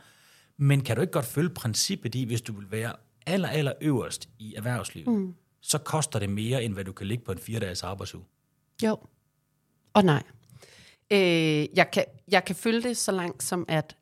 Men 0.56 0.80
kan 0.80 0.96
du 0.96 1.02
ikke 1.02 1.12
godt 1.12 1.26
følge 1.26 1.50
princippet 1.50 2.14
i, 2.14 2.24
hvis 2.24 2.40
du 2.40 2.52
vil 2.52 2.70
være 2.70 2.92
aller, 3.26 3.48
aller 3.48 3.72
øverst 3.80 4.28
i 4.38 4.54
erhvervslivet, 4.54 5.08
mm. 5.08 5.34
så 5.60 5.78
koster 5.78 6.18
det 6.18 6.30
mere, 6.30 6.64
end 6.64 6.74
hvad 6.74 6.84
du 6.84 6.92
kan 6.92 7.06
ligge 7.06 7.24
på 7.24 7.32
en 7.32 7.38
fire-dages 7.38 7.82
arbejdsuge? 7.82 8.24
Jo. 8.82 8.96
Og 9.94 10.04
nej. 10.04 10.22
Øh, 11.10 11.66
jeg, 11.76 11.90
kan, 11.92 12.04
jeg 12.28 12.44
kan 12.44 12.56
følge 12.56 12.82
det 12.82 12.96
så 12.96 13.12
langt 13.12 13.42
som, 13.42 13.64
at 13.68 13.96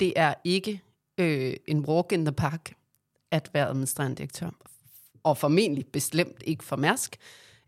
det 0.00 0.12
er 0.16 0.34
ikke 0.44 0.82
øh, 1.18 1.54
en 1.66 1.86
walk 1.86 2.12
in 2.12 2.24
the 2.24 2.32
park 2.32 2.74
at 3.30 3.50
være 3.54 3.68
administrerende 3.68 4.16
direktør. 4.16 4.50
Og 5.22 5.38
formentlig 5.38 5.86
bestemt 5.86 6.42
ikke 6.46 6.64
for 6.64 6.76
Mærsk. 6.76 7.16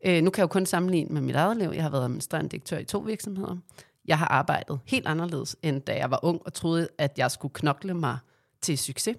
Øh, 0.06 0.22
nu 0.22 0.30
kan 0.30 0.40
jeg 0.40 0.42
jo 0.42 0.52
kun 0.52 0.66
sammenligne 0.66 1.14
med 1.14 1.20
mit 1.20 1.36
eget 1.36 1.56
liv. 1.56 1.70
Jeg 1.74 1.82
har 1.82 1.90
været 1.90 2.04
administrerende 2.04 2.50
direktør 2.50 2.78
i 2.78 2.84
to 2.84 2.98
virksomheder. 2.98 3.56
Jeg 4.04 4.18
har 4.18 4.28
arbejdet 4.28 4.80
helt 4.86 5.06
anderledes, 5.06 5.56
end 5.62 5.82
da 5.82 5.96
jeg 5.96 6.10
var 6.10 6.20
ung 6.22 6.40
og 6.44 6.54
troede, 6.54 6.88
at 6.98 7.18
jeg 7.18 7.30
skulle 7.30 7.54
knokle 7.54 7.94
mig 7.94 8.18
til 8.60 8.78
succes. 8.78 9.16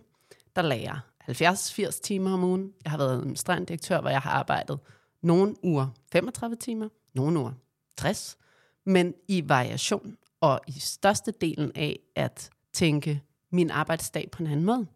Der 0.56 0.62
lagde 0.62 0.84
jeg 0.84 1.00
70-80 1.30 2.02
timer 2.02 2.34
om 2.34 2.44
ugen. 2.44 2.74
Jeg 2.84 2.92
har 2.92 2.98
været 2.98 3.12
administrerende 3.12 3.66
direktør, 3.66 4.02
hvor 4.02 4.10
jeg 4.10 4.22
har 4.22 4.32
arbejdet 4.32 4.80
nogle 5.22 5.56
uger 5.64 5.88
35 6.12 6.56
timer, 6.56 6.90
nogle 7.14 7.40
uger 7.40 7.52
60, 7.98 8.38
men 8.86 9.14
i 9.28 9.50
variation 9.50 10.18
og 10.42 10.60
i 10.68 10.80
største 10.80 11.32
delen 11.32 11.72
af 11.76 12.00
at 12.16 12.50
tænke 12.74 13.22
min 13.52 13.72
arbejdsdag 13.72 14.32
på 14.32 14.44
en 14.44 14.50
anden 14.50 14.66
måde. 14.66 14.88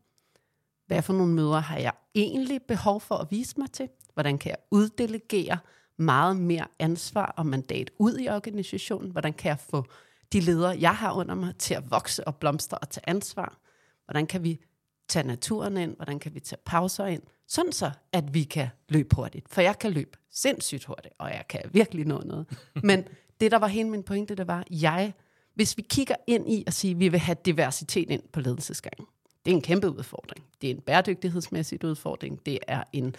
Hvad 0.87 1.01
for 1.01 1.13
nogle 1.13 1.33
møder 1.33 1.59
har 1.59 1.77
jeg 1.77 1.93
egentlig 2.15 2.61
behov 2.67 3.01
for 3.01 3.15
at 3.15 3.27
vise 3.31 3.55
mig 3.57 3.71
til? 3.71 3.89
Hvordan 4.13 4.37
kan 4.37 4.49
jeg 4.49 4.57
uddelegere 4.71 5.57
meget 5.99 6.37
mere 6.37 6.67
ansvar 6.79 7.33
og 7.37 7.45
mandat 7.45 7.91
ud 7.99 8.19
i 8.19 8.27
organisationen? 8.27 9.11
Hvordan 9.11 9.33
kan 9.33 9.49
jeg 9.49 9.59
få 9.59 9.85
de 10.33 10.39
ledere, 10.39 10.77
jeg 10.79 10.95
har 10.95 11.13
under 11.13 11.35
mig, 11.35 11.55
til 11.55 11.73
at 11.73 11.91
vokse 11.91 12.27
og 12.27 12.35
blomstre 12.35 12.77
og 12.77 12.89
tage 12.89 13.09
ansvar? 13.09 13.59
Hvordan 14.05 14.27
kan 14.27 14.43
vi 14.43 14.59
tage 15.07 15.27
naturen 15.27 15.77
ind? 15.77 15.95
Hvordan 15.95 16.19
kan 16.19 16.33
vi 16.35 16.39
tage 16.39 16.59
pauser 16.65 17.05
ind? 17.05 17.21
Sådan 17.47 17.71
så, 17.71 17.91
at 18.13 18.33
vi 18.33 18.43
kan 18.43 18.67
løbe 18.89 19.15
hurtigt. 19.15 19.49
For 19.49 19.61
jeg 19.61 19.79
kan 19.79 19.91
løbe 19.91 20.17
sindssygt 20.31 20.85
hurtigt, 20.85 21.13
og 21.17 21.29
jeg 21.29 21.45
kan 21.49 21.61
virkelig 21.71 22.05
nå 22.05 22.21
noget. 22.25 22.45
Men 22.83 23.03
det, 23.39 23.51
der 23.51 23.57
var 23.57 23.67
hele 23.67 23.89
min 23.89 24.03
pointe, 24.03 24.35
det 24.35 24.47
var, 24.47 24.63
jeg, 24.69 25.13
hvis 25.55 25.77
vi 25.77 25.85
kigger 25.89 26.15
ind 26.27 26.51
i 26.51 26.63
og 26.67 26.73
siger, 26.73 26.95
at 26.95 26.99
vi 26.99 27.07
vil 27.07 27.19
have 27.19 27.37
diversitet 27.45 28.09
ind 28.09 28.23
på 28.33 28.39
ledelsesgangen, 28.39 29.05
det 29.45 29.51
er 29.51 29.55
en 29.55 29.61
kæmpe 29.61 29.89
udfordring. 29.89 30.45
Det 30.61 30.69
er 30.69 30.75
en 30.75 30.81
bæredygtighedsmæssig 30.81 31.85
udfordring. 31.85 32.45
Det 32.45 32.59
er 32.67 32.83
en 32.93 33.15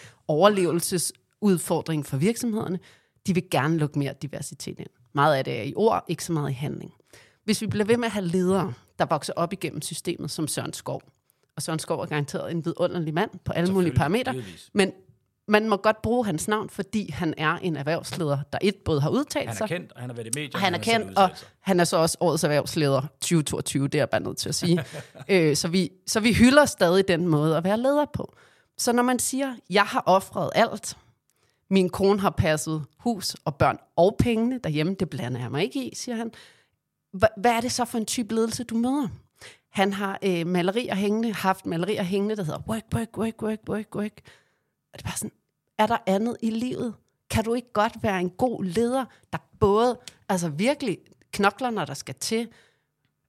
overlevelsesudfordring 1.42 2.06
for 2.06 2.16
virksomhederne. 2.16 2.78
De 3.26 3.34
vil 3.34 3.50
gerne 3.50 3.78
lukke 3.78 3.98
mere 3.98 4.14
diversitet 4.22 4.80
ind. 4.80 4.88
Meget 5.12 5.36
af 5.36 5.44
det 5.44 5.58
er 5.58 5.62
i 5.62 5.72
ord, 5.76 6.04
ikke 6.08 6.24
så 6.24 6.32
meget 6.32 6.50
i 6.50 6.54
handling. 6.54 6.92
Hvis 7.44 7.62
vi 7.62 7.66
bliver 7.66 7.84
ved 7.84 7.96
med 7.96 8.06
at 8.06 8.12
have 8.12 8.24
ledere, 8.24 8.72
der 8.98 9.06
vokser 9.06 9.32
op 9.36 9.52
igennem 9.52 9.82
systemet 9.82 10.30
som 10.30 10.48
Søren 10.48 10.72
Skov, 10.72 11.02
og 11.56 11.62
Søren 11.62 11.78
Skov 11.78 12.00
er 12.00 12.06
garanteret 12.06 12.50
en 12.50 12.64
vidunderlig 12.64 13.14
mand 13.14 13.30
på 13.44 13.52
alle 13.52 13.72
mulige 13.72 13.94
parametre, 13.94 14.34
men 14.74 14.92
man 15.48 15.68
må 15.68 15.76
godt 15.76 16.02
bruge 16.02 16.26
hans 16.26 16.48
navn, 16.48 16.70
fordi 16.70 17.10
han 17.10 17.34
er 17.36 17.56
en 17.56 17.76
erhvervsleder, 17.76 18.38
der 18.52 18.58
et 18.62 18.76
både 18.84 19.00
har 19.00 19.10
udtalt 19.10 19.56
sig. 19.56 19.66
Han 19.68 19.76
er 19.76 19.78
kendt, 19.78 19.92
og 19.92 20.00
han 20.00 20.10
har 20.10 20.16
været 20.16 20.26
i 20.26 20.30
medierne. 20.34 20.64
Han 20.64 20.74
er 20.74 20.78
kendt, 20.78 21.18
og 21.18 21.30
han 21.60 21.80
er 21.80 21.84
så 21.84 21.96
også 21.96 22.16
årets 22.20 22.44
erhvervsleder 22.44 23.00
2022, 23.20 23.88
det 23.88 23.94
er 23.94 23.98
jeg 23.98 24.10
bare 24.10 24.20
nødt 24.20 24.36
til 24.36 24.48
at 24.48 24.54
sige. 24.54 24.84
øh, 25.28 25.56
så, 25.56 25.68
vi, 25.68 25.90
så 26.06 26.20
vi 26.20 26.32
hylder 26.32 26.64
stadig 26.64 27.08
den 27.08 27.28
måde 27.28 27.56
at 27.56 27.64
være 27.64 27.76
leder 27.76 28.06
på. 28.14 28.34
Så 28.78 28.92
når 28.92 29.02
man 29.02 29.18
siger, 29.18 29.54
jeg 29.70 29.84
har 29.84 30.02
offret 30.06 30.50
alt, 30.54 30.96
min 31.70 31.90
kone 31.90 32.20
har 32.20 32.30
passet 32.30 32.84
hus 32.98 33.36
og 33.44 33.56
børn 33.56 33.78
og 33.96 34.16
pengene 34.18 34.58
derhjemme, 34.58 34.94
det 34.94 35.10
blander 35.10 35.40
jeg 35.40 35.50
mig 35.50 35.62
ikke 35.62 35.84
i, 35.84 35.94
siger 35.94 36.16
han. 36.16 36.32
Hvad 37.12 37.52
er 37.52 37.60
det 37.60 37.72
så 37.72 37.84
for 37.84 37.98
en 37.98 38.06
type 38.06 38.34
ledelse, 38.34 38.64
du 38.64 38.74
møder? 38.74 39.08
Han 39.70 39.92
har 39.92 40.18
øh, 40.22 40.46
malerier 40.46 40.94
hængende, 40.94 41.32
haft 41.32 41.66
malerier 41.66 42.02
hængende, 42.02 42.36
der 42.36 42.42
hedder 42.42 42.60
work, 42.68 42.84
work, 42.94 43.18
work, 43.18 43.42
work, 43.42 43.58
work, 43.68 43.94
work. 43.94 44.20
Og 44.92 44.98
det 44.98 45.04
er 45.04 45.08
bare 45.08 45.16
sådan, 45.16 45.32
er 45.78 45.86
der 45.86 45.96
andet 46.06 46.36
i 46.42 46.50
livet? 46.50 46.94
Kan 47.30 47.44
du 47.44 47.54
ikke 47.54 47.72
godt 47.72 48.02
være 48.02 48.20
en 48.20 48.30
god 48.30 48.64
leder, 48.64 49.04
der 49.32 49.38
både 49.60 49.98
altså 50.28 50.48
virkelig 50.48 50.98
knokler, 51.32 51.70
når 51.70 51.84
der 51.84 51.94
skal 51.94 52.14
til, 52.14 52.48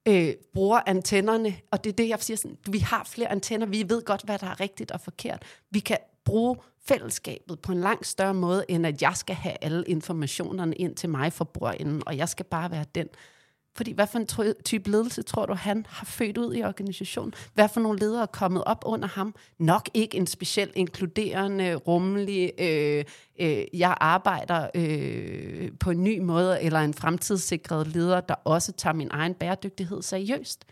øh, 0.08 0.34
bruger 0.54 0.80
antennerne, 0.86 1.56
og 1.72 1.84
det 1.84 1.90
er 1.90 1.94
det, 1.94 2.10
jeg 2.10 2.20
siger, 2.20 2.38
sådan, 2.38 2.58
vi 2.68 2.80
har 2.80 3.04
flere 3.04 3.32
antenner, 3.32 3.66
vi 3.66 3.90
ved 3.90 4.06
godt, 4.06 4.22
hvad 4.22 4.40
der 4.40 4.48
er 4.48 4.60
rigtigt 4.60 4.92
og 4.92 5.02
forkert. 5.02 5.44
Vi 5.70 5.80
kan 5.80 5.98
bruge 6.26 6.58
fællesskabet 6.88 7.60
på 7.60 7.72
en 7.72 7.80
langt 7.80 8.08
større 8.08 8.34
måde, 8.34 8.66
end 8.70 8.88
at 8.88 9.02
jeg 9.02 9.16
skal 9.16 9.36
have 9.36 9.56
alle 9.62 9.84
informationerne 9.88 10.76
ind 10.76 10.96
til 10.96 11.10
mig 11.10 11.34
for 11.34 11.46
brønden, 11.46 12.04
og 12.06 12.18
jeg 12.18 12.30
skal 12.30 12.46
bare 12.46 12.72
være 12.72 12.86
den, 12.96 13.08
fordi 13.76 13.92
hvad 13.92 14.08
for 14.08 14.20
en 14.20 14.56
type 14.64 14.92
ledelse 14.92 15.22
tror 15.22 15.46
du, 15.46 15.54
han 15.54 15.86
har 15.90 16.06
født 16.06 16.38
ud 16.38 16.56
i 16.56 16.64
organisationen? 16.64 17.34
Hvad 17.54 17.70
for 17.70 17.82
nogle 17.82 18.00
ledere 18.00 18.22
er 18.22 18.26
kommet 18.26 18.64
op 18.64 18.84
under 18.86 19.08
ham? 19.08 19.36
Nok 19.58 19.90
ikke 19.94 20.18
en 20.18 20.28
specielt 20.28 20.72
inkluderende, 20.76 21.76
rummelig, 21.76 22.52
øh, 22.60 23.06
øh, 23.40 23.64
jeg 23.74 23.98
arbejder 24.02 24.68
øh, 24.76 25.72
på 25.80 25.92
en 25.92 26.04
ny 26.04 26.20
måde, 26.20 26.62
eller 26.62 26.80
en 26.80 26.94
fremtidssikret 26.94 27.88
leder, 27.88 28.22
der 28.22 28.36
også 28.44 28.72
tager 28.72 28.94
min 28.94 29.10
egen 29.12 29.34
bæredygtighed 29.34 30.02
seriøst. 30.02 30.66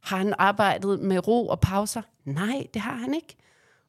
Har 0.00 0.16
han 0.16 0.34
arbejdet 0.38 1.00
med 1.00 1.28
ro 1.28 1.48
og 1.48 1.60
pauser? 1.60 2.02
Nej, 2.24 2.66
det 2.74 2.82
har 2.82 2.96
han 2.96 3.14
ikke. 3.14 3.36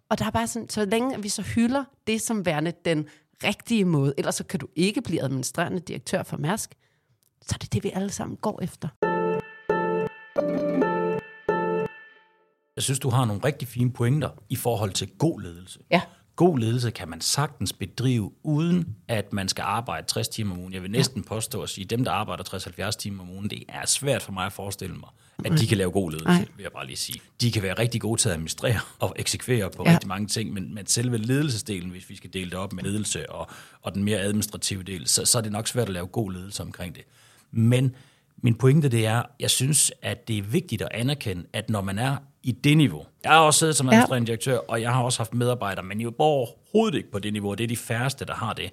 Og 0.10 0.20
der 0.20 0.26
er 0.26 0.30
bare 0.30 0.48
sådan, 0.48 0.70
så 0.70 0.86
længe 0.86 1.22
vi 1.22 1.30
så 1.30 1.42
hylder 1.42 1.84
det 2.08 2.22
som 2.22 2.46
værende 2.46 2.74
den 2.86 3.08
rigtige 3.44 3.86
måde, 3.86 4.14
ellers 4.18 4.36
så 4.36 4.44
kan 4.44 4.60
du 4.60 4.68
ikke 4.76 5.02
blive 5.02 5.22
administrerende 5.22 5.80
direktør 5.80 6.24
for 6.24 6.38
Mærsk, 6.38 6.76
så 7.42 7.56
er 7.56 7.58
det 7.58 7.74
det, 7.74 7.84
vi 7.84 7.92
alle 7.94 8.10
sammen 8.10 8.38
går 8.38 8.60
efter. 8.62 8.88
Jeg 12.76 12.84
synes, 12.84 13.00
du 13.00 13.10
har 13.10 13.26
nogle 13.26 13.44
rigtig 13.46 13.68
fine 13.68 13.92
pointer 13.92 14.30
i 14.50 14.56
forhold 14.56 14.92
til 14.92 15.10
god 15.18 15.42
ledelse. 15.42 15.80
Ja. 15.92 16.02
God 16.40 16.60
ledelse 16.60 16.92
kan 16.92 17.10
man 17.10 17.22
sagtens 17.22 17.74
bedrive, 17.74 18.32
uden 18.44 18.96
at 19.08 19.34
man 19.34 19.48
skal 19.48 19.62
arbejde 19.62 20.08
60 20.08 20.28
timer 20.28 20.56
om 20.56 20.60
ugen. 20.60 20.74
Jeg 20.74 20.82
vil 20.82 20.92
næsten 20.92 21.24
påstå 21.24 21.62
at 21.62 21.70
sige, 21.70 21.84
at 21.84 21.90
dem, 21.90 22.04
der 22.04 22.12
arbejder 22.12 22.44
60-70 22.88 22.92
timer 22.92 23.24
om 23.24 23.30
ugen, 23.30 23.50
det 23.50 23.64
er 23.70 23.86
svært 23.86 24.22
for 24.22 24.32
mig 24.32 24.46
at 24.46 24.54
forestille 24.54 24.96
mig, 24.96 25.10
at 25.46 25.60
de 25.60 25.68
kan 25.68 25.78
lave 25.78 25.92
god 25.92 26.12
ledelse, 26.12 26.28
Nej. 26.28 26.46
vil 26.56 26.64
jeg 26.64 26.72
bare 26.72 26.86
lige 26.86 26.98
sige. 26.98 27.22
De 27.42 27.52
kan 27.52 27.64
være 27.64 27.74
rigtig 27.74 28.02
gode 28.02 28.22
til 28.22 28.30
at 28.30 28.34
administrere 28.34 28.80
og 29.00 29.16
eksekvere 29.16 29.70
på 29.70 29.84
ja. 29.86 29.92
rigtig 29.92 30.08
mange 30.08 30.28
ting, 30.28 30.54
men, 30.54 30.74
men 30.74 30.88
selve 30.88 31.18
ledelsesdelen, 31.18 31.90
hvis 31.90 32.10
vi 32.10 32.16
skal 32.16 32.34
dele 32.34 32.50
det 32.52 32.60
op 32.60 32.74
med 32.74 32.84
ledelse 32.84 33.32
og, 33.32 33.48
og 33.82 33.96
den 33.96 34.04
mere 34.04 34.20
administrative 34.20 34.84
del, 34.84 35.08
så, 35.08 35.26
så 35.26 35.38
er 35.38 35.42
det 35.42 35.52
nok 35.52 35.68
svært 35.68 35.88
at 35.88 35.94
lave 35.94 36.08
god 36.08 36.32
ledelse 36.32 36.64
omkring 36.64 36.96
det. 36.96 37.04
Men 37.52 37.96
min 38.38 38.56
pointe 38.56 38.90
det 38.90 39.06
er, 39.06 39.24
jeg 39.40 39.50
synes, 39.50 39.92
at 40.02 40.28
det 40.28 40.38
er 40.38 40.44
vigtigt 40.44 40.82
at 40.82 40.90
anerkende, 40.92 41.46
at 41.54 41.70
når 41.70 41.82
man 41.82 42.00
er 42.00 42.18
i 42.44 42.52
det 42.52 42.78
niveau, 42.78 43.06
jeg 43.24 43.32
har 43.32 43.40
også 43.40 43.60
siddet 43.60 43.76
som 43.76 43.90
administrerende 43.90 44.28
direktør, 44.28 44.58
og 44.58 44.82
jeg 44.82 44.94
har 44.94 45.04
også 45.04 45.20
haft 45.20 45.34
medarbejdere, 45.34 45.86
men 45.86 46.02
jo 46.02 46.14
overhovedet 46.18 46.98
ikke 46.98 47.12
på 47.12 47.20
det 47.20 47.34
niveau, 47.34 47.54
det 47.54 47.64
er 47.64 47.68
de 47.68 47.78
færreste, 47.78 48.26
der 48.26 48.34
har 48.34 48.54
det 48.54 48.72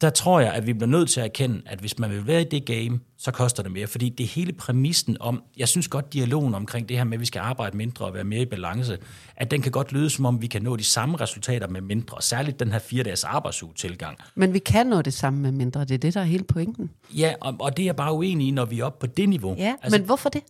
der 0.00 0.10
tror 0.10 0.40
jeg, 0.40 0.52
at 0.52 0.66
vi 0.66 0.72
bliver 0.72 0.88
nødt 0.88 1.10
til 1.10 1.20
at 1.20 1.26
erkende, 1.26 1.62
at 1.66 1.78
hvis 1.78 1.98
man 1.98 2.10
vil 2.10 2.26
være 2.26 2.40
i 2.40 2.44
det 2.44 2.64
game, 2.64 3.00
så 3.18 3.30
koster 3.30 3.62
det 3.62 3.72
mere. 3.72 3.86
Fordi 3.86 4.08
det 4.08 4.24
er 4.24 4.28
hele 4.28 4.52
præmissen 4.52 5.16
om, 5.20 5.42
jeg 5.56 5.68
synes 5.68 5.88
godt 5.88 6.12
dialogen 6.12 6.54
omkring 6.54 6.88
det 6.88 6.96
her 6.96 7.04
med, 7.04 7.14
at 7.14 7.20
vi 7.20 7.26
skal 7.26 7.40
arbejde 7.40 7.76
mindre 7.76 8.04
og 8.04 8.14
være 8.14 8.24
mere 8.24 8.42
i 8.42 8.44
balance, 8.44 8.98
at 9.36 9.50
den 9.50 9.62
kan 9.62 9.72
godt 9.72 9.92
lyde 9.92 10.10
som 10.10 10.26
om, 10.26 10.42
vi 10.42 10.46
kan 10.46 10.62
nå 10.62 10.76
de 10.76 10.84
samme 10.84 11.16
resultater 11.16 11.68
med 11.68 11.80
mindre. 11.80 12.22
Særligt 12.22 12.60
den 12.60 12.72
her 12.72 12.78
fire 12.78 13.04
dages 13.04 13.24
arbejdsuge 13.24 13.72
tilgang. 13.74 14.18
Men 14.34 14.54
vi 14.54 14.58
kan 14.58 14.86
nå 14.86 15.02
det 15.02 15.14
samme 15.14 15.40
med 15.40 15.52
mindre, 15.52 15.80
det 15.80 15.90
er 15.90 15.98
det, 15.98 16.14
der 16.14 16.20
er 16.20 16.24
hele 16.24 16.44
pointen. 16.44 16.90
Ja, 17.14 17.34
og, 17.40 17.56
og 17.60 17.76
det 17.76 17.82
er 17.82 17.86
jeg 17.86 17.96
bare 17.96 18.12
uenig 18.12 18.48
i, 18.48 18.50
når 18.50 18.64
vi 18.64 18.80
er 18.80 18.84
oppe 18.84 19.06
på 19.06 19.14
det 19.16 19.28
niveau. 19.28 19.54
Ja, 19.58 19.74
altså, 19.82 19.98
men 19.98 20.06
hvorfor 20.06 20.28
det? 20.28 20.42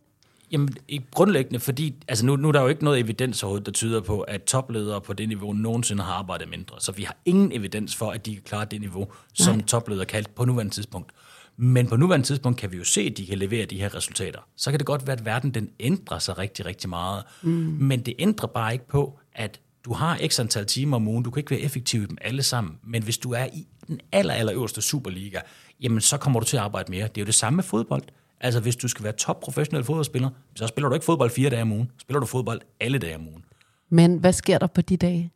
Jamen, 0.51 0.69
grundlæggende, 1.11 1.59
fordi 1.59 1.95
altså 2.07 2.25
nu, 2.25 2.35
nu 2.35 2.47
er 2.47 2.51
der 2.51 2.61
jo 2.61 2.67
ikke 2.67 2.83
noget 2.83 2.99
evidens 2.99 3.43
overhovedet, 3.43 3.65
der 3.65 3.71
tyder 3.71 4.01
på, 4.01 4.21
at 4.21 4.43
topledere 4.43 5.01
på 5.01 5.13
det 5.13 5.27
niveau 5.27 5.53
nogensinde 5.53 6.03
har 6.03 6.13
arbejdet 6.13 6.49
mindre. 6.49 6.75
Så 6.79 6.91
vi 6.91 7.03
har 7.03 7.17
ingen 7.25 7.51
evidens 7.51 7.95
for, 7.95 8.11
at 8.11 8.25
de 8.25 8.33
kan 8.33 8.43
klare 8.43 8.65
det 8.65 8.81
niveau, 8.81 9.07
som 9.33 9.55
Nej. 9.55 9.65
topledere 9.65 10.05
kaldt 10.05 10.35
på 10.35 10.45
nuværende 10.45 10.73
tidspunkt. 10.73 11.11
Men 11.57 11.87
på 11.87 11.95
nuværende 11.95 12.25
tidspunkt 12.25 12.59
kan 12.59 12.71
vi 12.71 12.77
jo 12.77 12.83
se, 12.83 13.01
at 13.01 13.17
de 13.17 13.25
kan 13.25 13.37
levere 13.37 13.65
de 13.65 13.77
her 13.77 13.95
resultater. 13.95 14.39
Så 14.55 14.71
kan 14.71 14.79
det 14.79 14.87
godt 14.87 15.07
være, 15.07 15.17
at 15.17 15.25
verden 15.25 15.51
den 15.51 15.69
ændrer 15.79 16.19
sig 16.19 16.37
rigtig, 16.37 16.65
rigtig 16.65 16.89
meget. 16.89 17.23
Mm. 17.41 17.49
Men 17.79 18.01
det 18.01 18.13
ændrer 18.19 18.47
bare 18.47 18.73
ikke 18.73 18.87
på, 18.87 19.19
at 19.33 19.59
du 19.85 19.93
har 19.93 20.19
x 20.27 20.39
antal 20.39 20.65
timer 20.65 20.97
om 20.97 21.07
ugen. 21.07 21.23
Du 21.23 21.31
kan 21.31 21.39
ikke 21.39 21.51
være 21.51 21.59
effektiv 21.59 22.01
i 22.01 22.05
dem 22.05 22.17
alle 22.21 22.43
sammen. 22.43 22.77
Men 22.83 23.03
hvis 23.03 23.17
du 23.17 23.31
er 23.31 23.45
i 23.53 23.67
den 23.87 23.99
aller, 24.11 24.33
aller 24.33 24.53
øverste 24.53 24.81
Superliga, 24.81 25.39
jamen 25.81 26.01
så 26.01 26.17
kommer 26.17 26.39
du 26.39 26.45
til 26.45 26.57
at 26.57 26.63
arbejde 26.63 26.91
mere. 26.91 27.07
Det 27.07 27.17
er 27.17 27.21
jo 27.21 27.25
det 27.25 27.35
samme 27.35 27.55
med 27.55 27.63
fodbold. 27.63 28.03
Altså, 28.41 28.59
hvis 28.59 28.75
du 28.75 28.87
skal 28.87 29.03
være 29.03 29.13
top 29.13 29.39
professionel 29.39 29.83
fodboldspiller, 29.83 30.29
så 30.55 30.67
spiller 30.67 30.89
du 30.89 30.93
ikke 30.95 31.05
fodbold 31.05 31.29
fire 31.29 31.49
dage 31.49 31.61
om 31.61 31.71
ugen. 31.71 31.91
Spiller 32.01 32.19
du 32.19 32.25
fodbold 32.25 32.61
alle 32.79 32.99
dage 32.99 33.15
om 33.15 33.27
ugen. 33.27 33.45
Men 33.89 34.17
hvad 34.17 34.33
sker 34.33 34.57
der 34.57 34.67
på 34.67 34.81
de 34.81 34.97
dage? 34.97 35.31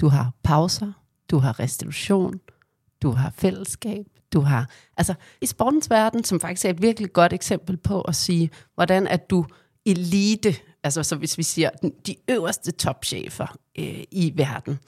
Du 0.00 0.08
har 0.08 0.32
pauser, 0.42 0.92
du 1.30 1.38
har 1.38 1.60
restitution, 1.60 2.40
du 3.02 3.10
har 3.10 3.32
fællesskab, 3.36 4.06
du 4.32 4.40
har... 4.40 4.70
Altså, 4.96 5.14
i 5.40 5.46
sportens 5.46 5.90
verden, 5.90 6.24
som 6.24 6.40
faktisk 6.40 6.64
er 6.64 6.70
et 6.70 6.82
virkelig 6.82 7.12
godt 7.12 7.32
eksempel 7.32 7.76
på 7.76 8.00
at 8.00 8.14
sige, 8.14 8.50
hvordan 8.74 9.06
at 9.06 9.30
du 9.30 9.46
elite, 9.86 10.54
altså 10.82 11.02
så 11.02 11.16
hvis 11.16 11.38
vi 11.38 11.42
siger, 11.42 11.70
de 12.06 12.16
øverste 12.28 12.72
topchefer 12.72 13.56
øh, 13.78 14.04
i 14.10 14.32
verden, 14.36 14.78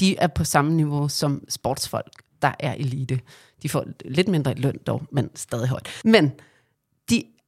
de 0.00 0.16
er 0.16 0.26
på 0.26 0.44
samme 0.44 0.72
niveau 0.72 1.08
som 1.08 1.44
sportsfolk, 1.48 2.22
der 2.42 2.52
er 2.58 2.74
elite. 2.74 3.20
De 3.62 3.68
får 3.68 3.86
lidt 4.04 4.28
mindre 4.28 4.54
løn 4.54 4.78
dog, 4.86 5.02
men 5.12 5.30
stadig 5.34 5.68
højt. 5.68 5.88
Men 6.04 6.32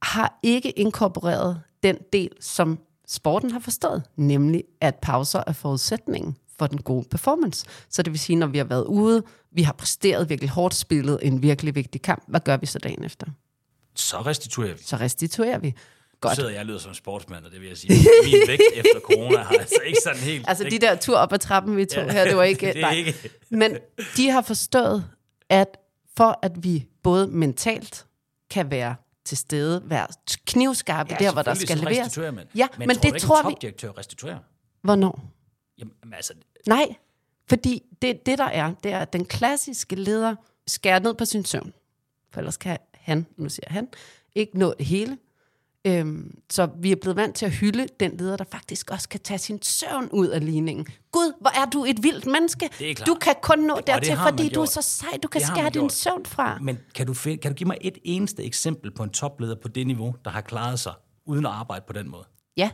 har 0.03 0.39
ikke 0.43 0.71
inkorporeret 0.71 1.61
den 1.83 1.99
del, 2.13 2.31
som 2.41 2.79
sporten 3.09 3.51
har 3.51 3.61
forstået, 3.61 4.03
nemlig 4.17 4.65
at 4.81 4.95
pauser 4.95 5.43
er 5.47 5.53
forudsætningen 5.53 6.37
for 6.59 6.67
den 6.67 6.83
gode 6.83 7.09
performance. 7.11 7.67
Så 7.89 8.03
det 8.03 8.13
vil 8.13 8.21
sige, 8.21 8.37
når 8.37 8.47
vi 8.47 8.59
har 8.59 8.65
været 8.65 8.85
ude, 8.85 9.23
vi 9.53 9.63
har 9.63 9.73
præsteret 9.73 10.29
virkelig 10.29 10.51
hårdt, 10.51 10.75
spillet 10.75 11.19
en 11.23 11.43
virkelig 11.43 11.75
vigtig 11.75 12.03
kamp, 12.03 12.25
hvad 12.29 12.41
gør 12.41 12.57
vi 12.57 12.67
så 12.67 12.79
dagen 12.79 13.05
efter? 13.05 13.27
Så 13.95 14.23
restituerer 14.23 14.75
vi. 14.75 14.83
Så 14.83 14.97
restituerer 14.97 15.59
vi. 15.59 15.75
Godt. 16.21 16.37
sidder 16.37 16.51
jeg 16.51 16.61
og 16.61 16.67
lyder 16.67 16.79
som 16.79 16.95
sportsmand, 16.95 17.45
og 17.45 17.51
det 17.51 17.61
vil 17.61 17.69
jeg 17.69 17.77
sige. 17.77 17.95
Min 18.25 18.35
vægt 18.47 18.63
efter 18.75 19.01
corona 19.01 19.39
har 19.39 19.55
altså 19.59 19.81
ikke 19.87 19.99
sådan 20.05 20.21
helt... 20.21 20.45
Altså 20.49 20.65
de 20.65 20.79
der 20.79 20.95
tur 20.97 21.17
op 21.17 21.33
ad 21.33 21.39
trappen, 21.39 21.77
vi 21.77 21.85
tog 21.85 22.13
her, 22.13 22.25
det 22.25 22.37
var 22.37 22.43
ikke... 22.43 22.67
det 22.73 22.81
nej. 22.81 22.95
ikke... 22.95 23.31
Men 23.51 23.77
de 24.17 24.31
har 24.31 24.43
forstået, 24.43 25.05
at 25.49 25.77
for 26.17 26.39
at 26.43 26.53
vi 26.57 26.87
både 27.03 27.27
mentalt 27.27 28.07
kan 28.51 28.71
være 28.71 28.95
til 29.25 29.39
stede, 29.39 29.83
være 29.85 30.07
knivskarpe 30.47 31.13
ja, 31.21 31.25
der, 31.25 31.33
hvor 31.33 31.43
der 31.43 31.55
skal 31.55 31.79
leveres. 31.79 32.17
Man. 32.17 32.47
Ja, 32.55 32.69
men, 32.79 32.87
men 32.89 32.97
tror 32.97 33.01
det 33.01 33.05
ikke, 33.09 33.19
tror 33.19 33.43
vi- 33.49 33.53
topdirektør 33.53 33.99
restituerer? 33.99 34.39
Hvornår? 34.83 35.25
Jamen, 35.79 35.95
altså, 36.13 36.33
Nej, 36.67 36.95
fordi 37.49 37.83
det, 38.03 38.27
det 38.27 38.39
der 38.39 38.45
er, 38.45 38.75
det 38.85 38.93
er, 38.93 38.99
at 38.99 39.13
den 39.13 39.25
klassiske 39.25 39.97
leder 39.97 40.35
skærer 40.67 40.99
ned 40.99 41.15
på 41.15 41.25
sin 41.25 41.45
søvn. 41.45 41.73
For 42.31 42.41
ellers 42.41 42.57
kan 42.57 42.79
han, 42.95 43.27
nu 43.37 43.49
siger 43.49 43.67
han, 43.71 43.89
ikke 44.35 44.59
nå 44.59 44.75
det 44.79 44.87
hele. 44.87 45.19
Øhm, 45.87 46.35
så 46.51 46.69
vi 46.79 46.93
er 46.93 46.97
blevet 46.97 47.17
vant 47.17 47.37
til 47.37 47.47
at 47.47 47.53
hylde 47.53 47.87
den 48.01 48.17
leder, 48.17 48.37
der 48.37 48.45
faktisk 48.53 48.91
også 48.91 49.09
kan 49.09 49.21
tage 49.21 49.39
sin 49.39 49.63
søvn 49.63 50.09
ud 50.13 50.29
af 50.29 50.45
ligningen. 50.45 50.87
Gud, 51.13 51.33
hvor 51.41 51.51
er 51.51 51.71
du 51.71 51.85
et 51.85 52.03
vildt 52.03 52.27
menneske. 52.27 52.71
Du 53.07 53.15
kan 53.15 53.35
kun 53.43 53.59
nå 53.59 53.81
dertil, 53.87 54.17
fordi 54.17 54.49
du 54.49 54.61
er 54.61 54.65
så 54.65 54.83
sej. 54.83 55.19
Du 55.23 55.29
kan 55.29 55.41
Det 55.41 55.49
skære 55.49 55.71
din 55.71 55.91
søvn 55.91 56.27
fra. 56.27 56.59
Men 56.61 56.79
kan 56.95 57.07
du, 57.07 57.15
kan 57.15 57.39
du 57.43 57.53
give 57.53 57.67
mig 57.67 57.77
et 57.81 57.99
eneste 58.05 58.45
eksempel 58.45 58.91
på 58.91 59.03
en 59.03 59.11
topleder 59.11 59.55
på 59.55 59.69
det 59.69 59.87
niveau, 59.87 60.15
der 60.25 60.31
har 60.31 60.41
klaret 60.41 60.81
sig 60.81 60.93
uden 61.27 61.47
at 61.47 61.53
arbejde 61.53 61.85
på 61.87 61.93
den 61.93 62.11
måde? 62.11 62.25
Ja, 62.57 62.71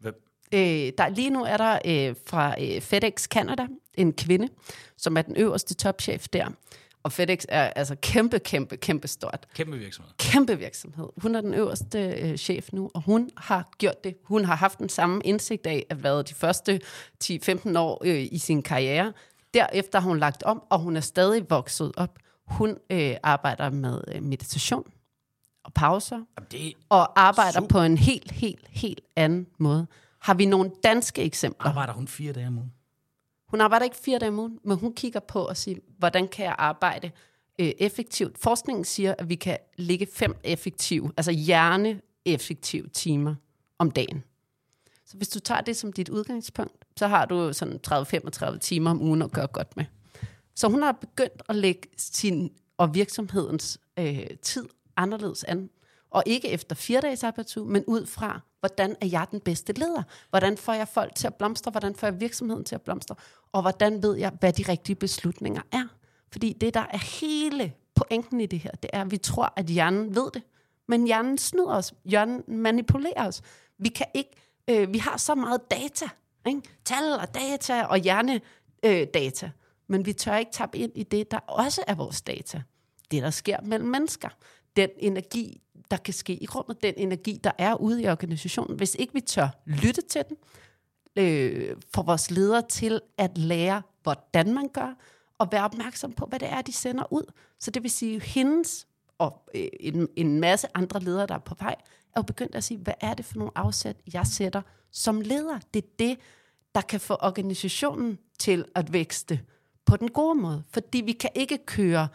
Hvem? 0.00 0.14
Øh, 0.54 0.60
der, 0.98 1.08
lige 1.08 1.30
nu 1.30 1.44
er 1.44 1.56
der 1.56 1.78
øh, 1.84 2.14
fra 2.26 2.54
øh, 2.62 2.80
FedEx 2.80 3.24
Canada 3.24 3.66
en 3.94 4.12
kvinde, 4.12 4.48
som 4.96 5.16
er 5.16 5.22
den 5.22 5.36
øverste 5.36 5.74
topchef 5.74 6.28
der. 6.28 6.48
Og 7.02 7.12
FedEx 7.12 7.44
er 7.48 7.62
altså 7.62 7.96
kæmpe, 8.02 8.38
kæmpe, 8.38 8.76
kæmpe 8.76 9.08
stort. 9.08 9.46
Kæmpe 9.54 9.78
virksomhed. 9.78 10.12
Kæmpe 10.18 10.58
virksomhed. 10.58 11.08
Hun 11.16 11.34
er 11.34 11.40
den 11.40 11.54
øverste 11.54 11.98
øh, 11.98 12.36
chef 12.36 12.72
nu, 12.72 12.90
og 12.94 13.02
hun 13.02 13.30
har 13.36 13.68
gjort 13.78 14.04
det. 14.04 14.16
Hun 14.24 14.44
har 14.44 14.56
haft 14.56 14.78
den 14.78 14.88
samme 14.88 15.20
indsigt 15.24 15.66
af 15.66 15.86
at 15.90 16.02
være 16.02 16.22
de 16.22 16.34
første 16.34 16.80
10-15 17.24 17.78
år 17.78 18.02
øh, 18.04 18.28
i 18.32 18.38
sin 18.38 18.62
karriere. 18.62 19.12
Derefter 19.54 20.00
har 20.00 20.08
hun 20.08 20.18
lagt 20.18 20.42
om, 20.42 20.62
og 20.70 20.78
hun 20.78 20.96
er 20.96 21.00
stadig 21.00 21.50
vokset 21.50 21.92
op. 21.96 22.18
Hun 22.46 22.76
øh, 22.90 23.16
arbejder 23.22 23.70
med 23.70 24.00
øh, 24.08 24.22
meditation 24.22 24.84
og 25.64 25.72
pauser, 25.74 26.20
det 26.50 26.72
og 26.88 27.20
arbejder 27.20 27.52
Super. 27.52 27.66
på 27.68 27.80
en 27.80 27.98
helt, 27.98 28.30
helt, 28.30 28.66
helt 28.68 29.00
anden 29.16 29.46
måde. 29.58 29.86
Har 30.20 30.34
vi 30.34 30.44
nogle 30.44 30.70
danske 30.84 31.22
eksempler? 31.22 31.68
arbejder 31.68 31.92
hun 31.92 32.08
fire 32.08 32.32
dage 32.32 32.46
om 32.46 32.58
ugen. 32.58 32.72
Hun 33.50 33.60
arbejder 33.60 33.84
ikke 33.84 33.96
fire 33.96 34.18
dage 34.18 34.28
om 34.28 34.38
ugen, 34.38 34.58
men 34.64 34.78
hun 34.78 34.94
kigger 34.94 35.20
på 35.20 35.38
og 35.42 35.56
siger, 35.56 35.78
hvordan 35.98 36.28
kan 36.28 36.44
jeg 36.44 36.54
arbejde 36.58 37.10
øh, 37.58 37.72
effektivt? 37.78 38.38
Forskningen 38.38 38.84
siger, 38.84 39.14
at 39.18 39.28
vi 39.28 39.34
kan 39.34 39.58
ligge 39.76 40.06
fem 40.12 40.36
effektive, 40.44 41.12
altså 41.16 41.30
hjerneeffektive 41.30 42.88
timer 42.88 43.34
om 43.78 43.90
dagen. 43.90 44.24
Så 45.06 45.16
hvis 45.16 45.28
du 45.28 45.40
tager 45.40 45.60
det 45.60 45.76
som 45.76 45.92
dit 45.92 46.08
udgangspunkt, 46.08 46.84
så 46.96 47.06
har 47.06 47.24
du 47.24 47.52
sådan 47.52 47.80
30-35 47.88 48.58
timer 48.58 48.90
om 48.90 49.02
ugen 49.02 49.22
at 49.22 49.32
gøre 49.32 49.46
godt 49.46 49.76
med. 49.76 49.84
Så 50.54 50.68
hun 50.68 50.82
har 50.82 50.92
begyndt 50.92 51.42
at 51.48 51.56
lægge 51.56 51.88
sin 51.96 52.50
og 52.76 52.94
virksomhedens 52.94 53.80
øh, 53.98 54.26
tid 54.42 54.68
anderledes 54.96 55.44
an. 55.44 55.70
Og 56.10 56.22
ikke 56.26 56.48
efter 56.48 56.76
fire 56.76 57.00
dages 57.00 57.24
arbejdsuge, 57.24 57.70
men 57.70 57.84
ud 57.86 58.06
fra, 58.06 58.40
hvordan 58.60 58.96
er 59.00 59.06
jeg 59.06 59.26
den 59.30 59.40
bedste 59.40 59.72
leder? 59.72 60.02
Hvordan 60.30 60.56
får 60.56 60.72
jeg 60.72 60.88
folk 60.88 61.14
til 61.14 61.26
at 61.26 61.34
blomstre? 61.34 61.70
Hvordan 61.70 61.94
får 61.94 62.06
jeg 62.06 62.20
virksomheden 62.20 62.64
til 62.64 62.74
at 62.74 62.82
blomstre? 62.82 63.14
Og 63.52 63.62
hvordan 63.62 64.02
ved 64.02 64.16
jeg, 64.16 64.32
hvad 64.40 64.52
de 64.52 64.64
rigtige 64.68 64.96
beslutninger 64.96 65.62
er? 65.72 65.86
Fordi 66.32 66.52
det, 66.52 66.74
der 66.74 66.86
er 66.90 67.20
hele 67.20 67.72
pointen 67.94 68.40
i 68.40 68.46
det 68.46 68.58
her, 68.58 68.70
det 68.70 68.90
er, 68.92 69.00
at 69.00 69.10
vi 69.10 69.16
tror, 69.16 69.52
at 69.56 69.66
hjernen 69.66 70.14
ved 70.14 70.30
det. 70.34 70.42
Men 70.88 71.06
hjernen 71.06 71.38
snyder 71.38 71.74
os. 71.74 71.94
Hjernen 72.04 72.44
manipulerer 72.48 73.26
os. 73.26 73.42
Vi 73.78 73.88
kan 73.88 74.06
ikke, 74.14 74.30
øh, 74.68 74.92
vi 74.92 74.98
har 74.98 75.16
så 75.16 75.34
meget 75.34 75.70
data. 75.70 76.08
Ikke? 76.46 76.62
Tal 76.84 77.12
og 77.12 77.34
data 77.34 77.82
og 77.82 77.98
hjernedata. 77.98 78.44
Øh, 78.82 79.06
data. 79.14 79.50
men 79.86 80.06
vi 80.06 80.12
tør 80.12 80.36
ikke 80.36 80.52
tappe 80.52 80.78
ind 80.78 80.92
i 80.94 81.02
det, 81.02 81.30
der 81.30 81.38
også 81.38 81.84
er 81.86 81.94
vores 81.94 82.22
data. 82.22 82.62
Det, 83.10 83.22
der 83.22 83.30
sker 83.30 83.60
mellem 83.62 83.88
mennesker. 83.88 84.28
Den 84.76 84.90
energi, 84.98 85.60
der 85.90 85.96
kan 85.96 86.14
ske 86.14 86.42
i 86.42 86.46
rummet. 86.46 86.82
Den 86.82 86.94
energi, 86.96 87.40
der 87.44 87.52
er 87.58 87.74
ude 87.74 88.02
i 88.02 88.08
organisationen. 88.08 88.76
Hvis 88.76 88.96
ikke 88.98 89.14
vi 89.14 89.20
tør 89.20 89.48
lytte 89.66 90.02
til 90.02 90.22
den, 90.28 90.36
øh, 91.16 91.76
for 91.94 92.02
vores 92.02 92.30
ledere 92.30 92.62
til 92.68 93.00
at 93.18 93.38
lære, 93.38 93.82
hvordan 94.02 94.54
man 94.54 94.68
gør, 94.68 94.94
og 95.38 95.48
være 95.52 95.64
opmærksom 95.64 96.12
på, 96.12 96.26
hvad 96.26 96.38
det 96.38 96.48
er, 96.48 96.62
de 96.62 96.72
sender 96.72 97.12
ud. 97.12 97.32
Så 97.60 97.70
det 97.70 97.82
vil 97.82 97.90
sige, 97.90 98.20
hendes 98.20 98.86
og 99.18 99.42
øh, 99.54 99.68
en, 99.80 100.08
en 100.16 100.40
masse 100.40 100.68
andre 100.74 101.00
ledere, 101.00 101.26
der 101.26 101.34
er 101.34 101.38
på 101.38 101.54
vej, 101.58 101.76
er 102.16 102.20
jo 102.20 102.22
begyndt 102.22 102.54
at 102.54 102.64
sige, 102.64 102.78
hvad 102.78 102.94
er 103.00 103.14
det 103.14 103.24
for 103.24 103.38
nogle 103.38 103.52
afsæt, 103.54 103.96
jeg 104.12 104.26
sætter 104.26 104.62
som 104.90 105.20
leder? 105.20 105.58
Det 105.74 105.84
er 105.84 105.88
det, 105.98 106.18
der 106.74 106.80
kan 106.80 107.00
få 107.00 107.14
organisationen 107.14 108.18
til 108.38 108.64
at 108.74 108.92
vækste 108.92 109.40
på 109.84 109.96
den 109.96 110.10
gode 110.10 110.40
måde. 110.40 110.62
Fordi 110.70 111.00
vi 111.00 111.12
kan 111.12 111.30
ikke 111.34 111.58
køre 111.66 112.08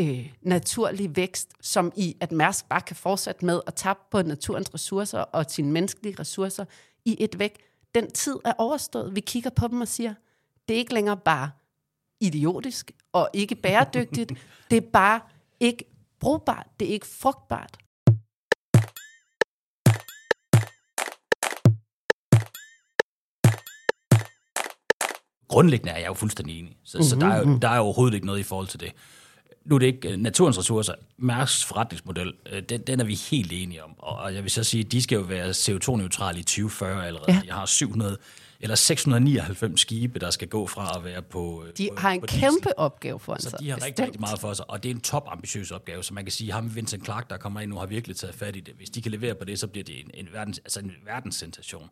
øh, 0.00 0.32
naturlig 0.42 1.16
vækst, 1.16 1.52
som 1.60 1.92
i, 1.96 2.16
at 2.20 2.32
Mærsk 2.32 2.68
bare 2.68 2.80
kan 2.80 2.96
fortsætte 2.96 3.44
med 3.44 3.60
at 3.66 3.74
tabe 3.74 3.98
på 4.10 4.22
naturens 4.22 4.74
ressourcer 4.74 5.18
og 5.18 5.44
sine 5.48 5.72
menneskelige 5.72 6.16
ressourcer 6.20 6.64
i 7.04 7.16
et 7.20 7.38
væk. 7.38 7.58
Den 7.94 8.10
tid 8.10 8.36
er 8.44 8.52
overstået. 8.58 9.14
Vi 9.14 9.20
kigger 9.20 9.50
på 9.50 9.68
dem 9.68 9.80
og 9.80 9.88
siger, 9.88 10.14
det 10.68 10.74
er 10.74 10.78
ikke 10.78 10.94
længere 10.94 11.16
bare 11.16 11.50
idiotisk 12.20 12.92
og 13.12 13.28
ikke 13.32 13.54
bæredygtigt. 13.54 14.32
det 14.70 14.76
er 14.76 14.90
bare 14.92 15.20
ikke 15.60 15.84
brugbart. 16.20 16.66
Det 16.80 16.88
er 16.88 16.92
ikke 16.92 17.06
frugtbart. 17.06 17.78
Grundlæggende 25.48 25.92
er 25.92 25.98
jeg 25.98 26.08
jo 26.08 26.14
fuldstændig 26.14 26.58
enig. 26.58 26.76
Så, 26.84 26.98
mm-hmm. 26.98 27.08
så 27.08 27.16
der, 27.16 27.26
er 27.26 27.38
jo, 27.38 27.58
der 27.58 27.68
er 27.68 27.76
jo 27.76 27.82
overhovedet 27.82 28.14
ikke 28.14 28.26
noget 28.26 28.40
i 28.40 28.42
forhold 28.42 28.66
til 28.66 28.80
det. 28.80 28.92
Nu 29.68 29.74
er 29.74 29.78
det 29.78 29.86
ikke 29.86 30.08
øh, 30.12 30.16
naturens 30.18 30.58
ressourcer. 30.58 30.94
Mærks 31.18 31.64
forretningsmodel, 31.64 32.32
øh, 32.52 32.62
den, 32.62 32.80
den 32.80 33.00
er 33.00 33.04
vi 33.04 33.14
helt 33.30 33.52
enige 33.52 33.84
om. 33.84 33.94
Og 33.98 34.34
jeg 34.34 34.42
vil 34.42 34.50
så 34.50 34.64
sige, 34.64 34.84
de 34.84 35.02
skal 35.02 35.16
jo 35.16 35.22
være 35.22 35.50
CO2-neutrale 35.50 36.38
i 36.38 36.42
2040 36.42 37.06
allerede. 37.06 37.32
Ja. 37.32 37.40
Jeg 37.46 37.54
har 37.54 37.66
700 37.66 38.16
eller 38.60 38.74
699 38.76 39.80
skibe, 39.80 40.18
der 40.18 40.30
skal 40.30 40.48
gå 40.48 40.66
fra 40.66 40.92
at 40.98 41.04
være 41.04 41.22
på 41.22 41.64
øh, 41.66 41.72
De 41.78 41.88
på, 41.94 42.00
har 42.00 42.10
en 42.10 42.20
på 42.20 42.26
diesel. 42.26 42.40
kæmpe 42.40 42.78
opgave 42.78 43.20
foran 43.20 43.40
Så 43.40 43.50
sig. 43.50 43.60
de 43.60 43.68
har 43.70 43.76
rigtig, 43.76 43.90
Bestemt. 43.92 44.06
rigtig 44.06 44.20
meget 44.20 44.40
for 44.40 44.52
sig, 44.54 44.70
og 44.70 44.82
det 44.82 44.90
er 44.90 44.94
en 44.94 45.00
top 45.00 45.28
ambitiøs 45.32 45.70
opgave, 45.70 46.04
så 46.04 46.14
man 46.14 46.24
kan 46.24 46.32
sige, 46.32 46.52
ham 46.52 46.74
Vincent 46.74 47.04
Clark, 47.04 47.30
der 47.30 47.36
kommer 47.36 47.60
ind 47.60 47.70
nu, 47.70 47.76
har 47.78 47.86
virkelig 47.86 48.16
taget 48.16 48.34
fat 48.34 48.56
i 48.56 48.60
det. 48.60 48.74
Hvis 48.76 48.90
de 48.90 49.02
kan 49.02 49.12
levere 49.12 49.34
på 49.34 49.44
det, 49.44 49.58
så 49.58 49.66
bliver 49.66 49.84
det 49.84 50.00
en, 50.00 50.10
en, 50.14 50.28
verdens, 50.32 50.58
altså 50.58 50.80
en 50.80 50.92
verdenssensation. 51.06 51.90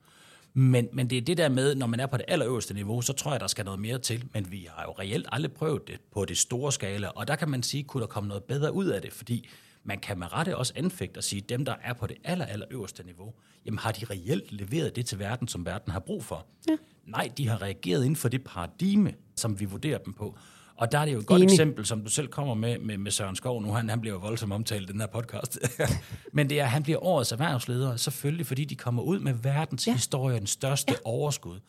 Men, 0.58 0.88
men 0.92 1.10
det 1.10 1.18
er 1.18 1.22
det 1.22 1.36
der 1.36 1.48
med, 1.48 1.74
når 1.74 1.86
man 1.86 2.00
er 2.00 2.06
på 2.06 2.16
det 2.16 2.24
allerøverste 2.28 2.74
niveau, 2.74 3.00
så 3.00 3.12
tror 3.12 3.30
jeg, 3.30 3.40
der 3.40 3.46
skal 3.46 3.64
noget 3.64 3.80
mere 3.80 3.98
til. 3.98 4.24
Men 4.34 4.50
vi 4.50 4.68
har 4.70 4.82
jo 4.82 4.92
reelt 4.92 5.26
aldrig 5.32 5.52
prøvet 5.52 5.88
det 5.88 6.00
på 6.12 6.24
det 6.24 6.38
store 6.38 6.72
skala, 6.72 7.08
og 7.08 7.28
der 7.28 7.36
kan 7.36 7.48
man 7.48 7.62
sige, 7.62 7.84
kunne 7.84 8.00
der 8.00 8.06
komme 8.06 8.28
noget 8.28 8.44
bedre 8.44 8.72
ud 8.72 8.86
af 8.86 9.02
det, 9.02 9.12
fordi 9.12 9.48
man 9.84 9.98
kan 9.98 10.18
med 10.18 10.32
rette 10.32 10.56
også 10.56 10.72
anfægte 10.76 11.18
og 11.18 11.24
sige, 11.24 11.40
dem, 11.40 11.64
der 11.64 11.74
er 11.82 11.92
på 11.92 12.06
det 12.06 12.16
aller, 12.24 12.44
allerøverste 12.44 13.04
niveau, 13.04 13.34
jamen 13.66 13.78
har 13.78 13.92
de 13.92 14.04
reelt 14.04 14.52
leveret 14.52 14.96
det 14.96 15.06
til 15.06 15.18
verden, 15.18 15.48
som 15.48 15.66
verden 15.66 15.92
har 15.92 16.00
brug 16.00 16.24
for? 16.24 16.46
Ja. 16.68 16.76
Nej, 17.06 17.30
de 17.36 17.48
har 17.48 17.62
reageret 17.62 18.04
inden 18.04 18.16
for 18.16 18.28
det 18.28 18.44
paradigme, 18.44 19.14
som 19.36 19.60
vi 19.60 19.64
vurderer 19.64 19.98
dem 19.98 20.12
på. 20.12 20.38
Og 20.76 20.92
der 20.92 20.98
er 20.98 21.04
det 21.04 21.12
jo 21.12 21.18
et 21.18 21.26
godt 21.26 21.42
Enig. 21.42 21.52
eksempel, 21.52 21.86
som 21.86 22.04
du 22.04 22.10
selv 22.10 22.28
kommer 22.28 22.54
med, 22.54 22.78
med, 22.78 22.98
med 22.98 23.10
Søren 23.10 23.36
Skov 23.36 23.62
nu. 23.62 23.72
Han, 23.72 23.90
han 23.90 24.00
bliver 24.00 24.14
jo 24.14 24.20
voldsomt 24.20 24.52
omtalt 24.52 24.90
i 24.90 24.92
den 24.92 25.00
her 25.00 25.06
podcast. 25.06 25.58
Men 26.32 26.50
det 26.50 26.60
er, 26.60 26.64
at 26.64 26.70
han 26.70 26.82
bliver 26.82 27.04
årets 27.04 27.32
erhvervsleder, 27.32 27.96
selvfølgelig 27.96 28.46
fordi 28.46 28.64
de 28.64 28.76
kommer 28.76 29.02
ud 29.02 29.18
med 29.18 29.34
verdens 29.34 29.86
ja. 29.86 29.92
historie, 29.92 30.38
den 30.38 30.46
største 30.46 30.92
ja. 30.92 30.96
overskud. 31.04 31.60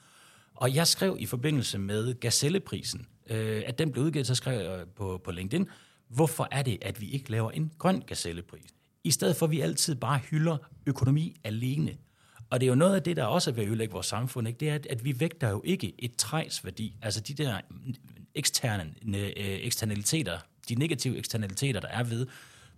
Og 0.56 0.76
jeg 0.76 0.88
skrev 0.88 1.18
i 1.20 1.26
forbindelse 1.26 1.78
med 1.78 2.20
Gazelleprisen, 2.20 3.06
øh, 3.30 3.64
at 3.66 3.80
den 3.80 3.92
blev 3.92 4.04
udgivet, 4.04 4.28
så 4.28 4.36
skrev 4.36 4.62
jeg 4.62 4.86
på, 4.96 5.22
på 5.24 5.32
LinkedIn, 5.32 5.68
hvorfor 6.10 6.48
er 6.52 6.62
det, 6.62 6.78
at 6.82 7.02
vi 7.02 7.10
ikke 7.10 7.32
laver 7.32 7.52
en 7.52 7.72
grøn 7.78 8.04
Gazellepris? 8.08 8.74
i 9.08 9.12
stedet 9.12 9.36
for 9.36 9.46
at 9.46 9.52
vi 9.52 9.60
altid 9.60 9.96
bare 9.96 10.18
hylder 10.18 10.58
økonomi 10.86 11.36
alene. 11.44 11.98
Og 12.50 12.60
det 12.60 12.66
er 12.66 12.70
jo 12.70 12.76
noget 12.76 12.96
af 12.96 13.04
det, 13.04 13.18
der 13.18 13.24
også 13.24 13.50
er 13.50 13.54
ved 13.54 13.64
at 13.64 13.70
ødelægge 13.70 13.92
vores 13.92 14.08
samfund, 14.08 14.48
ikke? 14.48 14.60
det 14.60 14.70
er, 14.70 14.76
at, 14.76 14.88
at 14.90 15.06
vi 15.06 15.20
vægter 15.20 15.50
jo 15.50 15.62
ikke 15.66 15.94
et 16.00 16.16
træs 16.16 16.66
værdi, 16.66 16.96
altså 17.02 17.22
de 17.22 17.34
der 17.34 17.60
eksterne 18.38 18.94
øh, 19.08 19.24
eksternaliteter, 19.38 20.38
de 20.70 20.76
negative 20.76 21.18
eksternaliteter, 21.18 21.80
der 21.80 21.88
er 21.88 22.04
ved 22.04 22.28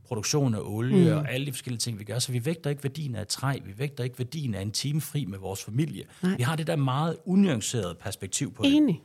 produktion 0.03 0.55
af 0.55 0.59
olie 0.63 1.11
mm. 1.11 1.17
og 1.17 1.31
alle 1.31 1.45
de 1.45 1.51
forskellige 1.51 1.79
ting, 1.79 1.99
vi 1.99 2.03
gør. 2.03 2.19
Så 2.19 2.31
vi 2.31 2.45
vægter 2.45 2.69
ikke 2.69 2.83
værdien 2.83 3.15
af 3.15 3.21
et 3.21 3.27
træ, 3.27 3.59
vi 3.65 3.73
vægter 3.77 4.03
ikke 4.03 4.19
værdien 4.19 4.55
af 4.55 4.61
en 4.61 4.71
time 4.71 5.01
fri 5.01 5.25
med 5.25 5.39
vores 5.39 5.63
familie. 5.63 6.03
Nej. 6.23 6.35
Vi 6.37 6.43
har 6.43 6.55
det 6.55 6.67
der 6.67 6.75
meget 6.75 7.17
unuancerede 7.25 7.95
perspektiv 7.95 8.53
på 8.53 8.63
det. 8.63 8.75
Enig. 8.75 9.01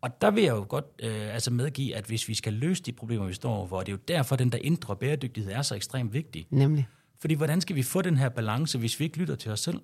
Og 0.00 0.20
der 0.20 0.30
vil 0.30 0.44
jeg 0.44 0.50
jo 0.50 0.66
godt 0.68 0.84
øh, 1.02 1.34
altså 1.34 1.50
medgive, 1.50 1.96
at 1.96 2.04
hvis 2.04 2.28
vi 2.28 2.34
skal 2.34 2.52
løse 2.52 2.82
de 2.82 2.92
problemer, 2.92 3.26
vi 3.26 3.34
står 3.34 3.54
overfor, 3.54 3.80
det 3.80 3.88
er 3.88 3.92
jo 3.92 4.02
derfor, 4.08 4.34
at 4.34 4.38
den 4.38 4.52
der 4.52 4.58
indre 4.58 4.96
bæredygtighed 4.96 5.52
er 5.52 5.62
så 5.62 5.74
ekstremt 5.74 6.12
vigtig. 6.12 6.46
Nemlig. 6.50 6.86
Fordi 7.20 7.34
hvordan 7.34 7.60
skal 7.60 7.76
vi 7.76 7.82
få 7.82 8.02
den 8.02 8.16
her 8.16 8.28
balance, 8.28 8.78
hvis 8.78 9.00
vi 9.00 9.04
ikke 9.04 9.18
lytter 9.18 9.36
til 9.36 9.50
os 9.50 9.60
selv? 9.60 9.80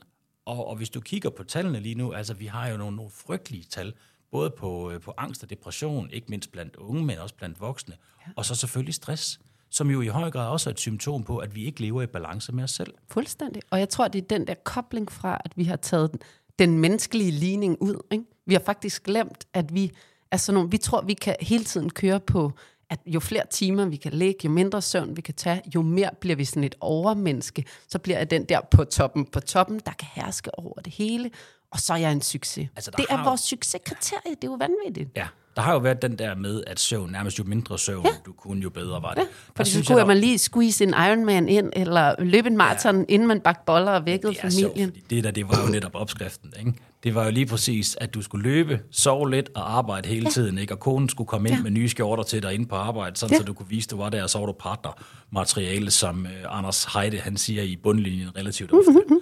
Og, 0.46 0.68
og 0.68 0.76
hvis 0.76 0.90
du 0.90 1.00
kigger 1.00 1.30
på 1.30 1.44
tallene 1.44 1.80
lige 1.80 1.94
nu, 1.94 2.12
altså 2.12 2.34
vi 2.34 2.46
har 2.46 2.68
jo 2.68 2.76
nogle, 2.76 2.96
nogle 2.96 3.10
frygtelige 3.10 3.64
tal, 3.70 3.92
både 4.34 4.50
på, 4.50 4.90
øh, 4.90 5.00
på 5.00 5.14
angst 5.16 5.42
og 5.42 5.50
depression, 5.50 6.10
ikke 6.12 6.26
mindst 6.30 6.52
blandt 6.52 6.76
unge, 6.76 7.04
men 7.04 7.18
også 7.18 7.34
blandt 7.34 7.60
voksne, 7.60 7.94
ja. 8.26 8.32
og 8.36 8.44
så 8.44 8.54
selvfølgelig 8.54 8.94
stress 8.94 9.40
som 9.70 9.90
jo 9.90 10.00
i 10.00 10.06
høj 10.06 10.30
grad 10.30 10.48
også 10.48 10.70
er 10.70 10.72
et 10.72 10.80
symptom 10.80 11.22
på, 11.22 11.38
at 11.38 11.54
vi 11.54 11.64
ikke 11.64 11.80
lever 11.80 12.02
i 12.02 12.06
balance 12.06 12.52
med 12.52 12.64
os 12.64 12.70
selv. 12.70 12.94
Fuldstændig. 13.10 13.62
Og 13.70 13.78
jeg 13.78 13.88
tror, 13.88 14.08
det 14.08 14.22
er 14.22 14.26
den 14.28 14.46
der 14.46 14.54
kobling 14.64 15.12
fra, 15.12 15.40
at 15.44 15.52
vi 15.56 15.64
har 15.64 15.76
taget 15.76 16.12
den, 16.12 16.20
den 16.58 16.78
menneskelige 16.78 17.30
ligning 17.30 17.76
ud. 17.82 18.02
Ikke? 18.10 18.24
Vi 18.46 18.54
har 18.54 18.60
faktisk 18.60 19.02
glemt, 19.02 19.44
at 19.54 19.74
vi 19.74 19.92
er 20.30 20.36
sådan 20.36 20.54
nogle, 20.54 20.70
vi 20.70 20.76
tror, 20.76 21.02
vi 21.02 21.14
kan 21.14 21.36
hele 21.40 21.64
tiden 21.64 21.90
køre 21.90 22.20
på, 22.20 22.52
at 22.90 23.00
jo 23.06 23.20
flere 23.20 23.46
timer 23.50 23.84
vi 23.86 23.96
kan 23.96 24.12
lægge, 24.12 24.40
jo 24.44 24.50
mindre 24.50 24.82
søvn 24.82 25.16
vi 25.16 25.20
kan 25.20 25.34
tage, 25.34 25.62
jo 25.74 25.82
mere 25.82 26.10
bliver 26.20 26.36
vi 26.36 26.44
sådan 26.44 26.64
et 26.64 26.74
overmenneske. 26.80 27.64
Så 27.88 27.98
bliver 27.98 28.18
jeg 28.18 28.30
den 28.30 28.44
der 28.44 28.60
på 28.70 28.84
toppen, 28.84 29.26
på 29.26 29.40
toppen, 29.40 29.80
der 29.86 29.92
kan 29.92 30.08
herske 30.12 30.58
over 30.58 30.80
det 30.80 30.92
hele, 30.92 31.30
og 31.74 31.80
så 31.80 31.92
er 31.92 31.96
jeg 31.96 32.12
en 32.12 32.22
succes. 32.22 32.68
Altså, 32.76 32.90
det 32.96 33.06
er 33.10 33.24
vores 33.24 33.40
succeskriterie, 33.40 34.34
det 34.34 34.44
er 34.44 34.48
jo 34.48 34.58
vanvittigt. 34.60 35.10
Ja, 35.16 35.26
der 35.56 35.62
har 35.62 35.72
jo 35.72 35.78
været 35.78 36.02
den 36.02 36.18
der 36.18 36.34
med, 36.34 36.62
at 36.66 36.80
søvn, 36.80 37.12
nærmest 37.12 37.38
jo 37.38 37.44
mindre 37.44 37.78
søvn, 37.78 38.04
ja. 38.04 38.10
du 38.26 38.32
kunne, 38.32 38.62
jo 38.62 38.70
bedre 38.70 39.02
var 39.02 39.14
det. 39.14 39.20
Ja, 39.20 39.26
fordi 39.56 39.70
så 39.70 39.84
kunne 39.86 40.04
man 40.04 40.16
lige 40.16 40.38
squeeze 40.38 40.84
en 40.84 40.90
Ironman 40.90 41.48
ind, 41.48 41.70
eller 41.76 42.14
løbe 42.18 42.48
en 42.48 42.56
maraton, 42.56 42.98
ja. 42.98 43.04
inden 43.08 43.28
man 43.28 43.40
bagte 43.40 43.62
boller 43.66 43.92
og 43.92 44.06
vækkede 44.06 44.34
familien. 44.34 44.92
Sjovt, 44.92 45.10
det 45.10 45.24
der, 45.24 45.30
det 45.30 45.48
var 45.48 45.62
jo 45.66 45.72
netop 45.72 45.94
opskriften, 45.94 46.52
ikke? 46.58 46.72
Det 47.04 47.14
var 47.14 47.24
jo 47.24 47.30
lige 47.30 47.46
præcis, 47.46 47.96
at 48.00 48.14
du 48.14 48.22
skulle 48.22 48.42
løbe, 48.42 48.80
sove 48.90 49.30
lidt 49.30 49.50
og 49.54 49.76
arbejde 49.76 50.08
hele 50.08 50.24
ja. 50.24 50.30
tiden, 50.30 50.58
ikke? 50.58 50.74
Og 50.74 50.80
konen 50.80 51.08
skulle 51.08 51.28
komme 51.28 51.48
ind 51.48 51.56
ja. 51.56 51.62
med 51.62 51.70
nye 51.70 51.88
skjorter 51.88 52.22
til 52.22 52.42
dig 52.42 52.54
ind 52.54 52.66
på 52.66 52.76
arbejde, 52.76 53.16
sådan 53.16 53.32
ja. 53.32 53.38
så 53.38 53.44
du 53.44 53.52
kunne 53.52 53.68
vise, 53.68 53.86
at 53.86 53.90
du 53.90 53.96
var 53.96 54.10
der, 54.10 54.22
og 54.22 54.30
så 54.30 54.38
var 54.38 54.46
du 54.46 54.52
partnermateriale, 54.52 55.90
som 55.90 56.26
uh, 56.44 56.58
Anders 56.58 56.84
Heide, 56.84 57.18
han 57.18 57.36
siger 57.36 57.62
i 57.62 57.76
bundlinjen 57.76 58.36
relativt 58.36 58.72
ofte. 58.72 58.90
Mm-hmm. 58.90 59.18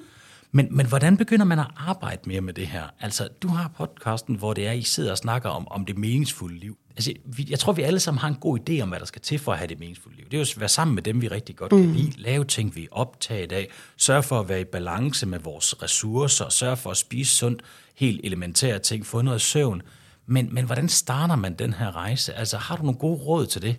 Men, 0.54 0.76
men 0.76 0.86
hvordan 0.86 1.16
begynder 1.16 1.44
man 1.44 1.58
at 1.58 1.66
arbejde 1.76 2.20
mere 2.26 2.40
med 2.40 2.54
det 2.54 2.66
her? 2.66 2.82
Altså, 3.00 3.28
du 3.42 3.48
har 3.48 3.72
podcasten, 3.76 4.34
hvor 4.34 4.54
det 4.54 4.66
er, 4.66 4.72
I 4.72 4.82
sidder 4.82 5.10
og 5.10 5.18
snakker 5.18 5.48
om, 5.48 5.68
om 5.68 5.84
det 5.84 5.98
meningsfulde 5.98 6.58
liv. 6.58 6.78
Altså, 6.90 7.12
vi, 7.24 7.46
jeg 7.50 7.58
tror, 7.58 7.72
vi 7.72 7.82
alle 7.82 8.00
sammen 8.00 8.18
har 8.18 8.28
en 8.28 8.34
god 8.34 8.58
idé 8.58 8.80
om, 8.80 8.88
hvad 8.88 9.00
der 9.00 9.06
skal 9.06 9.22
til 9.22 9.38
for 9.38 9.52
at 9.52 9.58
have 9.58 9.68
det 9.68 9.78
meningsfulde 9.78 10.16
liv. 10.16 10.24
Det 10.24 10.34
er 10.34 10.38
jo 10.38 10.42
at 10.42 10.60
være 10.60 10.68
sammen 10.68 10.94
med 10.94 11.02
dem, 11.02 11.20
vi 11.20 11.28
rigtig 11.28 11.56
godt 11.56 11.70
kan 11.70 11.86
mm. 11.86 11.92
lide, 11.92 12.20
lave 12.20 12.44
ting, 12.44 12.76
vi 12.76 12.84
er 12.84 12.88
optaget 12.90 13.52
af, 13.52 13.68
sørge 13.96 14.22
for 14.22 14.40
at 14.40 14.48
være 14.48 14.60
i 14.60 14.64
balance 14.64 15.26
med 15.26 15.38
vores 15.38 15.82
ressourcer, 15.82 16.48
sørge 16.48 16.76
for 16.76 16.90
at 16.90 16.96
spise 16.96 17.34
sundt, 17.34 17.62
helt 17.96 18.20
elementære 18.24 18.78
ting, 18.78 19.06
få 19.06 19.22
noget 19.22 19.40
søvn. 19.40 19.82
Men, 20.26 20.54
men 20.54 20.64
hvordan 20.64 20.88
starter 20.88 21.36
man 21.36 21.54
den 21.54 21.72
her 21.72 21.96
rejse? 21.96 22.34
Altså, 22.34 22.56
har 22.56 22.76
du 22.76 22.82
nogle 22.82 22.98
gode 22.98 23.22
råd 23.22 23.46
til 23.46 23.62
det? 23.62 23.76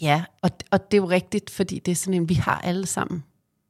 Ja, 0.00 0.24
og, 0.42 0.50
og 0.70 0.90
det 0.90 0.96
er 0.96 1.02
jo 1.02 1.10
rigtigt, 1.10 1.50
fordi 1.50 1.78
det 1.78 1.92
er 1.92 1.96
sådan 1.96 2.14
en, 2.14 2.28
vi 2.28 2.34
har 2.34 2.58
alle 2.58 2.86
sammen. 2.86 3.24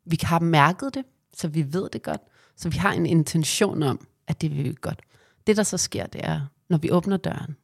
Vi 0.06 0.18
har 0.22 0.38
mærket 0.40 0.94
det, 0.94 1.04
så 1.40 1.48
vi 1.48 1.72
ved 1.72 1.88
det 1.92 2.02
godt. 2.02 2.20
Så 2.56 2.68
vi 2.68 2.76
har 2.76 2.92
en 2.92 3.06
intention 3.06 3.82
om, 3.82 4.06
at 4.26 4.40
det 4.40 4.56
vil 4.56 4.64
vi 4.64 4.74
godt. 4.80 5.00
Det, 5.46 5.56
der 5.56 5.62
så 5.62 5.76
sker, 5.76 6.06
det 6.06 6.20
er, 6.24 6.40
når 6.68 6.78
vi 6.78 6.90
åbner 6.90 7.16
døren, 7.16 7.56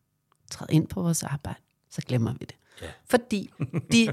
træder 0.50 0.72
ind 0.72 0.86
på 0.86 1.02
vores 1.02 1.22
arbejde, 1.22 1.58
så 1.90 2.02
glemmer 2.06 2.32
vi 2.32 2.44
det. 2.44 2.56
Ja. 2.82 2.86
Fordi 3.04 3.50
de 3.92 4.08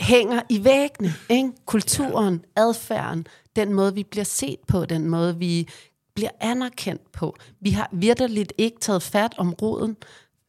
hænger 0.00 0.42
i 0.48 0.64
væggene. 0.64 1.12
Ikke? 1.30 1.52
Kulturen, 1.66 2.44
ja. 2.56 2.62
adfærden, 2.62 3.26
den 3.56 3.72
måde, 3.72 3.94
vi 3.94 4.04
bliver 4.04 4.24
set 4.24 4.58
på, 4.68 4.84
den 4.84 5.08
måde, 5.08 5.38
vi 5.38 5.68
bliver 6.14 6.30
anerkendt 6.40 7.12
på. 7.12 7.36
Vi 7.60 7.70
har 7.70 7.88
virkelig 7.92 8.46
ikke 8.58 8.80
taget 8.80 9.02
fat 9.02 9.34
om 9.38 9.52
roden, 9.52 9.96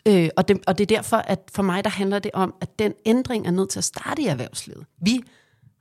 øh, 0.07 0.29
og, 0.37 0.47
det, 0.47 0.63
og 0.67 0.77
det 0.77 0.91
er 0.91 0.95
derfor, 0.95 1.17
at 1.17 1.39
for 1.51 1.63
mig, 1.63 1.83
der 1.83 1.89
handler 1.89 2.19
det 2.19 2.31
om, 2.33 2.55
at 2.61 2.79
den 2.79 2.93
ændring 3.05 3.47
er 3.47 3.51
nødt 3.51 3.69
til 3.69 3.79
at 3.79 3.83
starte 3.83 4.21
i 4.21 4.25
erhvervslivet. 4.25 4.85
Vi 5.01 5.21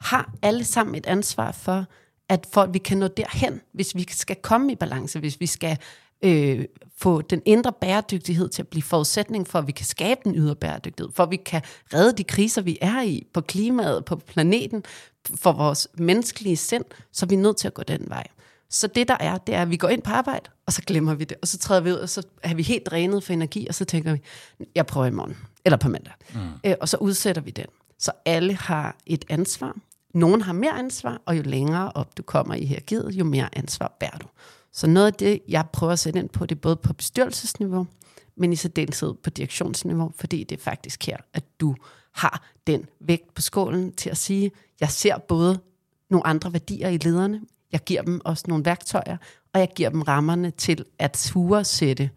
har 0.01 0.33
alle 0.43 0.65
sammen 0.65 0.95
et 0.95 1.07
ansvar 1.07 1.53
for, 1.53 1.85
at 2.29 2.47
for 2.53 2.63
at 2.63 2.75
vi 2.75 2.79
kan 2.79 2.99
nå 2.99 3.09
derhen, 3.09 3.61
hvis 3.73 3.95
vi 3.95 4.07
skal 4.11 4.37
komme 4.37 4.73
i 4.73 4.75
balance, 4.75 5.19
hvis 5.19 5.41
vi 5.41 5.47
skal 5.47 5.79
øh, 6.23 6.65
få 6.97 7.23
den 7.23 7.43
indre 7.45 7.73
bæredygtighed 7.73 8.49
til 8.49 8.63
at 8.63 8.69
blive 8.69 8.83
forudsætning 8.83 9.49
for, 9.49 9.59
at 9.59 9.67
vi 9.67 9.73
kan 9.73 9.87
skabe 9.87 10.21
den 10.25 10.35
ydre 10.35 10.57
bæredygtighed, 10.57 11.13
for 11.15 11.23
at 11.23 11.31
vi 11.31 11.37
kan 11.37 11.63
redde 11.95 12.13
de 12.13 12.25
kriser, 12.25 12.63
vi 12.63 12.79
er 12.81 13.03
i 13.03 13.27
på 13.33 13.41
klimaet, 13.41 14.05
på 14.05 14.17
planeten, 14.17 14.85
for 15.35 15.53
vores 15.53 15.89
menneskelige 15.99 16.57
sind, 16.57 16.85
så 17.13 17.27
er 17.27 17.29
vi 17.29 17.37
nødt 17.37 17.57
til 17.57 17.67
at 17.67 17.75
gå 17.75 17.83
den 17.83 18.05
vej. 18.09 18.27
Så 18.71 18.87
det 18.87 19.09
der 19.09 19.17
er, 19.21 19.39
det 19.39 19.55
er, 19.55 19.63
at 19.63 19.71
vi 19.71 19.77
går 19.77 19.89
ind 19.89 20.03
på 20.03 20.11
arbejde, 20.11 20.51
og 20.67 20.73
så 20.73 20.83
glemmer 20.83 21.15
vi 21.15 21.25
det, 21.25 21.37
og 21.43 21.49
så 21.49 21.59
træder 21.59 21.81
vi 21.81 21.91
ud, 21.93 21.97
og 21.97 22.09
så 22.09 22.23
er 22.43 22.55
vi 22.55 22.63
helt 22.63 22.87
drænet 22.87 23.25
for 23.25 23.33
energi, 23.33 23.67
og 23.69 23.75
så 23.75 23.85
tænker 23.85 24.13
vi, 24.13 24.21
jeg 24.75 24.87
prøver 24.87 25.07
i 25.07 25.11
morgen, 25.11 25.37
eller 25.65 25.77
på 25.77 25.89
mandag. 25.89 26.13
Mm. 26.35 26.41
Øh, 26.65 26.75
og 26.81 26.89
så 26.89 26.97
udsætter 26.97 27.43
vi 27.43 27.51
den. 27.51 27.67
Så 27.99 28.13
alle 28.25 28.55
har 28.55 28.97
et 29.07 29.25
ansvar, 29.29 29.77
nogen 30.15 30.41
har 30.41 30.53
mere 30.53 30.79
ansvar, 30.79 31.23
og 31.27 31.37
jo 31.39 31.43
længere 31.43 31.93
op 31.95 32.17
du 32.17 32.23
kommer 32.23 32.55
i 32.55 32.65
hierarkiet, 32.65 33.11
jo 33.13 33.25
mere 33.25 33.49
ansvar 33.53 33.97
bærer 34.01 34.19
du. 34.19 34.27
Så 34.73 34.87
noget 34.87 35.07
af 35.07 35.15
det, 35.15 35.41
jeg 35.49 35.65
prøver 35.73 35.93
at 35.93 35.99
sætte 35.99 36.19
ind 36.19 36.29
på, 36.29 36.47
det 36.47 36.55
er 36.55 36.61
både 36.61 36.77
på 36.77 36.93
bestyrelsesniveau, 36.93 37.87
men 38.37 38.53
i 38.53 38.57
særdeleshed 38.57 39.15
på 39.15 39.31
direktionsniveau, 39.31 40.13
fordi 40.17 40.45
det 40.45 40.59
er 40.59 40.63
faktisk 40.63 41.07
her, 41.07 41.17
at 41.35 41.45
du 41.61 41.75
har 42.13 42.51
den 42.67 42.87
vægt 43.01 43.35
på 43.35 43.43
skålen 43.43 43.93
til 43.93 44.11
at 44.11 44.17
sige, 44.17 44.51
jeg 44.81 44.91
ser 44.91 45.19
både 45.19 45.61
nogle 46.11 46.27
andre 46.27 46.53
værdier 46.53 46.89
i 46.89 46.97
lederne, 46.97 47.41
jeg 47.73 47.81
giver 47.81 48.03
dem 48.03 48.21
også 48.25 48.45
nogle 48.49 48.65
værktøjer, 48.65 49.17
og 49.53 49.61
jeg 49.61 49.69
giver 49.77 49.91
dem 49.91 50.03
rammerne 50.03 50.51
til 50.51 50.85
at 50.99 51.13
ture 51.13 51.65
sætte 51.65 52.11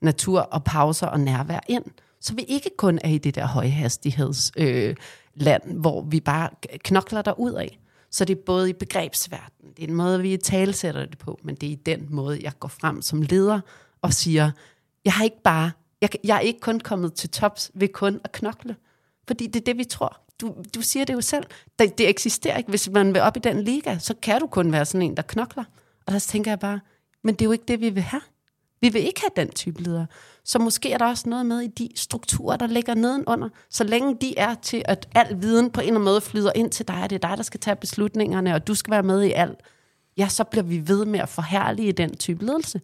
natur 0.00 0.40
og 0.40 0.64
pauser 0.64 1.06
og 1.06 1.20
nærvær 1.20 1.60
ind, 1.68 1.84
så 2.20 2.34
vi 2.34 2.42
ikke 2.42 2.70
kun 2.78 2.98
er 3.04 3.08
i 3.08 3.18
det 3.18 3.34
der 3.34 3.46
højhastighedsland, 3.46 4.68
øh, 4.68 4.96
land, 5.34 5.80
hvor 5.80 6.02
vi 6.02 6.20
bare 6.20 6.50
knokler 6.78 7.22
der 7.22 7.40
ud 7.40 7.52
af. 7.52 7.78
Så 8.10 8.24
det 8.24 8.38
er 8.38 8.42
både 8.46 8.70
i 8.70 8.72
begrebsverdenen, 8.72 9.72
det 9.76 9.84
er 9.84 9.88
en 9.88 9.94
måde, 9.94 10.20
vi 10.22 10.36
talsætter 10.36 11.06
det 11.06 11.18
på, 11.18 11.38
men 11.42 11.54
det 11.54 11.66
er 11.66 11.70
i 11.70 11.80
den 11.86 12.06
måde, 12.10 12.38
jeg 12.42 12.52
går 12.60 12.68
frem 12.68 13.02
som 13.02 13.22
leder 13.22 13.60
og 14.02 14.12
siger, 14.12 14.50
jeg 15.04 15.12
har 15.12 15.24
ikke 15.24 15.42
bare, 15.44 15.70
jeg, 16.00 16.10
jeg 16.24 16.36
er 16.36 16.40
ikke 16.40 16.60
kun 16.60 16.80
kommet 16.80 17.14
til 17.14 17.30
tops 17.30 17.70
ved 17.74 17.88
kun 17.88 18.20
at 18.24 18.32
knokle. 18.32 18.76
Fordi 19.26 19.46
det 19.46 19.60
er 19.60 19.64
det, 19.64 19.78
vi 19.78 19.84
tror. 19.84 20.20
Du, 20.40 20.54
du 20.74 20.82
siger 20.82 21.04
det 21.04 21.14
jo 21.14 21.20
selv. 21.20 21.44
Det, 21.78 21.98
det 21.98 22.08
eksisterer 22.08 22.56
ikke. 22.56 22.70
Hvis 22.70 22.90
man 22.90 23.14
vil 23.14 23.22
op 23.22 23.36
i 23.36 23.40
den 23.40 23.62
liga, 23.62 23.98
så 23.98 24.14
kan 24.22 24.40
du 24.40 24.46
kun 24.46 24.72
være 24.72 24.86
sådan 24.86 25.02
en, 25.02 25.16
der 25.16 25.22
knokler. 25.22 25.64
Og 26.06 26.12
der 26.12 26.18
tænker 26.18 26.50
jeg 26.50 26.58
bare, 26.58 26.80
men 27.24 27.34
det 27.34 27.42
er 27.42 27.44
jo 27.44 27.52
ikke 27.52 27.64
det, 27.68 27.80
vi 27.80 27.90
vil 27.90 28.02
have. 28.02 28.22
Vi 28.80 28.88
vil 28.88 29.06
ikke 29.06 29.20
have 29.20 29.46
den 29.46 29.54
type 29.54 29.82
ledere. 29.82 30.06
Så 30.44 30.58
måske 30.58 30.92
er 30.92 30.98
der 30.98 31.06
også 31.06 31.28
noget 31.28 31.46
med 31.46 31.60
i 31.60 31.66
de 31.66 31.88
strukturer, 31.94 32.56
der 32.56 32.66
ligger 32.66 32.94
nedenunder. 32.94 33.48
Så 33.70 33.84
længe 33.84 34.16
de 34.20 34.38
er 34.38 34.54
til, 34.54 34.82
at 34.84 35.08
al 35.14 35.42
viden 35.42 35.70
på 35.70 35.80
en 35.80 35.86
eller 35.86 35.94
anden 36.00 36.04
måde 36.04 36.20
flyder 36.20 36.52
ind 36.54 36.70
til 36.70 36.88
dig, 36.88 37.02
og 37.02 37.10
det 37.10 37.24
er 37.24 37.28
dig, 37.28 37.36
der 37.36 37.42
skal 37.42 37.60
tage 37.60 37.76
beslutningerne, 37.76 38.54
og 38.54 38.66
du 38.66 38.74
skal 38.74 38.90
være 38.90 39.02
med 39.02 39.22
i 39.22 39.32
alt, 39.32 39.58
ja, 40.16 40.28
så 40.28 40.44
bliver 40.44 40.64
vi 40.64 40.88
ved 40.88 41.04
med 41.04 41.20
at 41.20 41.28
forhærlige 41.28 41.92
den 41.92 42.16
type 42.16 42.46
ledelse. 42.46 42.80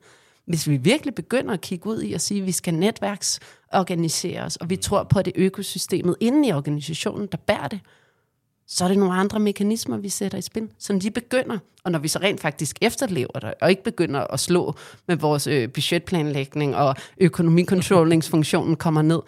Hvis 0.47 0.69
vi 0.69 0.77
virkelig 0.77 1.15
begynder 1.15 1.55
at 1.55 1.61
kigge 1.61 1.87
ud 1.87 2.03
i 2.03 2.13
at 2.13 2.21
sige, 2.21 2.41
at 2.41 2.47
vi 2.47 2.53
skal 2.53 2.75
netværksorganisere 2.75 4.43
os, 4.43 4.57
og 4.57 4.71
vi 4.71 4.77
tror 4.77 5.03
på, 5.03 5.19
at 5.19 5.25
det 5.25 5.33
økosystemet 5.37 6.17
inde 6.21 6.49
i 6.49 6.53
organisationen, 6.53 7.29
der 7.33 7.39
bærer 7.39 7.69
det, 7.69 7.81
så 8.67 8.85
er 8.85 8.89
det 8.89 8.99
nogle 8.99 9.15
andre 9.15 9.41
mekanismer, 9.41 9.97
vi 9.97 10.09
sætter 10.09 10.39
i 10.39 10.43
spil, 10.43 10.69
som 10.79 11.01
de 11.01 11.11
begynder, 11.11 11.59
og 11.85 11.91
når 11.91 11.99
vi 11.99 12.09
så 12.09 12.19
rent 12.19 12.41
faktisk 12.41 12.79
efterlever 12.81 13.39
det, 13.41 13.55
og 13.61 13.71
ikke 13.71 13.83
begynder 13.83 14.21
at 14.21 14.41
slå 14.41 14.75
med 15.09 15.17
vores 15.17 15.47
øh, 15.47 15.69
budgetplanlægning, 15.69 16.77
og 16.77 16.97
økonomikontrollingsfunktionen 17.21 18.77
kommer 18.77 19.03
ned, 19.03 19.21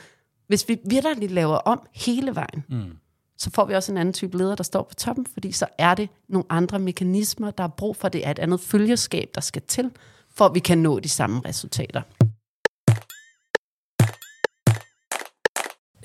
hvis 0.48 0.68
vi 0.68 0.78
virkelig 0.84 1.30
laver 1.30 1.56
om 1.56 1.80
hele 1.94 2.34
vejen, 2.34 2.64
mm. 2.68 2.96
så 3.38 3.50
får 3.50 3.64
vi 3.64 3.74
også 3.74 3.92
en 3.92 3.98
anden 3.98 4.12
type 4.12 4.38
leder, 4.38 4.54
der 4.54 4.64
står 4.64 4.82
på 4.82 4.94
toppen, 4.94 5.26
fordi 5.32 5.52
så 5.52 5.66
er 5.78 5.94
det 5.94 6.08
nogle 6.28 6.44
andre 6.50 6.78
mekanismer, 6.78 7.50
der 7.50 7.64
er 7.64 7.68
brug 7.68 7.96
for, 7.96 8.08
det 8.08 8.26
er 8.26 8.30
et 8.30 8.38
andet 8.38 8.60
følgeskab, 8.60 9.30
der 9.34 9.40
skal 9.40 9.62
til, 9.68 9.90
for 10.34 10.44
at 10.44 10.54
vi 10.54 10.60
kan 10.60 10.78
nå 10.78 11.00
de 11.00 11.08
samme 11.08 11.42
resultater. 11.44 12.02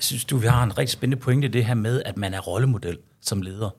Synes, 0.02 0.24
du 0.24 0.36
vi 0.36 0.46
har 0.46 0.62
en 0.62 0.78
rigtig 0.78 0.92
spændende 0.92 1.22
pointe, 1.22 1.48
det 1.48 1.64
her 1.64 1.74
med, 1.74 2.02
at 2.04 2.16
man 2.16 2.34
er 2.34 2.40
rollemodel 2.40 2.98
som 3.20 3.42
leder. 3.42 3.70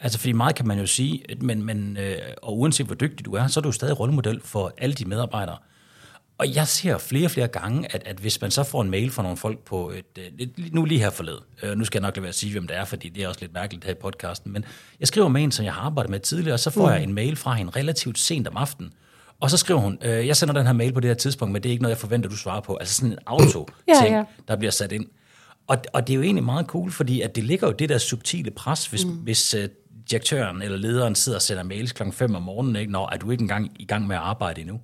Altså, 0.00 0.18
fordi 0.18 0.32
meget 0.32 0.54
kan 0.54 0.66
man 0.66 0.78
jo 0.78 0.86
sige, 0.86 1.22
men, 1.40 1.62
men, 1.62 1.96
øh, 1.96 2.16
og 2.42 2.58
uanset 2.58 2.86
hvor 2.86 2.94
dygtig 2.94 3.26
du 3.26 3.32
er, 3.32 3.46
så 3.46 3.60
er 3.60 3.62
du 3.62 3.72
stadig 3.72 4.00
rollemodel 4.00 4.40
for 4.44 4.72
alle 4.78 4.94
de 4.94 5.04
medarbejdere. 5.04 5.56
Og 6.38 6.54
jeg 6.54 6.68
ser 6.68 6.98
flere 6.98 7.26
og 7.26 7.30
flere 7.30 7.48
gange, 7.48 7.94
at, 7.94 8.02
at 8.06 8.16
hvis 8.16 8.40
man 8.40 8.50
så 8.50 8.62
får 8.62 8.82
en 8.82 8.90
mail 8.90 9.10
fra 9.10 9.22
nogle 9.22 9.36
folk 9.36 9.58
på 9.58 9.90
et, 9.90 10.32
et 10.38 10.74
nu 10.74 10.84
lige 10.84 11.00
her 11.00 11.10
forled, 11.10 11.38
øh, 11.62 11.78
nu 11.78 11.84
skal 11.84 11.98
jeg 11.98 12.02
nok 12.02 12.16
lade 12.16 12.22
være 12.22 12.28
at 12.28 12.34
sige, 12.34 12.52
hvem 12.52 12.66
det 12.66 12.76
er, 12.76 12.84
fordi 12.84 13.08
det 13.08 13.24
er 13.24 13.28
også 13.28 13.40
lidt 13.40 13.54
mærkeligt 13.54 13.84
her 13.84 13.92
i 13.92 13.96
podcasten, 14.00 14.52
men 14.52 14.64
jeg 15.00 15.08
skriver 15.08 15.28
med 15.28 15.42
en, 15.42 15.52
som 15.52 15.64
jeg 15.64 15.72
har 15.74 15.82
arbejdet 15.82 16.10
med 16.10 16.20
tidligere, 16.20 16.54
og 16.54 16.60
så 16.60 16.70
får 16.70 16.86
mm. 16.86 16.92
jeg 16.92 17.02
en 17.02 17.14
mail 17.14 17.36
fra 17.36 17.54
hende 17.54 17.72
relativt 17.76 18.18
sent 18.18 18.48
om 18.48 18.56
aftenen, 18.56 18.92
og 19.40 19.50
så 19.50 19.56
skriver 19.56 19.80
hun, 19.80 19.98
øh, 20.02 20.26
jeg 20.26 20.36
sender 20.36 20.54
den 20.54 20.66
her 20.66 20.72
mail 20.72 20.92
på 20.92 21.00
det 21.00 21.08
her 21.10 21.14
tidspunkt, 21.14 21.52
men 21.52 21.62
det 21.62 21.68
er 21.68 21.70
ikke 21.70 21.82
noget, 21.82 21.94
jeg 21.94 22.00
forventer, 22.00 22.30
du 22.30 22.36
svarer 22.36 22.60
på. 22.60 22.76
Altså 22.76 22.94
sådan 22.94 23.12
en 23.12 23.18
auto-ting, 23.26 23.66
Ja, 23.88 24.16
ja. 24.16 24.24
der 24.48 24.56
bliver 24.56 24.70
sat 24.70 24.92
ind. 24.92 25.06
Og, 25.70 25.78
og 25.92 26.06
det 26.06 26.12
er 26.12 26.16
jo 26.16 26.22
egentlig 26.22 26.44
meget 26.44 26.66
cool, 26.66 26.90
fordi 26.90 27.20
at 27.20 27.34
det 27.34 27.44
ligger 27.44 27.66
jo 27.66 27.72
det 27.72 27.88
der 27.88 27.98
subtile 27.98 28.50
pres, 28.50 28.86
hvis, 28.86 29.04
mm. 29.04 29.12
hvis 29.12 29.54
uh, 29.54 29.60
direktøren 30.10 30.62
eller 30.62 30.78
lederen 30.78 31.14
sidder 31.14 31.38
og 31.38 31.42
sender 31.42 31.62
mails 31.62 31.92
klokken 31.92 32.12
5 32.12 32.34
om 32.34 32.42
morgenen, 32.42 32.76
ikke? 32.76 32.92
når 32.92 33.08
er 33.12 33.16
du 33.16 33.30
ikke 33.30 33.42
engang 33.42 33.70
i 33.78 33.84
gang 33.84 34.06
med 34.06 34.16
at 34.16 34.22
arbejde 34.22 34.60
endnu. 34.60 34.80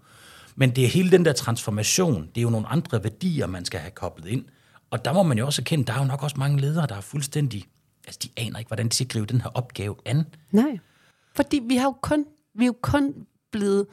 Men 0.57 0.77
det 0.77 0.85
er 0.85 0.89
hele 0.89 1.11
den 1.11 1.25
der 1.25 1.33
transformation, 1.33 2.23
det 2.23 2.39
er 2.39 2.43
jo 2.43 2.51
nogle 2.51 2.67
andre 2.67 3.05
værdier, 3.05 3.47
man 3.47 3.65
skal 3.65 3.81
have 3.81 3.91
koblet 3.91 4.27
ind. 4.29 4.45
Og 4.91 5.05
der 5.05 5.13
må 5.13 5.23
man 5.23 5.39
jo 5.39 5.47
også 5.47 5.63
erkende, 5.63 5.85
der 5.85 5.93
er 5.93 5.99
jo 5.99 6.05
nok 6.05 6.23
også 6.23 6.37
mange 6.39 6.61
ledere, 6.61 6.87
der 6.87 6.95
er 6.97 7.01
fuldstændig, 7.01 7.65
altså 8.07 8.21
de 8.23 8.29
aner 8.37 8.59
ikke, 8.59 8.69
hvordan 8.69 8.89
de 8.89 8.95
skal 8.95 9.09
gribe 9.09 9.27
den 9.27 9.41
her 9.41 9.51
opgave 9.55 9.97
an. 10.05 10.25
Nej. 10.51 10.79
Fordi 11.35 11.61
vi 11.69 11.77
har 11.77 11.85
jo 11.85 11.97
kun, 12.03 12.25
vi 12.55 12.65
er 12.65 12.67
jo 12.67 12.77
kun 12.83 13.15
blevet 13.53 13.87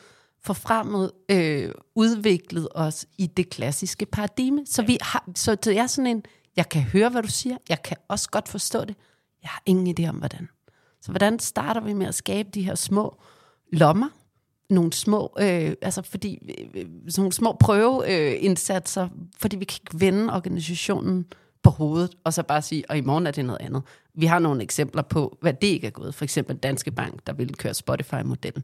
forfremmet, 0.43 1.11
øh, 1.29 1.71
udviklet 1.95 2.67
os 2.75 3.05
i 3.17 3.27
det 3.27 3.49
klassiske 3.49 4.05
paradigme. 4.05 4.61
Så, 4.65 4.81
vi 4.81 4.97
har, 5.01 5.29
så 5.35 5.55
det 5.55 5.77
er 5.77 5.87
sådan 5.87 6.07
en, 6.07 6.23
jeg 6.55 6.69
kan 6.69 6.81
høre, 6.81 7.09
hvad 7.09 7.21
du 7.21 7.27
siger, 7.27 7.57
jeg 7.69 7.83
kan 7.83 7.97
også 8.07 8.29
godt 8.29 8.47
forstå 8.47 8.85
det, 8.85 8.95
jeg 9.41 9.49
har 9.49 9.63
ingen 9.65 9.95
idé 9.99 10.09
om, 10.09 10.15
hvordan. 10.15 10.49
Så 11.01 11.11
hvordan 11.11 11.39
starter 11.39 11.81
vi 11.81 11.93
med 11.93 12.07
at 12.07 12.15
skabe 12.15 12.49
de 12.53 12.63
her 12.63 12.75
små 12.75 13.21
lommer, 13.71 14.09
nogle 14.69 14.93
små, 14.93 15.35
øh, 15.39 15.73
altså 15.81 16.01
fordi, 16.01 16.39
øh, 16.59 16.81
øh, 16.81 16.85
sådan 17.09 17.21
nogle 17.21 17.33
små 17.33 17.57
prøveindsatser, 17.59 19.09
fordi 19.37 19.55
vi 19.55 19.65
kan 19.65 19.79
ikke 19.83 19.99
vende 19.99 20.33
organisationen 20.33 21.25
på 21.63 21.69
hovedet, 21.69 22.15
og 22.23 22.33
så 22.33 22.43
bare 22.43 22.61
sige, 22.61 22.83
og 22.89 22.97
i 22.97 23.01
morgen 23.01 23.27
er 23.27 23.31
det 23.31 23.45
noget 23.45 23.61
andet. 23.61 23.83
Vi 24.13 24.25
har 24.25 24.39
nogle 24.39 24.63
eksempler 24.63 25.01
på, 25.01 25.37
hvad 25.41 25.53
det 25.53 25.67
ikke 25.67 25.87
er 25.87 25.91
gået. 25.91 26.15
For 26.15 26.23
eksempel 26.23 26.55
Danske 26.55 26.91
Bank, 26.91 27.27
der 27.27 27.33
ville 27.33 27.53
køre 27.53 27.73
Spotify-modellen. 27.73 28.63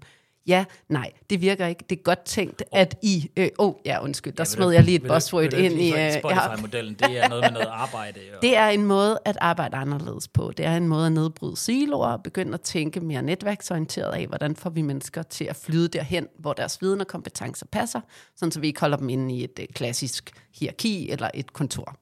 Ja, 0.50 0.66
nej, 0.90 1.12
det 1.30 1.42
virker 1.42 1.68
ikke. 1.68 1.84
Det 1.90 1.98
er 1.98 2.04
godt 2.04 2.26
tænkt, 2.26 2.64
at 2.72 2.98
I... 3.02 3.30
Åh, 3.38 3.44
øh, 3.44 3.50
oh, 3.58 3.74
ja, 3.86 4.04
undskyld, 4.04 4.34
der 4.34 4.42
Ja, 4.42 4.46
smed 4.46 4.68
vil 4.68 4.74
jeg 4.76 4.84
lige 4.84 4.96
et 4.96 5.08
buzzword 5.08 5.54
ind 5.54 5.74
i... 5.74 5.92
øh, 5.92 5.98
ja. 5.98 6.20
Spotify-modellen, 6.20 6.94
det 6.94 7.18
er 7.24 7.30
noget 7.30 7.44
med 7.44 7.52
noget 7.52 7.68
arbejde. 7.72 8.20
Og, 8.36 8.42
Det 8.42 8.58
er 8.58 8.68
en 8.68 8.86
måde 8.86 9.20
at 9.26 9.38
arbejde 9.42 9.78
anderledes 9.78 10.28
på. 10.28 10.52
Det 10.58 10.66
er 10.66 10.78
en 10.78 10.88
måde 10.88 11.06
at 11.06 11.12
nedbryde 11.12 11.58
siloer 11.58 12.08
og 12.08 12.24
begynde 12.24 12.54
at 12.54 12.62
tænke 12.62 13.00
mere 13.00 13.22
netværksorienteret 13.22 14.12
af, 14.14 14.28
hvordan 14.28 14.56
får 14.56 14.70
vi 14.70 14.82
mennesker 14.82 15.24
til 15.24 15.46
at 15.46 15.56
flyde 15.56 15.88
derhen, 15.88 16.28
hvor 16.40 16.54
deres 16.54 16.82
viden 16.82 17.02
og 17.02 17.08
kompetencer 17.08 17.66
passer, 17.72 18.02
sådan 18.36 18.52
så 18.52 18.60
vi 18.60 18.68
ikke 18.68 18.80
holder 18.80 18.98
dem 18.98 19.10
inde 19.10 19.36
i 19.36 19.44
et 19.44 19.60
øh, 19.60 19.68
klassisk 19.74 20.32
hierarki 20.60 21.10
eller 21.12 21.30
et 21.34 21.54
kontor. 21.54 21.96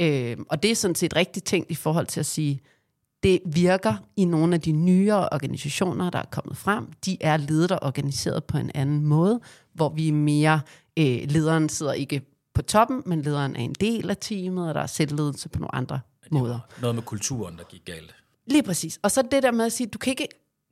Øh, 0.00 0.36
og 0.48 0.62
det 0.62 0.70
er 0.70 0.74
sådan 0.74 0.94
set 0.94 1.16
rigtig 1.16 1.44
tænkt 1.44 1.70
i 1.70 1.74
forhold 1.74 2.06
til 2.06 2.20
at 2.20 2.26
sige, 2.26 2.60
det 3.22 3.40
virker 3.46 3.94
i 4.16 4.24
nogle 4.24 4.54
af 4.54 4.60
de 4.60 4.72
nyere 4.72 5.28
organisationer, 5.32 6.10
der 6.10 6.18
er 6.18 6.24
kommet 6.30 6.56
frem. 6.56 6.92
De 7.04 7.16
er 7.20 7.36
ledet 7.36 7.72
og 7.72 7.78
organiseret 7.82 8.44
på 8.44 8.58
en 8.58 8.70
anden 8.74 9.06
måde, 9.06 9.40
hvor 9.74 9.88
vi 9.88 10.08
er 10.08 10.12
mere, 10.12 10.60
øh, 10.98 11.18
lederen 11.24 11.68
sidder 11.68 11.92
ikke 11.92 12.22
på 12.54 12.62
toppen, 12.62 13.02
men 13.06 13.22
lederen 13.22 13.56
er 13.56 13.60
en 13.60 13.74
del 13.80 14.10
af 14.10 14.16
teamet, 14.16 14.68
og 14.68 14.74
der 14.74 14.80
er 14.80 14.86
selvledelse 14.86 15.48
på 15.48 15.58
nogle 15.58 15.74
andre 15.74 16.00
måder. 16.30 16.58
noget 16.80 16.94
med 16.94 17.02
kulturen, 17.02 17.56
der 17.56 17.64
gik 17.64 17.84
galt. 17.84 18.14
Lige 18.46 18.62
præcis. 18.62 18.98
Og 19.02 19.10
så 19.10 19.22
det 19.22 19.42
der 19.42 19.50
med 19.50 19.64
at 19.64 19.72
sige, 19.72 19.86
du 19.86 19.98
kan 19.98 20.10
ikke 20.10 20.28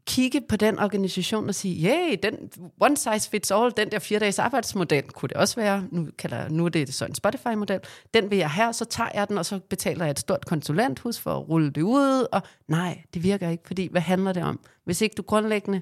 kigge 0.09 0.41
på 0.49 0.57
den 0.57 0.79
organisation 0.79 1.49
og 1.49 1.55
sige, 1.55 1.89
yeah, 1.89 2.19
den 2.23 2.51
one 2.81 2.97
size 2.97 3.31
fits 3.31 3.51
all, 3.51 3.73
den 3.77 3.91
der 3.91 3.99
fire 3.99 4.19
dages 4.19 4.39
arbejdsmodel, 4.39 5.03
kunne 5.03 5.29
det 5.29 5.37
også 5.37 5.57
være, 5.57 5.89
nu, 5.91 6.09
kalder, 6.19 6.49
nu 6.49 6.65
er 6.65 6.69
det 6.69 6.95
så 6.95 7.05
en 7.05 7.15
Spotify-model, 7.15 7.81
den 8.15 8.31
vil 8.31 8.39
jeg 8.39 8.51
have, 8.51 8.73
så 8.73 8.85
tager 8.85 9.11
jeg 9.15 9.29
den, 9.29 9.39
og 9.39 9.47
så 9.47 9.61
betaler 9.71 10.05
jeg 10.05 10.11
et 10.11 10.19
stort 10.19 10.47
konsulenthus 10.47 11.19
for 11.19 11.31
at 11.31 11.49
rulle 11.49 11.71
det 11.71 11.83
ud, 11.83 12.27
og 12.33 12.43
nej, 12.69 13.03
det 13.15 13.23
virker 13.23 13.49
ikke, 13.49 13.63
fordi 13.67 13.89
hvad 13.91 14.01
handler 14.01 14.33
det 14.33 14.43
om? 14.43 14.61
Hvis 14.85 15.01
ikke 15.01 15.15
du 15.15 15.23
grundlæggende 15.23 15.81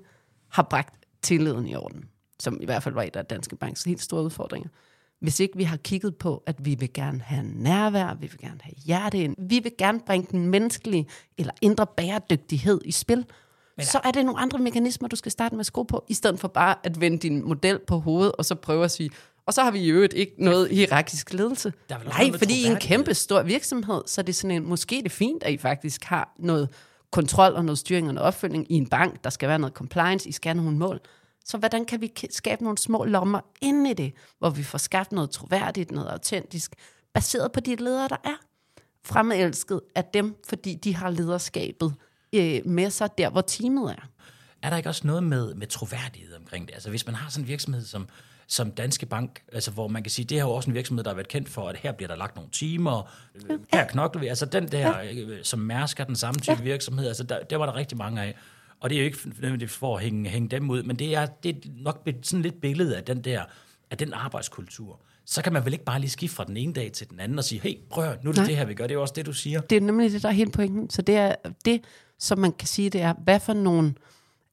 har 0.49 0.63
bragt 0.63 0.95
tilliden 1.23 1.67
i 1.67 1.75
orden, 1.77 2.05
som 2.41 2.59
i 2.61 2.65
hvert 2.65 2.83
fald 2.83 2.95
var 2.95 3.03
et 3.03 3.17
af 3.17 3.25
Danske 3.25 3.57
Banks 3.57 3.85
helt 3.85 4.03
store 4.03 4.23
udfordringer, 4.23 4.69
hvis 5.21 5.41
ikke 5.41 5.57
vi 5.57 5.65
har 5.65 5.77
kigget 5.77 6.17
på, 6.17 6.43
at 6.47 6.65
vi 6.65 6.75
vil 6.75 6.93
gerne 6.93 7.21
have 7.21 7.43
nærvær, 7.55 8.15
vi 8.15 8.27
vil 8.27 8.39
gerne 8.39 8.61
have 8.63 8.75
hjerte 8.87 9.19
ind, 9.19 9.37
vi 9.39 9.59
vil 9.59 9.73
gerne 9.79 10.01
bringe 10.07 10.27
den 10.31 10.47
menneskelige 10.47 11.07
eller 11.39 11.53
indre 11.63 11.87
bæredygtighed 11.87 12.81
i 12.85 12.93
spil, 12.93 13.25
men, 13.77 13.87
så 13.87 14.01
er 14.05 14.11
det 14.11 14.25
nogle 14.25 14.41
andre 14.41 14.59
mekanismer, 14.59 15.09
du 15.09 15.17
skal 15.17 15.33
starte 15.33 15.55
med 15.55 15.61
at 15.61 15.67
skrue 15.67 15.87
på, 15.87 16.05
i 16.09 16.15
stedet 16.15 16.41
for 16.41 16.49
bare 16.49 16.75
at 16.83 17.01
vende 17.01 17.19
din 17.19 17.49
model 17.49 17.79
på 17.87 17.99
hovedet, 17.99 18.33
og 18.33 18.45
så 18.45 18.55
prøve 18.55 18.85
at 18.85 18.91
sige, 18.91 19.11
og 19.47 19.55
så 19.55 19.63
har 19.63 19.71
vi 19.71 19.79
i 19.79 19.89
øvrigt 19.89 20.13
ikke 20.13 20.33
noget 20.39 20.69
hierarkisk 20.71 21.33
ledelse. 21.33 21.73
Der 21.89 21.95
er 21.95 22.05
Nej, 22.05 22.39
fordi 22.39 22.63
i 22.63 22.65
en 22.67 22.77
kæmpe 22.77 23.15
stor 23.15 23.43
virksomhed, 23.43 24.03
så 24.07 24.21
er 24.21 24.23
det 24.23 24.35
sådan 24.35 24.57
en, 24.57 24.69
måske 24.69 24.99
er 24.99 25.03
det 25.03 25.13
fint, 25.13 25.43
at 25.43 25.53
I 25.53 25.57
faktisk 25.57 26.05
har 26.05 26.35
noget 26.39 26.69
kontrol 27.13 27.53
og 27.53 27.65
noget 27.65 27.79
styring 27.79 28.09
og 28.09 28.15
noget 28.15 28.27
opfølgning 28.27 28.73
i 28.73 28.75
en 28.75 28.89
bank, 28.89 29.25
der 29.25 29.31
skal 29.31 29.49
være 29.49 29.59
noget 29.59 29.75
compliance, 29.75 30.29
I 30.29 30.33
skal 30.33 30.49
have 30.49 30.65
nogle 30.65 30.79
mål. 30.79 31.01
Så 31.45 31.59
hvordan 31.59 31.85
kan 31.85 32.01
vi 32.01 32.13
skabe 32.31 32.63
nogle 32.63 32.79
små 32.79 33.05
lommer 33.05 33.41
inde 33.61 33.91
i 33.91 33.95
det, 33.95 34.13
hvor 34.39 34.51
vi 34.51 34.63
får 34.63 34.79
skabt 34.79 35.13
noget 35.13 35.31
troværdigt, 35.31 35.91
noget 35.91 36.09
autentisk, 36.09 36.75
baseret 37.15 37.53
på 37.53 37.61
de 37.61 37.77
ledere, 37.77 38.09
der 38.09 38.17
er? 38.25 38.37
Fremelsket 39.05 39.81
af 39.95 40.05
dem, 40.05 40.35
fordi 40.49 40.75
de 40.75 40.95
har 40.95 41.11
lederskabet 41.11 41.95
øh, 42.33 42.61
med 42.65 42.91
sig 42.91 43.11
der, 43.19 43.31
hvor 43.31 43.41
teamet 43.41 43.91
er. 43.91 44.09
Er 44.63 44.71
der 44.71 44.77
ikke 44.77 44.89
også 44.89 45.07
noget 45.07 45.23
med, 45.23 45.55
med 45.55 45.67
troværdighed 45.67 46.37
omkring 46.37 46.67
det? 46.69 46.75
Altså 46.75 46.91
hvis 46.91 47.07
man 47.07 47.15
har 47.15 47.31
sådan 47.31 47.45
en 47.45 47.49
virksomhed 47.49 47.85
som, 47.85 48.09
som 48.47 48.71
Danske 48.71 49.07
Bank, 49.07 49.43
altså 49.53 49.71
hvor 49.71 49.89
man 49.89 50.03
kan 50.03 50.11
sige, 50.11 50.27
det 50.27 50.39
er 50.39 50.43
jo 50.43 50.51
også 50.51 50.71
en 50.71 50.75
virksomhed, 50.75 51.05
der 51.05 51.11
har 51.11 51.15
været 51.15 51.29
kendt 51.29 51.49
for, 51.49 51.69
at 51.69 51.77
her 51.77 51.93
bliver 51.93 52.09
der 52.09 52.17
lagt 52.17 52.37
nogle 52.37 52.51
timer, 52.51 53.11
øh, 53.51 53.59
her 53.73 53.87
knokler 53.87 54.21
vi. 54.21 54.27
Altså 54.27 54.47
den 54.47 54.69
der, 54.69 54.95
øh, 55.13 55.39
som 55.43 55.59
Mærsk 55.59 56.01
er 56.01 56.05
den 56.05 56.17
samme 56.17 56.41
type 56.41 56.63
virksomhed, 56.63 57.09
altså 57.09 57.23
der, 57.23 57.43
der 57.43 57.57
var 57.57 57.67
der 57.67 57.75
rigtig 57.75 57.99
mange 57.99 58.23
af. 58.23 58.37
Og 58.81 58.91
det 58.91 58.97
er 58.97 59.01
jo 59.01 59.05
ikke 59.05 59.19
nødvendigvis 59.25 59.77
for 59.77 59.97
at 59.97 60.03
hænge, 60.03 60.31
hænge 60.31 60.49
dem 60.49 60.71
ud, 60.71 60.83
men 60.83 60.97
det 60.97 61.15
er, 61.15 61.27
det 61.27 61.57
er 61.57 61.61
nok 61.83 62.09
sådan 62.23 62.43
lidt 62.43 62.61
billede 62.61 62.97
af 62.97 63.05
den 63.05 63.21
der, 63.21 63.45
af 63.91 63.99
den 63.99 64.13
arbejdskultur. 64.13 65.01
Så 65.25 65.43
kan 65.43 65.53
man 65.53 65.65
vel 65.65 65.73
ikke 65.73 65.85
bare 65.85 66.01
lige 66.01 66.11
skifte 66.11 66.37
fra 66.37 66.45
den 66.45 66.57
ene 66.57 66.73
dag 66.73 66.93
til 66.93 67.11
den 67.11 67.21
anden 67.21 67.39
og 67.39 67.45
sige, 67.45 67.61
hey, 67.61 67.75
prøv 67.91 68.05
nu 68.05 68.11
er 68.11 68.17
det 68.33 68.37
Nej. 68.37 68.47
det 68.47 68.57
her, 68.57 68.65
vi 68.65 68.75
gør. 68.75 68.85
Det 68.85 68.91
er 68.91 68.95
jo 68.95 69.03
også 69.03 69.15
det, 69.17 69.27
du 69.27 69.33
siger. 69.33 69.61
Det 69.61 69.77
er 69.77 69.81
nemlig 69.81 70.13
det, 70.13 70.23
der 70.23 70.29
er 70.29 70.33
hele 70.33 70.51
pointen. 70.51 70.91
Så 70.91 71.03
det 71.03 71.17
er 71.17 71.35
det, 71.65 71.81
som 72.19 72.39
man 72.39 72.53
kan 72.53 72.69
sige, 72.69 72.91
det 72.91 73.01
er, 73.01 73.15
hvad 73.25 73.41
for 73.41 73.53
nogle 73.53 73.95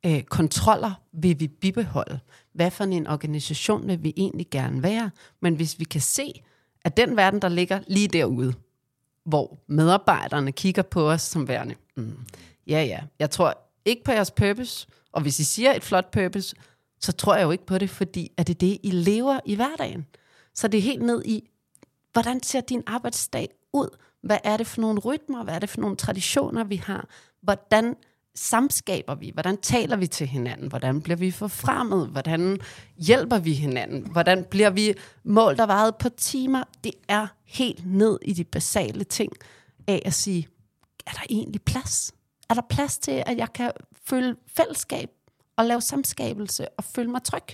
øh, 0.06 0.24
kontroller 0.24 0.92
vil 1.12 1.40
vi 1.40 1.48
bibeholde? 1.48 2.20
Hvad 2.54 2.72
for 2.72 2.84
en 2.84 3.08
organisation 3.08 3.88
vil 3.88 4.04
vi 4.04 4.14
egentlig 4.18 4.48
gerne 4.52 4.84
være? 4.84 5.12
Men 5.42 5.56
hvis 5.56 5.80
vi 5.80 5.84
kan 5.84 6.02
se, 6.02 6.44
at 6.86 6.98
den 6.98 7.18
verden, 7.18 7.42
der 7.42 7.50
ligger 7.50 7.80
lige 7.88 8.08
derude, 8.08 8.54
hvor 9.26 9.60
medarbejderne 9.68 10.52
kigger 10.52 10.82
på 10.82 11.12
os 11.12 11.22
som 11.22 11.48
værende, 11.48 11.76
mm, 11.96 12.18
ja 12.68 12.84
ja, 12.84 13.00
jeg 13.20 13.30
tror 13.30 13.58
ikke 13.86 14.04
på 14.04 14.12
jeres 14.12 14.32
purpose, 14.32 14.88
og 15.12 15.22
hvis 15.22 15.40
I 15.40 15.44
siger 15.44 15.74
et 15.74 15.84
flot 15.84 16.12
purpose, 16.12 16.56
så 17.00 17.12
tror 17.12 17.36
jeg 17.36 17.44
jo 17.44 17.52
ikke 17.52 17.66
på 17.66 17.78
det, 17.78 17.90
fordi 17.90 18.32
er 18.38 18.44
det 18.44 18.62
det, 18.62 18.78
I 18.84 18.92
lever 18.92 19.40
i 19.46 19.56
hverdagen. 19.56 20.06
Så 20.54 20.68
det 20.68 20.78
er 20.78 20.82
helt 20.82 21.02
ned 21.02 21.26
i, 21.26 21.50
hvordan 22.12 22.44
ser 22.44 22.62
din 22.62 22.84
arbejdsdag 22.88 23.50
ud? 23.74 23.98
Hvad 24.22 24.38
er 24.44 24.58
det 24.58 24.68
for 24.68 24.82
nogle 24.82 25.00
rytmer? 25.00 25.44
Hvad 25.44 25.54
er 25.54 25.60
det 25.60 25.70
for 25.70 25.82
nogle 25.82 25.96
traditioner, 25.96 26.64
vi 26.64 26.76
har? 26.76 27.10
Hvordan 27.44 27.96
samskaber 28.36 29.16
vi? 29.16 29.32
Hvordan 29.34 29.58
taler 29.58 29.96
vi 29.96 30.08
til 30.08 30.28
hinanden? 30.28 30.68
Hvordan 30.68 31.02
bliver 31.02 31.18
vi 31.18 31.32
forfremmet? 31.32 32.08
Hvordan 32.08 32.60
hjælper 32.98 33.40
vi 33.40 33.54
hinanden? 33.54 34.12
Hvordan 34.12 34.44
bliver 34.44 34.70
vi 34.70 34.94
målt 35.24 35.62
og 35.62 35.68
vejet 35.68 35.96
på 35.96 36.10
timer? 36.10 36.64
Det 36.84 36.94
er 37.08 37.28
helt 37.46 37.86
ned 37.86 38.20
i 38.22 38.34
de 38.34 38.44
basale 38.44 39.04
ting 39.04 39.32
af 39.88 40.02
at 40.06 40.14
sige, 40.14 40.48
er 41.08 41.12
der 41.12 41.24
egentlig 41.30 41.62
plads? 41.62 42.14
Er 42.50 42.54
der 42.54 42.62
plads 42.70 42.98
til, 42.98 43.24
at 43.26 43.38
jeg 43.38 43.54
kan 43.54 43.72
føle 44.06 44.36
fællesskab 44.48 45.10
og 45.58 45.66
lave 45.66 45.82
samskabelse 45.82 46.70
og 46.70 46.84
føle 46.84 47.12
mig 47.12 47.24
tryg? 47.24 47.48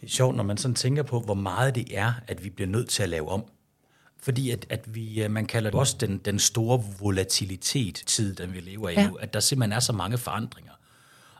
Det 0.00 0.06
er 0.06 0.10
sjovt, 0.10 0.36
når 0.36 0.44
man 0.44 0.56
sådan 0.56 0.74
tænker 0.74 1.02
på, 1.02 1.20
hvor 1.20 1.34
meget 1.34 1.74
det 1.74 1.98
er, 1.98 2.12
at 2.28 2.44
vi 2.44 2.50
bliver 2.50 2.68
nødt 2.68 2.88
til 2.88 3.02
at 3.02 3.08
lave 3.08 3.28
om. 3.28 3.44
Fordi 4.24 4.50
at, 4.50 4.66
at 4.70 4.94
vi, 4.94 5.22
øh, 5.22 5.30
man 5.30 5.46
kalder 5.46 5.70
det 5.70 5.80
også 5.80 5.96
den, 6.00 6.18
den 6.18 6.38
store 6.38 6.82
volatilitet, 7.00 8.02
tid, 8.06 8.34
den 8.34 8.52
vi 8.52 8.60
lever 8.60 8.88
i 8.88 8.92
Ja. 8.92 9.08
nu, 9.08 9.14
at 9.14 9.34
der 9.34 9.40
simpelthen 9.40 9.72
er 9.72 9.80
så 9.80 9.92
mange 9.92 10.18
forandringer. 10.18 10.72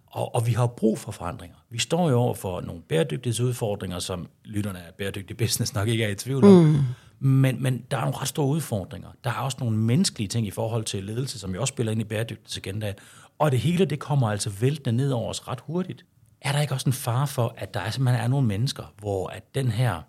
Og, 0.06 0.34
og 0.34 0.46
vi 0.46 0.52
har 0.52 0.66
brug 0.66 0.98
for 0.98 1.12
forandringer. 1.12 1.56
Vi 1.70 1.78
står 1.78 2.10
jo 2.10 2.16
over 2.16 2.34
for 2.34 2.60
nogle 2.60 2.82
bæredygtighedsudfordringer, 2.82 3.98
som 3.98 4.28
lytterne 4.44 4.78
af 4.78 4.94
bæredygtig 4.98 5.36
business 5.36 5.74
nok 5.74 5.88
ikke 5.88 6.04
er 6.04 6.08
i 6.08 6.14
tvivl 6.14 6.44
om. 6.44 6.64
Mm. 6.64 6.80
Men, 7.18 7.62
men 7.62 7.84
der 7.90 7.96
er 7.96 8.00
nogle 8.00 8.16
ret 8.16 8.28
store 8.28 8.46
udfordringer. 8.46 9.08
Der 9.24 9.30
er 9.30 9.34
også 9.34 9.56
nogle 9.60 9.76
menneskelige 9.76 10.28
ting 10.28 10.46
i 10.46 10.50
forhold 10.50 10.84
til 10.84 11.04
ledelse, 11.04 11.38
som 11.38 11.54
jo 11.54 11.60
også 11.60 11.72
spiller 11.72 11.92
ind 11.92 12.00
i 12.00 12.04
bæredygtighedsagendaen. 12.04 12.94
Og 13.38 13.50
det 13.50 13.58
hele, 13.58 13.84
det 13.84 13.98
kommer 13.98 14.30
altså 14.30 14.50
væltende 14.50 14.96
ned 14.96 15.10
over 15.10 15.30
os 15.30 15.48
ret 15.48 15.60
hurtigt. 15.60 16.04
Er 16.40 16.52
der 16.52 16.60
ikke 16.60 16.74
også 16.74 16.88
en 16.88 16.92
fare 16.92 17.26
for, 17.26 17.54
at 17.56 17.74
der 17.74 17.80
er, 17.80 17.90
simpelthen 17.90 18.24
er 18.24 18.28
nogle 18.28 18.46
mennesker, 18.46 18.92
hvor 18.98 19.28
at 19.28 19.54
den 19.54 19.68
her 19.68 20.02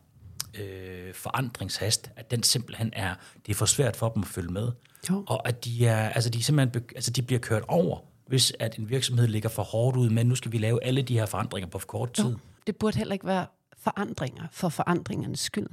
øh, 0.60 1.14
forandringshast, 1.14 2.12
at 2.16 2.32
den 2.32 2.44
simpelthen 2.44 2.90
er, 2.94 3.16
det 3.46 3.52
er 3.52 3.56
for 3.56 3.66
svært 3.66 3.96
for 3.96 4.10
dem 4.10 4.22
at 4.22 4.28
følge 4.28 4.52
med. 4.52 4.72
Jo. 5.10 5.24
Og 5.28 5.48
at 5.48 5.66
de, 5.66 5.88
er, 5.88 6.10
altså 6.10 6.30
de, 6.30 6.44
simpelthen, 6.44 6.84
altså 6.96 7.12
de 7.12 7.22
bliver 7.22 7.40
kørt 7.40 7.64
over, 7.68 8.00
hvis 8.28 8.54
at 8.60 8.78
en 8.78 8.90
virksomhed 8.90 9.28
ligger 9.28 9.50
for 9.50 9.64
hårdt 9.64 9.98
ud, 9.98 10.10
men 10.10 10.28
nu 10.28 10.36
skal 10.36 10.52
vi 10.52 10.58
lave 10.58 10.84
alle 10.84 11.02
de 11.02 11.14
her 11.14 11.26
forandringer 11.26 11.70
på 11.70 11.80
for 11.80 11.88
kort 11.88 12.14
tid. 12.14 12.36
det 12.68 12.76
burde 12.76 12.98
heller 12.98 13.14
ikke 13.14 13.28
være 13.28 13.46
forandringer 13.78 14.44
for 14.52 14.70
forandringernes 14.70 15.40
skyld. 15.40 15.68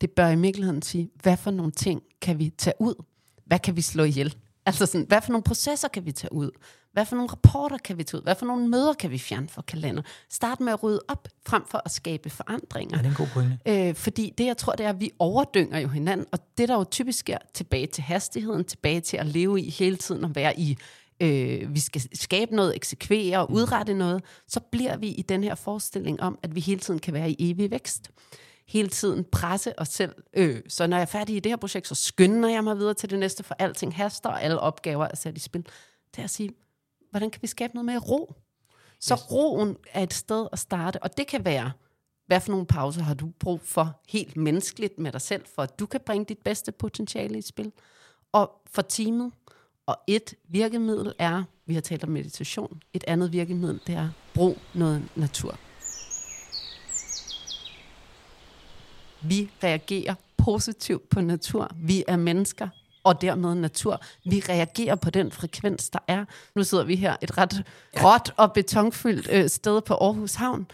Det 0.00 0.10
bør 0.10 0.28
i 0.28 0.36
virkeligheden 0.36 0.82
sige, 0.82 1.10
hvad 1.22 1.36
for 1.36 1.50
nogle 1.50 1.72
ting 1.72 2.02
kan 2.20 2.38
vi 2.38 2.50
tage 2.58 2.74
ud? 2.78 3.04
Hvad 3.44 3.58
kan 3.58 3.76
vi 3.76 3.80
slå 3.80 4.04
ihjel? 4.04 4.34
Altså 4.68 4.86
sådan, 4.86 5.06
hvad 5.08 5.20
for 5.22 5.32
nogle 5.32 5.42
processer 5.42 5.88
kan 5.88 6.06
vi 6.06 6.12
tage 6.12 6.32
ud? 6.32 6.50
Hvad 6.92 7.06
for 7.06 7.16
nogle 7.16 7.30
rapporter 7.30 7.78
kan 7.78 7.98
vi 7.98 8.04
tage 8.04 8.18
ud? 8.18 8.22
Hvad 8.22 8.34
for 8.34 8.46
nogle 8.46 8.68
møder 8.68 8.92
kan 8.92 9.10
vi 9.10 9.18
fjerne 9.18 9.48
fra 9.48 9.62
kalender? 9.62 10.02
Start 10.30 10.60
med 10.60 10.72
at 10.72 10.82
rydde 10.82 11.00
op, 11.08 11.28
frem 11.46 11.62
for 11.70 11.82
at 11.84 11.90
skabe 11.90 12.30
forandringer. 12.30 12.98
Er 12.98 13.02
det 13.02 13.08
en 13.08 13.14
god 13.14 13.26
pointe? 13.26 13.58
Øh, 13.66 13.94
fordi 13.94 14.34
det, 14.38 14.46
jeg 14.46 14.56
tror, 14.56 14.72
det 14.72 14.86
er, 14.86 14.90
at 14.90 15.00
vi 15.00 15.10
overdynger 15.18 15.78
jo 15.78 15.88
hinanden, 15.88 16.26
og 16.32 16.38
det, 16.58 16.68
der 16.68 16.74
jo 16.74 16.84
typisk 16.84 17.18
sker, 17.18 17.38
tilbage 17.54 17.86
til 17.86 18.02
hastigheden, 18.02 18.64
tilbage 18.64 19.00
til 19.00 19.16
at 19.16 19.26
leve 19.26 19.60
i 19.60 19.70
hele 19.70 19.96
tiden, 19.96 20.24
og 20.24 20.34
være 20.34 20.60
i, 20.60 20.78
øh, 21.20 21.74
vi 21.74 21.80
skal 21.80 22.02
skabe 22.12 22.56
noget, 22.56 22.76
eksekvere 22.76 23.38
og 23.38 23.50
udrette 23.50 23.94
noget, 23.94 24.22
så 24.48 24.60
bliver 24.60 24.96
vi 24.96 25.08
i 25.08 25.22
den 25.22 25.44
her 25.44 25.54
forestilling 25.54 26.20
om, 26.22 26.38
at 26.42 26.54
vi 26.54 26.60
hele 26.60 26.80
tiden 26.80 27.00
kan 27.00 27.14
være 27.14 27.30
i 27.30 27.50
evig 27.50 27.70
vækst 27.70 28.10
hele 28.68 28.88
tiden 28.88 29.24
presse 29.24 29.78
os 29.78 29.88
selv. 29.88 30.14
Øh, 30.34 30.62
så 30.68 30.86
når 30.86 30.96
jeg 30.96 31.02
er 31.02 31.06
færdig 31.06 31.36
i 31.36 31.40
det 31.40 31.52
her 31.52 31.56
projekt, 31.56 31.88
så 31.88 31.94
skynder 31.94 32.48
jeg 32.48 32.64
mig 32.64 32.78
videre 32.78 32.94
til 32.94 33.10
det 33.10 33.18
næste, 33.18 33.42
for 33.42 33.56
alting 33.58 33.96
haster, 33.96 34.28
og 34.28 34.42
alle 34.42 34.60
opgaver 34.60 35.04
er 35.10 35.16
sat 35.16 35.36
i 35.36 35.40
spil. 35.40 35.66
Det 36.10 36.18
er 36.18 36.24
at 36.24 36.30
sige, 36.30 36.50
hvordan 37.10 37.30
kan 37.30 37.42
vi 37.42 37.46
skabe 37.46 37.74
noget 37.74 37.84
mere 37.84 37.98
ro? 37.98 38.34
Så 39.00 39.14
yes. 39.14 39.32
roen 39.32 39.76
er 39.92 40.02
et 40.02 40.14
sted 40.14 40.48
at 40.52 40.58
starte, 40.58 41.02
og 41.02 41.16
det 41.16 41.26
kan 41.26 41.44
være, 41.44 41.72
hvad 42.26 42.40
for 42.40 42.50
nogle 42.50 42.66
pauser 42.66 43.02
har 43.02 43.14
du 43.14 43.30
brug 43.40 43.60
for 43.60 44.00
helt 44.08 44.36
menneskeligt 44.36 44.98
med 44.98 45.12
dig 45.12 45.20
selv, 45.20 45.44
for 45.54 45.62
at 45.62 45.78
du 45.78 45.86
kan 45.86 46.00
bringe 46.06 46.24
dit 46.24 46.38
bedste 46.38 46.72
potentiale 46.72 47.38
i 47.38 47.42
spil, 47.42 47.72
og 48.32 48.50
for 48.70 48.82
teamet. 48.82 49.32
Og 49.86 49.96
et 50.06 50.34
virkemiddel 50.48 51.14
er, 51.18 51.42
vi 51.66 51.74
har 51.74 51.80
talt 51.80 52.04
om 52.04 52.10
meditation, 52.10 52.82
et 52.92 53.04
andet 53.06 53.32
virkemiddel, 53.32 53.80
det 53.86 53.94
er 53.94 54.08
brug 54.34 54.58
noget 54.74 55.08
natur. 55.16 55.58
Vi 59.22 59.50
reagerer 59.62 60.14
positivt 60.36 61.08
på 61.08 61.20
natur. 61.20 61.70
Vi 61.76 62.04
er 62.08 62.16
mennesker, 62.16 62.68
og 63.04 63.20
dermed 63.20 63.54
natur. 63.54 64.00
Vi 64.24 64.42
reagerer 64.48 64.94
på 64.94 65.10
den 65.10 65.32
frekvens, 65.32 65.90
der 65.90 65.98
er. 66.06 66.24
Nu 66.54 66.64
sidder 66.64 66.84
vi 66.84 66.96
her 66.96 67.16
et 67.22 67.38
ret 67.38 67.64
råt 68.04 68.32
og 68.36 68.52
betonfyldt 68.52 69.28
øh, 69.32 69.48
sted 69.48 69.80
på 69.80 69.94
Aarhus 69.94 70.34
Havn. 70.34 70.66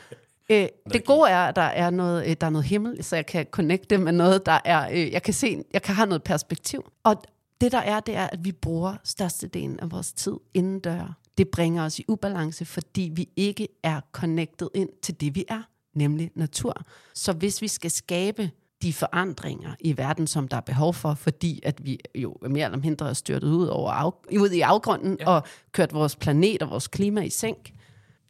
Øh, 0.51 0.67
det 0.93 1.05
gode 1.05 1.31
er, 1.31 1.45
at 1.45 1.57
der 1.57 1.63
er 1.63 1.91
noget, 1.91 2.27
øh, 2.27 2.37
der 2.41 2.47
er 2.47 2.51
noget 2.51 2.67
himmel, 2.67 3.05
så 3.05 3.17
jeg 3.17 3.27
kan 3.27 3.47
connecte 3.51 3.99
med 3.99 4.13
noget, 4.13 4.47
der 4.47 4.59
er, 4.65 4.89
øh, 4.93 5.13
jeg 5.13 5.23
kan 5.23 5.35
se, 5.35 5.65
jeg 5.73 5.83
kan 5.83 5.95
have 5.95 6.07
noget 6.07 6.23
perspektiv. 6.23 6.93
Og 7.05 7.23
det 7.61 7.73
der 7.73 7.79
er, 7.79 8.01
det 8.01 8.17
er, 8.17 8.27
at 8.27 8.45
vi 8.45 8.53
bruger 8.53 8.97
størstedelen 9.05 9.81
af 9.81 9.91
vores 9.91 10.13
tid 10.13 10.35
indendør. 10.55 11.17
Det 11.39 11.49
bringer 11.49 11.85
os 11.85 11.99
i 11.99 12.05
ubalance, 12.09 12.65
fordi 12.65 13.13
vi 13.15 13.29
ikke 13.37 13.69
er 13.83 14.01
connected 14.13 14.69
ind 14.75 14.89
til 15.03 15.21
det, 15.21 15.35
vi 15.35 15.45
er 15.49 15.63
nemlig 15.95 16.31
natur. 16.35 16.83
Så 17.15 17.33
hvis 17.33 17.63
vi 17.63 17.69
skal 17.69 17.91
skabe 17.91 18.51
de 18.83 18.93
forandringer 18.93 19.75
i 19.81 19.97
verden, 19.97 20.27
som 20.27 20.49
der 20.49 20.57
er 20.57 20.61
behov 20.61 20.95
for, 20.95 21.15
fordi 21.15 21.61
at 21.63 21.87
vi 21.87 21.99
jo 22.15 22.37
mere 22.51 22.65
eller 22.65 22.79
mindre 22.79 23.09
er 23.09 23.13
styrtet 23.13 23.49
ud, 23.49 23.67
over 23.67 23.91
af, 23.91 24.11
ud 24.39 24.51
i 24.51 24.61
afgrunden 24.61 25.17
ja. 25.21 25.31
og 25.31 25.43
kørt 25.73 25.95
vores 25.95 26.17
planet 26.17 26.63
og 26.63 26.71
vores 26.71 26.89
klima 26.89 27.21
i 27.21 27.31
sænk, 27.31 27.73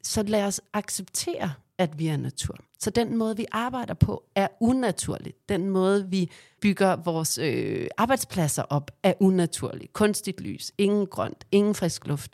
så 0.03 0.23
lad 0.23 0.45
os 0.45 0.61
acceptere, 0.73 1.53
at 1.79 1.99
vi 1.99 2.07
er 2.07 2.17
natur. 2.17 2.57
Så 2.79 2.91
den 2.91 3.17
måde, 3.17 3.37
vi 3.37 3.47
arbejder 3.53 3.95
på, 3.95 4.25
er 4.35 4.49
unaturlig. 4.61 5.35
Den 5.49 5.71
måde, 5.71 6.07
vi 6.11 6.31
bygger 6.61 6.97
vores 6.97 7.39
øh, 7.39 7.87
arbejdspladser 7.97 8.63
op, 8.63 8.91
er 9.03 9.13
unaturlig. 9.21 9.93
Kunstigt 9.93 10.41
lys, 10.41 10.73
ingen 10.79 11.07
grønt, 11.07 11.47
ingen 11.53 11.75
frisk 11.75 12.07
luft 12.07 12.31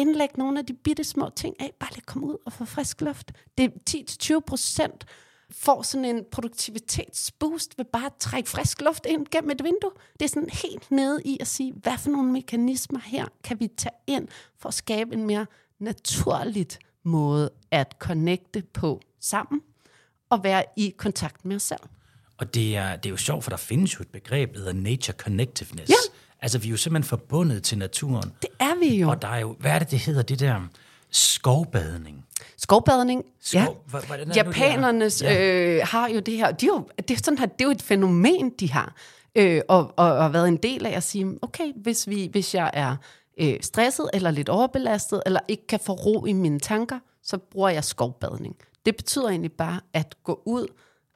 indlægge 0.00 0.34
nogle 0.38 0.58
af 0.58 0.66
de 0.66 0.72
bitte 0.72 1.04
små 1.04 1.30
ting 1.36 1.60
af. 1.60 1.72
Bare 1.80 1.90
lige 1.92 2.04
komme 2.06 2.26
ud 2.26 2.36
og 2.46 2.52
få 2.52 2.64
frisk 2.64 3.00
luft. 3.00 3.32
Det 3.58 3.64
er 3.64 4.36
10-20 4.36 4.40
procent 4.40 5.06
får 5.50 5.82
sådan 5.82 6.04
en 6.04 6.24
produktivitetsboost 6.32 7.78
ved 7.78 7.84
bare 7.84 8.06
at 8.06 8.12
trække 8.20 8.50
frisk 8.50 8.80
luft 8.80 9.06
ind 9.06 9.26
gennem 9.30 9.50
et 9.50 9.64
vindue. 9.64 9.90
Det 10.12 10.24
er 10.24 10.28
sådan 10.28 10.50
helt 10.50 10.90
nede 10.90 11.22
i 11.24 11.36
at 11.40 11.46
sige, 11.46 11.72
hvad 11.72 11.98
for 11.98 12.10
nogle 12.10 12.32
mekanismer 12.32 13.00
her 13.04 13.26
kan 13.44 13.60
vi 13.60 13.68
tage 13.76 13.94
ind 14.06 14.28
for 14.58 14.68
at 14.68 14.74
skabe 14.74 15.14
en 15.14 15.26
mere 15.26 15.46
naturligt 15.78 16.78
måde 17.04 17.50
at 17.70 17.96
connecte 17.98 18.62
på 18.62 19.00
sammen 19.20 19.60
og 20.30 20.44
være 20.44 20.64
i 20.76 20.94
kontakt 20.96 21.44
med 21.44 21.56
os 21.56 21.62
selv. 21.62 21.80
Og 22.38 22.54
det 22.54 22.76
er, 22.76 22.96
det 22.96 23.06
er 23.06 23.10
jo 23.10 23.16
sjovt, 23.16 23.44
for 23.44 23.50
der 23.50 23.56
findes 23.56 23.94
jo 23.94 24.02
et 24.02 24.08
begreb, 24.08 24.52
der 24.52 24.58
hedder 24.58 24.72
nature 24.72 25.16
connectiveness. 25.16 25.90
Ja. 25.90 25.94
Altså, 26.42 26.58
vi 26.58 26.66
er 26.66 26.70
jo 26.70 26.76
simpelthen 26.76 27.08
forbundet 27.08 27.62
til 27.62 27.78
naturen. 27.78 28.32
Det 28.42 28.50
er 28.58 28.78
vi 28.78 28.96
jo. 28.96 29.10
Og 29.10 29.22
der 29.22 29.28
er 29.28 29.38
jo, 29.38 29.56
hvad 29.58 29.70
er 29.70 29.78
det, 29.78 29.90
det 29.90 29.98
hedder, 29.98 30.22
det 30.22 30.40
der 30.40 30.60
skovbadning? 31.10 32.24
Skovbadning, 32.56 33.24
Skov, 33.40 33.84
ja. 33.92 33.98
hvordan 34.06 34.30
er 34.30 34.34
Japanernes 34.34 35.22
er? 35.22 35.32
Ja. 35.32 35.76
øh, 35.76 35.86
har 35.86 36.08
jo 36.08 36.20
det 36.20 36.36
her, 36.36 36.50
de 36.52 36.66
er 36.66 36.70
jo, 36.70 36.88
det, 37.08 37.10
er 37.10 37.16
sådan 37.24 37.38
her, 37.38 37.46
det 37.46 37.60
er 37.60 37.64
jo 37.64 37.70
et 37.70 37.82
fænomen, 37.82 38.50
de 38.60 38.70
har, 38.70 38.94
øh, 39.34 39.60
og, 39.68 39.94
og, 39.96 40.12
og 40.12 40.22
har 40.22 40.28
været 40.28 40.48
en 40.48 40.56
del 40.56 40.86
af 40.86 40.96
at 40.96 41.02
sige, 41.02 41.38
okay, 41.42 41.72
hvis, 41.76 42.08
vi, 42.08 42.28
hvis 42.32 42.54
jeg 42.54 42.70
er 42.72 42.96
øh, 43.40 43.56
stresset, 43.60 44.10
eller 44.14 44.30
lidt 44.30 44.48
overbelastet, 44.48 45.22
eller 45.26 45.40
ikke 45.48 45.66
kan 45.66 45.80
få 45.80 45.92
ro 45.92 46.26
i 46.26 46.32
mine 46.32 46.60
tanker, 46.60 46.98
så 47.22 47.38
bruger 47.38 47.68
jeg 47.68 47.84
skovbadning. 47.84 48.56
Det 48.86 48.96
betyder 48.96 49.28
egentlig 49.28 49.52
bare 49.52 49.80
at 49.92 50.14
gå 50.24 50.42
ud 50.46 50.66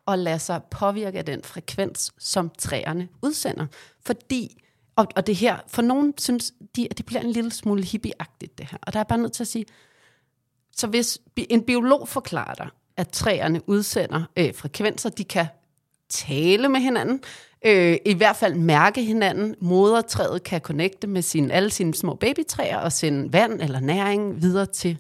og 0.07 0.19
lade 0.19 0.39
sig 0.39 0.61
påvirke 0.71 1.19
af 1.19 1.25
den 1.25 1.43
frekvens, 1.45 2.13
som 2.19 2.51
træerne 2.59 3.09
udsender. 3.23 3.67
Fordi, 4.07 4.64
og, 4.97 5.07
og 5.17 5.27
det 5.27 5.37
her, 5.37 5.57
for 5.69 5.83
nogen 5.83 6.15
synes 6.19 6.53
de, 6.77 6.89
at 6.91 6.99
det 6.99 7.07
bliver 7.07 7.21
en 7.21 7.31
lille 7.31 7.53
smule 7.53 7.85
hippieagtigt 7.85 8.59
det 8.59 8.67
her. 8.71 8.79
Og 8.83 8.93
der 8.93 8.99
er 9.01 9.05
bare 9.05 9.19
nødt 9.19 9.33
til 9.33 9.43
at 9.43 9.49
sige, 9.49 9.65
så 10.77 10.87
hvis 10.87 11.19
bi- 11.35 11.47
en 11.51 11.63
biolog 11.63 12.09
forklarer 12.09 12.55
dig, 12.55 12.69
at 12.97 13.09
træerne 13.09 13.69
udsender 13.69 14.23
øh, 14.37 14.55
frekvenser, 14.55 15.11
de 15.11 15.25
kan 15.25 15.47
tale 16.09 16.69
med 16.69 16.81
hinanden, 16.81 17.21
øh, 17.67 17.97
i 18.07 18.15
hvert 18.15 18.37
fald 18.37 18.55
mærke 18.55 19.05
hinanden. 19.05 19.55
Modertræet 19.61 20.43
kan 20.43 20.61
connecte 20.61 21.07
med 21.07 21.23
sin, 21.23 21.51
alle 21.51 21.71
sine 21.71 21.95
små 21.95 22.15
babytræer 22.15 22.79
og 22.79 22.93
sende 22.93 23.33
vand 23.33 23.61
eller 23.61 23.81
næring 23.81 24.43
videre 24.43 24.67
til. 24.67 24.99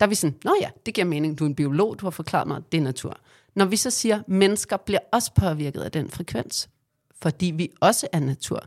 Der 0.00 0.06
er 0.06 0.10
vi 0.10 0.14
sådan, 0.14 0.36
nå 0.44 0.54
ja, 0.60 0.68
det 0.86 0.94
giver 0.94 1.04
mening, 1.04 1.38
du 1.38 1.44
er 1.44 1.48
en 1.48 1.54
biolog, 1.54 2.00
du 2.00 2.06
har 2.06 2.10
forklaret 2.10 2.48
mig, 2.48 2.62
det 2.72 2.78
er 2.78 2.82
natur. 2.82 3.16
Når 3.54 3.64
vi 3.64 3.76
så 3.76 3.90
siger, 3.90 4.22
mennesker 4.26 4.76
bliver 4.76 5.00
også 5.12 5.32
påvirket 5.34 5.80
af 5.80 5.92
den 5.92 6.10
frekvens, 6.10 6.68
fordi 7.22 7.52
vi 7.56 7.70
også 7.80 8.08
er 8.12 8.20
natur, 8.20 8.64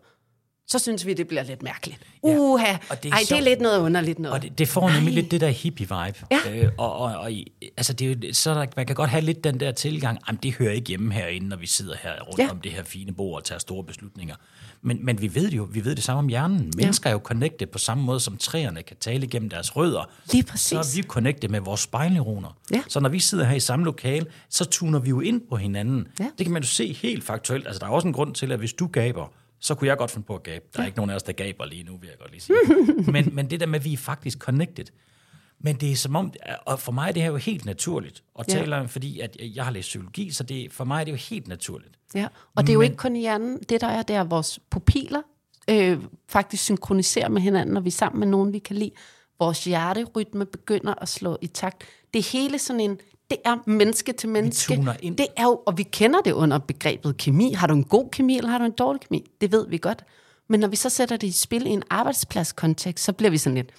så 0.67 0.79
synes 0.79 1.05
vi, 1.05 1.13
det 1.13 1.27
bliver 1.27 1.43
lidt 1.43 1.63
mærkeligt. 1.63 1.99
Ja, 2.23 2.29
Uha, 2.37 2.75
og 2.89 3.03
det 3.03 3.09
er 3.09 3.13
ej, 3.13 3.17
det 3.19 3.23
er 3.23 3.25
sjovt. 3.27 3.43
lidt 3.43 3.61
noget 3.61 3.79
underligt 3.79 4.19
noget. 4.19 4.33
Og 4.35 4.41
det, 4.41 4.57
det 4.57 4.67
får 4.67 4.89
nemlig 4.89 5.13
lidt 5.13 5.31
det 5.31 5.41
der 5.41 5.49
hippie-vibe. 5.49 6.25
Ja. 6.31 6.51
Øh, 6.65 6.71
og, 6.77 6.95
og, 6.97 7.15
og 7.15 7.31
altså 7.77 7.93
det 7.93 8.11
er 8.23 8.27
jo, 8.27 8.33
så 8.33 8.49
er 8.49 8.53
der, 8.53 8.65
man 8.75 8.85
kan 8.85 8.95
godt 8.95 9.09
have 9.09 9.21
lidt 9.21 9.43
den 9.43 9.59
der 9.59 9.71
tilgang, 9.71 10.19
jamen 10.27 10.39
det 10.43 10.53
hører 10.53 10.71
ikke 10.71 10.87
hjemme 10.87 11.13
herinde, 11.13 11.47
når 11.47 11.57
vi 11.57 11.67
sidder 11.67 11.95
her 12.03 12.21
rundt 12.21 12.39
Ja. 12.39 12.43
ja. 12.43 12.51
om 12.51 12.61
det 12.61 12.71
her 12.71 12.83
fine 12.83 13.13
bord 13.13 13.35
og 13.37 13.43
tager 13.43 13.59
store 13.59 13.83
beslutninger. 13.83 14.35
Men, 14.81 15.05
men 15.05 15.21
vi 15.21 15.35
ved 15.35 15.51
det 15.51 15.57
jo, 15.57 15.67
vi 15.71 15.85
ved 15.85 15.95
det 15.95 16.03
samme 16.03 16.19
om 16.19 16.27
hjernen. 16.27 16.71
Mennesker 16.77 17.09
er 17.09 17.13
jo 17.13 17.19
connected 17.23 17.67
på 17.67 17.77
samme 17.77 18.03
måde, 18.03 18.19
som 18.19 18.37
træerne 18.37 18.83
kan 18.83 18.97
tale 18.99 19.27
gennem 19.27 19.49
deres 19.49 19.75
rødder. 19.75 20.09
Lige 20.31 20.43
præcis. 20.43 20.67
Så 20.69 20.77
er 20.79 20.95
vi 20.95 21.03
connected 21.07 21.49
med 21.49 21.59
vores 21.59 21.81
spejlneuroner. 21.81 22.57
Ja. 22.73 22.81
Så 22.87 22.99
når 22.99 23.09
vi 23.09 23.19
sidder 23.19 23.43
her 23.45 23.55
i 23.55 23.59
samme 23.59 23.85
lokale, 23.85 24.25
så 24.49 24.65
tuner 24.65 24.99
vi 24.99 25.09
jo 25.09 25.19
ind 25.21 25.41
på 25.49 25.55
hinanden. 25.55 26.07
Ja. 26.19 26.27
Det 26.37 26.45
kan 26.45 26.53
man 26.53 26.61
jo 26.61 26.67
se 26.67 26.93
helt 26.93 27.23
faktuelt. 27.23 27.65
Altså 27.67 27.79
der 27.79 27.85
er 27.85 27.89
også 27.91 28.07
en 28.07 28.13
grund 28.13 28.35
til, 28.35 28.51
at 28.51 28.59
hvis 28.59 28.73
du 28.73 28.87
gaber, 28.87 29.31
så 29.59 29.75
kunne 29.75 29.87
jeg 29.87 29.97
godt 29.97 30.11
finde 30.11 30.25
på 30.27 30.35
at 30.35 30.43
gabe. 30.43 30.65
Der 30.75 30.81
er 30.81 30.85
ikke 30.85 30.97
nogen 30.97 31.11
af 31.11 31.15
os, 31.15 31.23
der 31.23 31.31
gaber 31.33 31.65
lige 31.65 31.83
nu, 31.83 31.97
vil 31.97 32.07
jeg 32.07 32.17
godt 32.19 32.31
lige 32.31 32.41
sige. 32.41 32.57
men, 33.13 33.35
men 33.35 33.49
det 33.49 33.59
der 33.59 33.65
med, 33.65 33.79
at 33.79 33.85
vi 33.85 33.93
er 33.93 33.97
faktisk 33.97 34.37
connected. 34.39 34.85
Men 35.59 35.75
det 35.75 35.91
er 35.91 35.95
som 35.95 36.15
om, 36.15 36.33
og 36.65 36.79
for 36.79 36.91
mig 36.91 37.07
er 37.07 37.11
det 37.11 37.21
her 37.21 37.29
jo 37.29 37.35
helt 37.35 37.65
naturligt. 37.65 38.23
Og 38.35 38.45
Ja. 38.47 38.53
taler 38.53 38.77
om, 38.77 38.89
fordi 38.89 39.19
at 39.19 39.37
jeg 39.41 39.63
har 39.65 39.71
læst 39.71 39.85
psykologi, 39.87 40.31
så 40.31 40.43
det, 40.43 40.73
for 40.73 40.83
mig 40.85 40.99
er 40.99 41.03
det 41.03 41.11
jo 41.11 41.17
helt 41.17 41.47
naturligt. 41.47 41.93
Ja, 42.15 42.27
og 42.55 42.63
det 42.63 42.69
er 42.69 42.73
jo 42.73 42.79
Men- 42.79 42.85
ikke 42.85 42.97
kun 42.97 43.15
i 43.15 43.19
hjernen. 43.19 43.59
Det 43.69 43.81
der 43.81 43.87
er, 43.87 44.01
det 44.03 44.15
er 44.15 44.21
at 44.21 44.29
vores 44.29 44.59
pupiller 44.69 45.21
øh, 45.69 45.99
faktisk 46.29 46.63
synkroniserer 46.63 47.29
med 47.29 47.41
hinanden, 47.41 47.73
når 47.73 47.81
vi 47.81 47.87
er 47.87 47.91
sammen 47.91 48.19
med 48.19 48.27
nogen, 48.27 48.53
vi 48.53 48.59
kan 48.59 48.75
lide. 48.75 48.91
Vores 49.39 49.63
hjerterytme 49.63 50.45
begynder 50.45 50.93
at 51.01 51.09
slå 51.09 51.37
i 51.41 51.47
takt. 51.47 51.83
Det 52.13 52.19
er 52.19 52.31
hele 52.39 52.59
sådan 52.59 52.79
en, 52.79 52.99
det 53.29 53.37
er 53.45 53.57
menneske 53.65 54.13
til 54.13 54.29
menneske. 54.29 54.75
tuner 54.75 54.93
ind. 54.99 55.17
Det 55.17 55.27
er 55.37 55.43
jo, 55.43 55.61
og 55.65 55.77
vi 55.77 55.83
kender 55.83 56.21
det 56.21 56.31
under 56.31 56.57
begrebet 56.57 57.17
kemi. 57.17 57.53
Har 57.53 57.67
du 57.67 57.73
en 57.73 57.83
god 57.83 58.09
kemi, 58.09 58.37
eller 58.37 58.49
har 58.49 58.57
du 58.57 58.65
en 58.65 58.71
dårlig 58.71 59.01
kemi? 59.01 59.31
Det 59.41 59.51
ved 59.51 59.67
vi 59.67 59.77
godt. 59.77 60.03
Men 60.49 60.59
når 60.59 60.67
vi 60.67 60.75
så 60.75 60.89
sætter 60.89 61.17
det 61.17 61.27
i 61.27 61.31
spil 61.31 61.67
i 61.67 61.69
en 61.69 61.83
arbejdspladskontekst, 61.89 63.05
så 63.05 63.13
bliver 63.13 63.29
vi 63.31 63.37
sådan 63.37 63.55
lidt, 63.55 63.69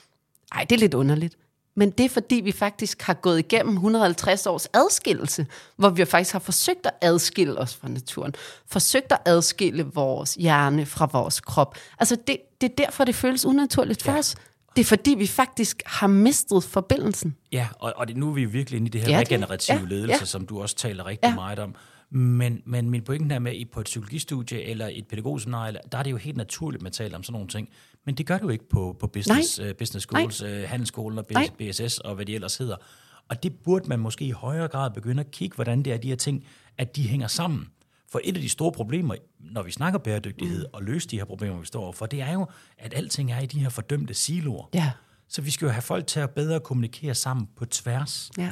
ej, 0.55 0.65
det 0.65 0.77
er 0.77 0.81
lidt 0.81 0.95
underligt. 0.95 1.37
Men 1.79 1.91
det 1.91 2.05
er 2.05 2.09
fordi, 2.09 2.35
vi 2.35 2.53
faktisk 2.53 3.03
har 3.03 3.15
gået 3.15 3.39
igennem 3.39 3.75
150 3.75 4.47
års 4.47 4.67
adskillelse, 4.67 5.47
hvor 5.77 5.91
vi 5.91 6.05
faktisk 6.05 6.33
har 6.33 6.39
forsøgt 6.39 6.87
at 6.87 6.93
adskille 7.01 7.59
os 7.59 7.77
fra 7.77 7.89
naturen. 7.89 8.35
Forsøgt 8.67 9.13
at 9.13 9.19
adskille 9.25 9.85
vores 9.85 10.35
hjerne 10.35 10.87
fra 10.87 11.09
vores 11.13 11.41
krop. 11.41 11.79
Altså 11.99 12.17
det, 12.27 12.37
det 12.61 12.71
er 12.71 12.75
derfor, 12.85 13.05
det 13.05 13.15
føles 13.15 13.45
unaturligt 13.45 14.03
for 14.03 14.13
ja. 14.13 14.19
os. 14.19 14.37
Det 14.79 14.85
er 14.85 14.89
fordi, 14.89 15.15
vi 15.19 15.27
faktisk 15.27 15.83
har 15.87 16.07
mistet 16.07 16.65
forbindelsen. 16.65 17.37
Ja, 17.53 17.69
og, 17.79 17.93
og 17.97 18.09
det, 18.09 18.17
nu 18.17 18.29
er 18.29 18.35
vi 18.35 18.45
virkelig 18.45 18.77
inde 18.77 18.87
i 18.87 18.91
det 18.91 19.01
her 19.01 19.09
Ja, 19.11 19.19
det- 19.21 19.29
regenerative 19.29 19.77
ja, 19.77 19.83
ja, 19.83 19.89
ledelse, 19.89 20.17
ja. 20.21 20.25
som 20.25 20.47
du 20.47 20.61
også 20.63 20.77
taler 20.77 21.07
rigtig 21.07 21.29
Ja. 21.29 21.35
meget 21.35 21.59
om. 21.59 21.75
Men, 22.11 22.63
men 22.67 22.91
min 22.91 23.03
pointe 23.03 23.35
er 23.35 23.39
med, 23.39 23.53
at 23.61 23.67
på 23.73 23.81
et 23.81 23.85
psykologistudie 23.85 24.63
eller 24.63 24.89
et 24.93 25.07
pædagogseminar, 25.11 25.71
der 25.93 25.99
er 25.99 26.03
det 26.03 26.11
jo 26.11 26.17
helt 26.17 26.37
naturligt, 26.37 26.81
at 26.81 26.83
man 26.83 26.93
taler 26.93 27.17
om 27.17 27.23
sådan 27.23 27.33
nogle 27.33 27.49
ting. 27.49 27.69
Men 28.07 28.15
det 28.15 28.27
gør 28.27 28.39
du 28.39 28.49
ikke 28.49 28.69
på, 28.69 28.97
på 29.01 29.07
business, 29.07 29.61
uh, 29.61 29.67
business 29.79 30.07
schools, 30.07 30.43
uh, 30.43 30.49
handelsskolen 30.49 31.19
og 31.19 31.25
Nej. 31.31 31.49
BS, 31.61 31.77
BSS 31.81 31.99
og 31.99 32.15
hvad 32.15 32.27
de 32.27 32.35
ellers 32.35 32.57
hedder. 32.57 32.77
Og 33.29 33.43
det 33.43 33.53
burde 33.65 33.89
man 33.89 33.99
måske 33.99 34.25
i 34.25 34.31
højere 34.31 34.69
grad 34.69 34.91
begynde 34.91 35.21
at 35.21 35.31
kigge, 35.31 35.55
hvordan 35.55 35.83
det 35.83 35.93
er, 35.93 35.97
de 35.97 36.09
her 36.09 36.17
ting, 36.17 36.45
at 36.79 36.97
de 36.97 37.09
hænger 37.09 37.27
sammen. 37.27 37.69
For 38.13 38.21
et 38.25 38.37
af 38.37 38.43
de 38.43 38.49
store 38.49 38.73
problemer, 38.73 39.15
når 39.41 39.63
vi 39.63 39.71
snakker 39.71 39.99
bæredygtighed 39.99 40.59
mm. 40.61 40.71
og 40.73 40.83
løse 40.83 41.09
de 41.09 41.17
her 41.17 41.25
problemer, 41.25 41.61
vi 41.61 41.67
står 41.67 41.83
overfor, 41.83 42.07
det 42.07 42.21
er 42.21 42.33
jo, 42.33 42.47
at 42.79 42.95
alting 42.95 43.33
er 43.33 43.41
i 43.41 43.47
de 43.47 43.61
her 43.61 43.69
fordømte 43.69 44.15
siloer. 44.15 44.69
Ja. 44.75 44.91
Så 45.29 45.43
vi 45.43 45.51
skal 45.51 45.67
jo 45.67 45.73
have 45.73 45.83
folk 45.83 46.07
til 46.07 46.21
at 46.21 46.31
bedre 46.31 46.61
kommunikere 46.61 47.15
sammen 47.15 47.49
på 47.57 47.65
tværs. 47.65 48.31
Ja. 48.39 48.51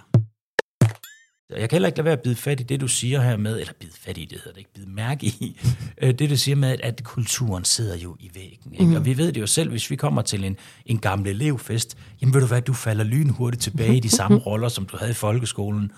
Jeg 1.51 1.69
kan 1.69 1.77
heller 1.77 1.87
ikke 1.87 1.99
lade 1.99 2.05
være 2.05 2.13
at 2.13 2.23
bide 2.23 2.37
fat 2.37 2.61
i 2.61 2.63
det, 2.63 2.81
du 2.81 2.89
siger 2.89 3.21
her 3.21 3.37
med, 3.37 3.61
eller 3.61 3.73
bide 3.81 3.93
fat 3.93 4.19
i, 4.19 4.25
det 4.25 4.39
hedder 4.39 4.51
det 4.51 4.59
ikke, 4.59 4.73
bide 4.75 4.91
mærke 4.91 5.27
i, 5.27 5.61
øh, 6.03 6.15
det 6.19 6.31
du 6.31 6.37
siger 6.37 6.57
med, 6.57 6.69
at, 6.69 6.81
at 6.81 7.05
kulturen 7.05 7.65
sidder 7.65 7.97
jo 7.97 8.17
i 8.21 8.31
væggen. 8.35 8.73
Ikke? 8.73 8.85
Mm. 8.85 8.95
Og 8.95 9.05
vi 9.05 9.17
ved 9.17 9.33
det 9.33 9.41
jo 9.41 9.47
selv, 9.47 9.71
hvis 9.71 9.91
vi 9.91 9.97
kommer 9.97 10.23
til 10.23 10.45
en, 10.45 10.57
en 10.87 10.99
gammel 10.99 11.29
elevfest, 11.29 11.97
jamen 12.23 12.35
ved 12.35 12.41
du 12.41 12.47
hvad, 12.47 12.63
du 12.63 12.73
falder 12.73 13.05
lynhurtigt 13.05 13.63
tilbage 13.63 13.97
i 13.97 14.01
de 14.01 14.11
samme 14.11 14.39
roller, 14.47 14.69
som 14.69 14.87
du 14.87 14.97
havde 14.97 15.11
i 15.11 15.15
folkeskolen. 15.15 15.93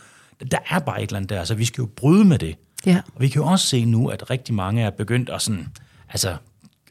Der 0.50 0.58
er 0.70 0.78
bare 0.78 1.02
et 1.02 1.08
eller 1.08 1.16
andet 1.16 1.30
der, 1.30 1.44
så 1.44 1.54
vi 1.54 1.64
skal 1.64 1.82
jo 1.82 1.88
bryde 1.96 2.24
med 2.24 2.38
det. 2.38 2.56
Ja. 2.86 3.00
Og 3.14 3.20
vi 3.20 3.28
kan 3.28 3.42
jo 3.42 3.48
også 3.48 3.66
se 3.66 3.84
nu, 3.84 4.08
at 4.08 4.30
rigtig 4.30 4.54
mange 4.54 4.82
er 4.82 4.90
begyndt 4.90 5.30
at 5.30 5.42
sådan, 5.42 5.68
altså 6.08 6.36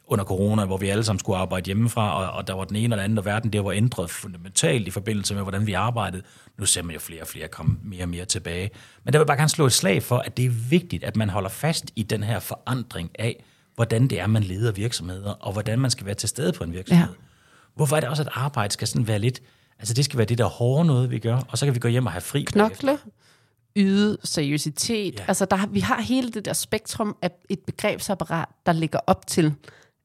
under 0.07 0.25
corona, 0.25 0.65
hvor 0.65 0.77
vi 0.77 0.89
alle 0.89 1.03
sammen 1.03 1.19
skulle 1.19 1.37
arbejde 1.37 1.65
hjemmefra, 1.65 2.23
og, 2.23 2.31
og 2.31 2.47
der 2.47 2.53
var 2.53 2.63
den 2.63 2.75
ene 2.75 2.95
og 2.95 2.97
den 2.97 3.03
anden, 3.03 3.17
og 3.17 3.25
verden 3.25 3.53
der 3.53 3.61
var 3.61 3.71
ændret 3.71 4.09
fundamentalt 4.09 4.87
i 4.87 4.91
forbindelse 4.91 5.35
med, 5.35 5.43
hvordan 5.43 5.67
vi 5.67 5.73
arbejdede. 5.73 6.23
Nu 6.57 6.65
ser 6.65 6.81
man 6.83 6.93
jo 6.93 6.99
flere 6.99 7.21
og 7.21 7.27
flere 7.27 7.47
komme 7.47 7.77
mere 7.83 8.03
og 8.03 8.09
mere 8.09 8.25
tilbage. 8.25 8.69
Men 9.03 9.13
der 9.13 9.19
vil 9.19 9.25
bare 9.25 9.37
gerne 9.37 9.49
slå 9.49 9.65
et 9.65 9.73
slag 9.73 10.03
for, 10.03 10.17
at 10.17 10.37
det 10.37 10.45
er 10.45 10.49
vigtigt, 10.49 11.03
at 11.03 11.15
man 11.15 11.29
holder 11.29 11.49
fast 11.49 11.91
i 11.95 12.03
den 12.03 12.23
her 12.23 12.39
forandring 12.39 13.09
af, 13.19 13.43
hvordan 13.75 14.07
det 14.07 14.19
er, 14.19 14.27
man 14.27 14.43
leder 14.43 14.71
virksomheder, 14.71 15.31
og 15.31 15.53
hvordan 15.53 15.79
man 15.79 15.91
skal 15.91 16.05
være 16.05 16.15
til 16.15 16.29
stede 16.29 16.53
på 16.53 16.63
en 16.63 16.73
virksomhed. 16.73 17.07
Ja. 17.07 17.13
Hvorfor 17.75 17.95
er 17.95 17.99
det 17.99 18.09
også, 18.09 18.23
at 18.23 18.29
arbejde 18.31 18.73
skal 18.73 18.87
sådan 18.87 19.07
være 19.07 19.19
lidt, 19.19 19.41
altså 19.79 19.93
det 19.93 20.05
skal 20.05 20.17
være 20.17 20.27
det 20.27 20.37
der 20.37 20.45
hårde 20.45 20.87
noget, 20.87 21.11
vi 21.11 21.19
gør, 21.19 21.39
og 21.49 21.57
så 21.57 21.65
kan 21.65 21.75
vi 21.75 21.79
gå 21.79 21.87
hjem 21.87 22.05
og 22.05 22.11
have 22.11 22.21
fri. 22.21 22.45
bagefter. 22.53 22.87
Yde, 23.77 24.17
seriøsitet. 24.23 25.19
Ja. 25.19 25.25
Altså, 25.27 25.45
der, 25.45 25.67
vi 25.67 25.79
har 25.79 26.01
hele 26.01 26.31
det 26.31 26.45
der 26.45 26.53
spektrum 26.53 27.15
af 27.21 27.31
et 27.49 27.59
begrebsapparat, 27.59 28.47
der 28.65 28.73
ligger 28.73 28.99
op 29.07 29.27
til, 29.27 29.53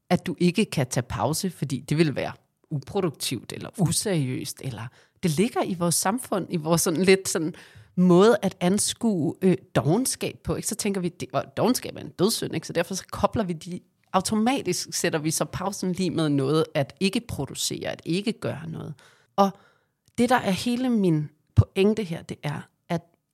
at 0.09 0.25
du 0.27 0.35
ikke 0.39 0.65
kan 0.65 0.87
tage 0.87 1.03
pause, 1.09 1.49
fordi 1.49 1.79
det 1.79 1.97
vil 1.97 2.15
være 2.15 2.31
uproduktivt 2.69 3.53
eller 3.53 3.69
useriøst. 3.77 4.61
Eller 4.63 4.87
det 5.23 5.37
ligger 5.37 5.63
i 5.63 5.73
vores 5.73 5.95
samfund, 5.95 6.47
i 6.49 6.57
vores 6.57 6.81
sådan 6.81 7.03
lidt 7.03 7.29
sådan 7.29 7.53
måde 7.95 8.37
at 8.41 8.57
anskue 8.59 9.35
øh, 9.41 9.57
dogenskab 9.75 10.39
på. 10.43 10.55
Ikke? 10.55 10.67
Så 10.67 10.75
tænker 10.75 11.01
vi, 11.01 11.09
det, 11.09 11.29
og 11.33 11.43
dogenskab 11.57 11.95
er 11.95 12.01
en 12.01 12.09
dødssynd, 12.09 12.55
ikke? 12.55 12.67
så 12.67 12.73
derfor 12.73 12.93
så 12.93 13.05
kobler 13.11 13.43
vi 13.43 13.53
de 13.53 13.79
automatisk 14.13 14.93
sætter 14.93 15.19
vi 15.19 15.31
så 15.31 15.45
pausen 15.45 15.91
lige 15.91 16.09
med 16.09 16.29
noget 16.29 16.65
at 16.73 16.95
ikke 16.99 17.21
producere, 17.27 17.89
at 17.89 18.01
ikke 18.05 18.31
gøre 18.31 18.69
noget. 18.69 18.93
Og 19.35 19.51
det, 20.17 20.29
der 20.29 20.35
er 20.35 20.51
hele 20.51 20.89
min 20.89 21.29
pointe 21.55 22.03
her, 22.03 22.21
det 22.21 22.37
er, 22.43 22.67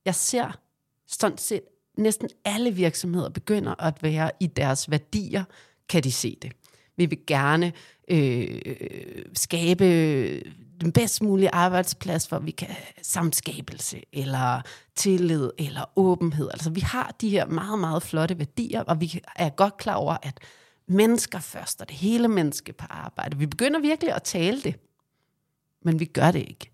jeg 0.05 0.15
ser 0.15 0.59
sådan 1.07 1.37
set 1.37 1.61
næsten 1.97 2.29
alle 2.45 2.71
virksomheder 2.71 3.29
begynder 3.29 3.83
at 3.83 4.03
være 4.03 4.31
i 4.39 4.47
deres 4.47 4.91
værdier, 4.91 5.43
kan 5.89 6.03
de 6.03 6.11
se 6.11 6.37
det. 6.41 6.51
Vi 6.97 7.05
vil 7.05 7.19
gerne 7.27 7.73
øh, 8.07 8.61
skabe 9.33 9.85
den 10.81 10.91
bedst 10.91 11.21
mulige 11.21 11.49
arbejdsplads, 11.53 12.25
hvor 12.25 12.39
vi 12.39 12.51
kan 12.51 12.75
samskabelse, 13.01 14.01
eller 14.13 14.61
tillid, 14.95 15.49
eller 15.57 15.91
åbenhed. 15.95 16.49
Altså 16.53 16.69
vi 16.69 16.79
har 16.79 17.15
de 17.21 17.29
her 17.29 17.45
meget, 17.45 17.79
meget 17.79 18.03
flotte 18.03 18.37
værdier, 18.37 18.81
og 18.81 19.01
vi 19.01 19.21
er 19.35 19.49
godt 19.49 19.77
klar 19.77 19.95
over, 19.95 20.17
at 20.21 20.39
mennesker 20.87 21.39
først, 21.39 21.81
og 21.81 21.89
det 21.89 21.97
hele 21.97 22.27
menneske 22.27 22.73
på 22.73 22.85
arbejde. 22.89 23.37
Vi 23.37 23.45
begynder 23.45 23.79
virkelig 23.79 24.13
at 24.13 24.23
tale 24.23 24.61
det, 24.61 24.75
men 25.81 25.99
vi 25.99 26.05
gør 26.05 26.31
det 26.31 26.39
ikke 26.39 26.71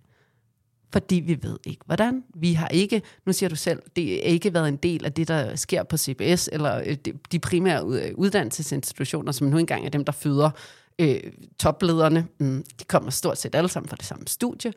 fordi 0.96 1.16
vi 1.16 1.40
ved 1.42 1.58
ikke, 1.66 1.82
hvordan. 1.86 2.24
Vi 2.36 2.54
har 2.54 2.68
ikke, 2.68 3.02
nu 3.26 3.34
siger 3.34 3.50
du 3.50 3.56
selv, 3.56 3.82
det 3.96 4.08
har 4.10 4.14
ikke 4.22 4.54
været 4.54 4.68
en 4.68 4.76
del 4.76 5.06
af 5.06 5.14
det, 5.14 5.28
der 5.28 5.56
sker 5.56 5.84
på 5.84 5.98
CBS, 5.98 6.50
eller 6.54 6.82
øh, 6.86 6.98
de- 7.32 7.40
primære 7.40 7.84
øh, 7.86 8.12
uddannelsesinstitutioner, 8.16 9.32
som 9.32 9.48
nu 9.48 9.58
engang 9.58 9.86
er 9.86 9.90
dem, 9.90 10.06
der 10.06 10.12
føder 10.12 10.50
øh, 11.00 11.20
toplederne. 11.60 12.28
Mm, 12.40 12.64
de 12.80 12.84
kommer 12.86 13.10
stort 13.10 13.38
set 13.38 13.56
alle 13.56 13.70
sammen 13.70 13.90
fra 13.90 13.96
det 13.96 14.06
samme 14.06 14.28
studie. 14.28 14.74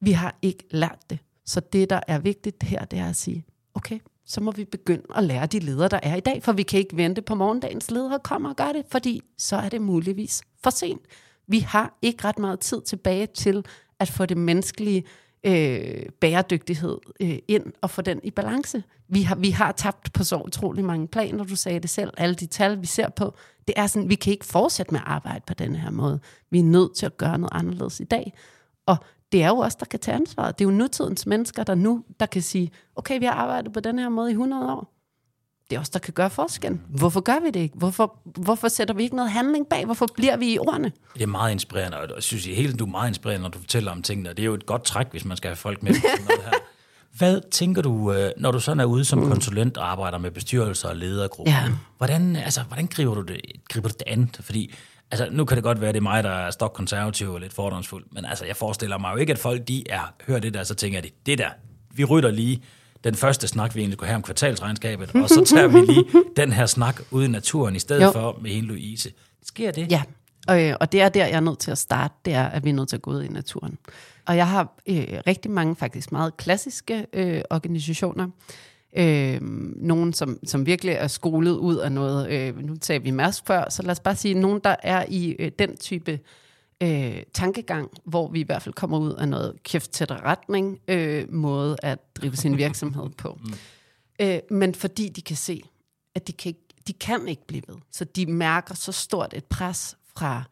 Vi 0.00 0.12
har 0.12 0.38
ikke 0.42 0.64
lært 0.70 0.98
det. 1.10 1.18
Så 1.46 1.60
det, 1.60 1.90
der 1.90 2.00
er 2.08 2.18
vigtigt 2.18 2.62
her, 2.62 2.84
det 2.84 2.98
er 2.98 3.08
at 3.08 3.16
sige, 3.16 3.44
okay, 3.74 3.98
så 4.26 4.40
må 4.40 4.50
vi 4.50 4.64
begynde 4.64 5.02
at 5.16 5.24
lære 5.24 5.46
de 5.46 5.58
ledere, 5.58 5.88
der 5.88 6.00
er 6.02 6.16
i 6.16 6.20
dag, 6.20 6.42
for 6.42 6.52
vi 6.52 6.62
kan 6.62 6.78
ikke 6.80 6.96
vente 6.96 7.22
på 7.22 7.34
morgendagens 7.34 7.90
ledere 7.90 8.18
kommer 8.24 8.48
og 8.50 8.56
gør 8.56 8.72
det, 8.72 8.82
fordi 8.90 9.20
så 9.38 9.56
er 9.56 9.68
det 9.68 9.82
muligvis 9.82 10.42
for 10.62 10.70
sent. 10.70 11.02
Vi 11.46 11.58
har 11.58 11.98
ikke 12.02 12.24
ret 12.24 12.38
meget 12.38 12.60
tid 12.60 12.82
tilbage 12.82 13.26
til 13.26 13.64
at 14.00 14.08
få 14.08 14.26
det 14.26 14.36
menneskelige 14.36 15.04
øh, 15.44 16.06
bæredygtighed 16.20 16.98
øh, 17.20 17.38
ind 17.48 17.64
og 17.80 17.90
få 17.90 18.02
den 18.02 18.20
i 18.24 18.30
balance. 18.30 18.82
Vi 19.08 19.22
har, 19.22 19.34
vi 19.34 19.50
har 19.50 19.72
tabt 19.72 20.12
på 20.12 20.24
så 20.24 20.36
utrolig 20.36 20.84
mange 20.84 21.08
planer, 21.08 21.44
du 21.44 21.56
sagde 21.56 21.80
det 21.80 21.90
selv, 21.90 22.10
alle 22.16 22.34
de 22.34 22.46
tal, 22.46 22.80
vi 22.80 22.86
ser 22.86 23.08
på. 23.08 23.34
Det 23.68 23.74
er 23.76 23.86
sådan, 23.86 24.08
vi 24.08 24.14
kan 24.14 24.32
ikke 24.32 24.44
fortsætte 24.44 24.92
med 24.92 25.00
at 25.00 25.06
arbejde 25.06 25.44
på 25.46 25.54
den 25.54 25.76
her 25.76 25.90
måde. 25.90 26.20
Vi 26.50 26.58
er 26.58 26.64
nødt 26.64 26.96
til 26.96 27.06
at 27.06 27.16
gøre 27.16 27.38
noget 27.38 27.52
anderledes 27.54 28.00
i 28.00 28.04
dag. 28.04 28.32
Og 28.86 28.96
det 29.32 29.42
er 29.42 29.48
jo 29.48 29.58
os, 29.58 29.76
der 29.76 29.86
kan 29.86 30.00
tage 30.00 30.14
ansvaret. 30.14 30.58
Det 30.58 30.64
er 30.64 30.68
jo 30.68 30.76
nutidens 30.76 31.26
mennesker, 31.26 31.64
der 31.64 31.74
nu 31.74 32.04
der 32.20 32.26
kan 32.26 32.42
sige, 32.42 32.70
okay, 32.96 33.18
vi 33.18 33.24
har 33.24 33.32
arbejdet 33.32 33.72
på 33.72 33.80
den 33.80 33.98
her 33.98 34.08
måde 34.08 34.30
i 34.30 34.32
100 34.32 34.72
år. 34.72 35.01
Det 35.72 35.76
er 35.76 35.80
os, 35.80 35.88
der 35.88 35.98
kan 35.98 36.12
gøre 36.12 36.30
forskellen. 36.30 36.80
Hvorfor 36.88 37.20
gør 37.20 37.40
vi 37.44 37.50
det 37.50 37.60
ikke? 37.60 37.78
Hvorfor, 37.78 38.18
hvorfor 38.24 38.68
sætter 38.68 38.94
vi 38.94 39.02
ikke 39.02 39.16
noget 39.16 39.30
handling 39.30 39.66
bag? 39.66 39.84
Hvorfor 39.84 40.06
bliver 40.14 40.36
vi 40.36 40.52
i 40.52 40.58
ordene? 40.58 40.92
Det 41.14 41.22
er 41.22 41.26
meget 41.26 41.52
inspirerende, 41.52 41.98
og 41.98 42.08
jeg 42.14 42.22
synes 42.22 42.44
helt, 42.44 42.78
du 42.78 42.84
er 42.84 42.90
meget 42.90 43.08
inspirerende, 43.08 43.42
når 43.42 43.48
du 43.48 43.58
fortæller 43.58 43.90
om 43.90 44.02
tingene, 44.02 44.30
og 44.30 44.36
det 44.36 44.42
er 44.42 44.46
jo 44.46 44.54
et 44.54 44.66
godt 44.66 44.84
træk, 44.84 45.06
hvis 45.10 45.24
man 45.24 45.36
skal 45.36 45.48
have 45.48 45.56
folk 45.56 45.82
med 45.82 45.92
på 45.92 46.00
sådan 46.00 46.24
noget 46.24 46.42
her. 46.44 46.52
Hvad 47.18 47.40
tænker 47.50 47.82
du, 47.82 48.12
øh, 48.12 48.30
når 48.36 48.50
du 48.50 48.60
sådan 48.60 48.80
er 48.80 48.84
ude 48.84 49.04
som 49.04 49.28
konsulent 49.28 49.76
og 49.76 49.90
arbejder 49.90 50.18
med 50.18 50.30
bestyrelser 50.30 50.88
og 50.88 50.96
ledergrupper? 50.96 51.52
Ja. 51.52 51.68
Hvordan, 51.98 52.36
altså, 52.36 52.62
hvordan 52.62 52.86
griber, 52.86 53.14
du 53.14 53.22
det, 53.22 53.40
griber 53.68 53.88
du 53.88 53.94
det 53.98 54.06
an? 54.06 54.30
Fordi 54.40 54.74
altså, 55.10 55.28
nu 55.30 55.44
kan 55.44 55.56
det 55.56 55.64
godt 55.64 55.80
være, 55.80 55.88
at 55.88 55.94
det 55.94 56.00
er 56.00 56.02
mig, 56.02 56.24
der 56.24 56.30
er 56.30 56.50
stokkonservativ 56.50 57.30
og 57.30 57.40
lidt 57.40 57.52
fordomsfuld, 57.52 58.04
men 58.10 58.24
altså, 58.24 58.44
jeg 58.44 58.56
forestiller 58.56 58.98
mig 58.98 59.12
jo 59.12 59.16
ikke, 59.16 59.32
at 59.32 59.38
folk 59.38 59.68
de 59.68 59.90
er, 59.90 60.14
hører 60.26 60.40
det 60.40 60.54
der, 60.54 60.64
så 60.64 60.74
tænker 60.74 61.00
de, 61.00 61.08
det 61.26 61.38
der, 61.38 61.50
vi 61.94 62.04
rytter 62.04 62.30
lige 62.30 62.62
den 63.04 63.14
første 63.14 63.48
snak, 63.48 63.74
vi 63.74 63.80
egentlig 63.80 63.96
skulle 63.96 64.08
have 64.08 64.16
om 64.16 64.22
kvartalsregnskabet, 64.22 65.14
og 65.14 65.28
så 65.28 65.44
tager 65.44 65.66
vi 65.66 65.78
lige 65.92 66.04
den 66.36 66.52
her 66.52 66.66
snak 66.66 67.00
ude 67.10 67.24
i 67.24 67.28
naturen, 67.28 67.76
i 67.76 67.78
stedet 67.78 68.02
Jo. 68.02 68.10
for 68.10 68.38
med 68.42 68.50
hele 68.50 68.66
Louise. 68.66 69.12
Sker 69.46 69.70
det? 69.70 69.90
Ja, 69.90 70.02
og, 70.48 70.64
øh, 70.64 70.76
og 70.80 70.92
det 70.92 71.02
er 71.02 71.08
der, 71.08 71.26
jeg 71.26 71.36
er 71.36 71.40
nødt 71.40 71.58
til 71.58 71.70
at 71.70 71.78
starte, 71.78 72.14
det 72.24 72.32
er, 72.32 72.44
at 72.44 72.64
vi 72.64 72.70
er 72.70 72.74
nødt 72.74 72.88
til 72.88 72.96
at 72.96 73.02
gå 73.02 73.10
ud 73.10 73.22
i 73.22 73.28
naturen. 73.28 73.78
Og 74.26 74.36
jeg 74.36 74.48
har 74.48 74.82
øh, 74.88 75.06
rigtig 75.26 75.50
mange 75.50 75.76
faktisk 75.76 76.12
meget 76.12 76.36
klassiske 76.36 77.06
øh, 77.12 77.42
organisationer, 77.50 78.28
øh, 78.96 79.38
nogen 79.76 80.12
som, 80.12 80.38
som 80.44 80.66
virkelig 80.66 80.94
er 80.94 81.06
skolet 81.06 81.52
ud 81.52 81.76
af 81.76 81.92
noget, 81.92 82.30
øh, 82.30 82.58
nu 82.58 82.76
tager 82.76 83.00
vi 83.00 83.10
Mærsk 83.10 83.46
før, 83.46 83.70
så 83.70 83.82
lad 83.82 83.90
os 83.90 84.00
bare 84.00 84.16
sige, 84.16 84.34
nogen 84.34 84.60
der 84.64 84.76
er 84.82 85.04
i 85.08 85.36
øh, 85.38 85.50
den 85.58 85.76
type 85.76 86.18
øh, 86.82 87.22
tankegang, 87.32 87.90
hvor 88.04 88.28
vi 88.28 88.40
i 88.40 88.42
hvert 88.42 88.62
fald 88.62 88.74
kommer 88.74 88.98
ud 88.98 89.14
af 89.14 89.28
noget 89.28 89.62
kæft 89.62 89.90
til 89.90 90.06
retning, 90.06 90.78
øh, 90.88 91.32
måde 91.32 91.76
at 91.82 92.16
drive 92.16 92.36
sin 92.36 92.56
virksomhed 92.56 93.10
på. 93.10 93.38
Øh, 94.20 94.38
men 94.50 94.74
fordi 94.74 95.08
de 95.08 95.22
kan 95.22 95.36
se, 95.36 95.62
at 96.14 96.26
de 96.26 96.32
kan, 96.32 96.48
ikke, 96.48 96.60
de 96.86 96.92
kan 96.92 97.28
ikke 97.28 97.46
blive 97.46 97.62
ved. 97.68 97.76
Så 97.90 98.04
de 98.04 98.26
mærker 98.26 98.74
så 98.74 98.92
stort 98.92 99.34
et 99.34 99.44
pres 99.44 99.96
fra 100.16 100.42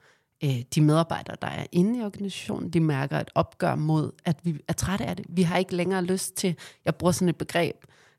øh, 0.45 0.62
de 0.74 0.81
medarbejdere, 0.81 1.37
der 1.43 1.49
er 1.49 1.66
inde 1.72 1.99
i 1.99 2.03
organisationen. 2.03 2.70
De 2.70 2.81
mærker 2.81 3.18
et 3.18 3.31
opgør 3.35 3.74
mod, 3.74 4.12
at 4.24 4.39
vi 4.43 4.61
er 4.68 4.72
trætte 4.72 5.05
af 5.05 5.16
det. 5.16 5.26
Vi 5.28 5.43
har 5.43 5.57
ikke 5.57 5.76
længere 5.76 6.05
lyst 6.05 6.37
til, 6.37 6.57
jeg 6.85 6.95
bruger 6.95 7.12
sådan 7.12 7.28
et 7.28 7.37
begreb, 7.37 7.76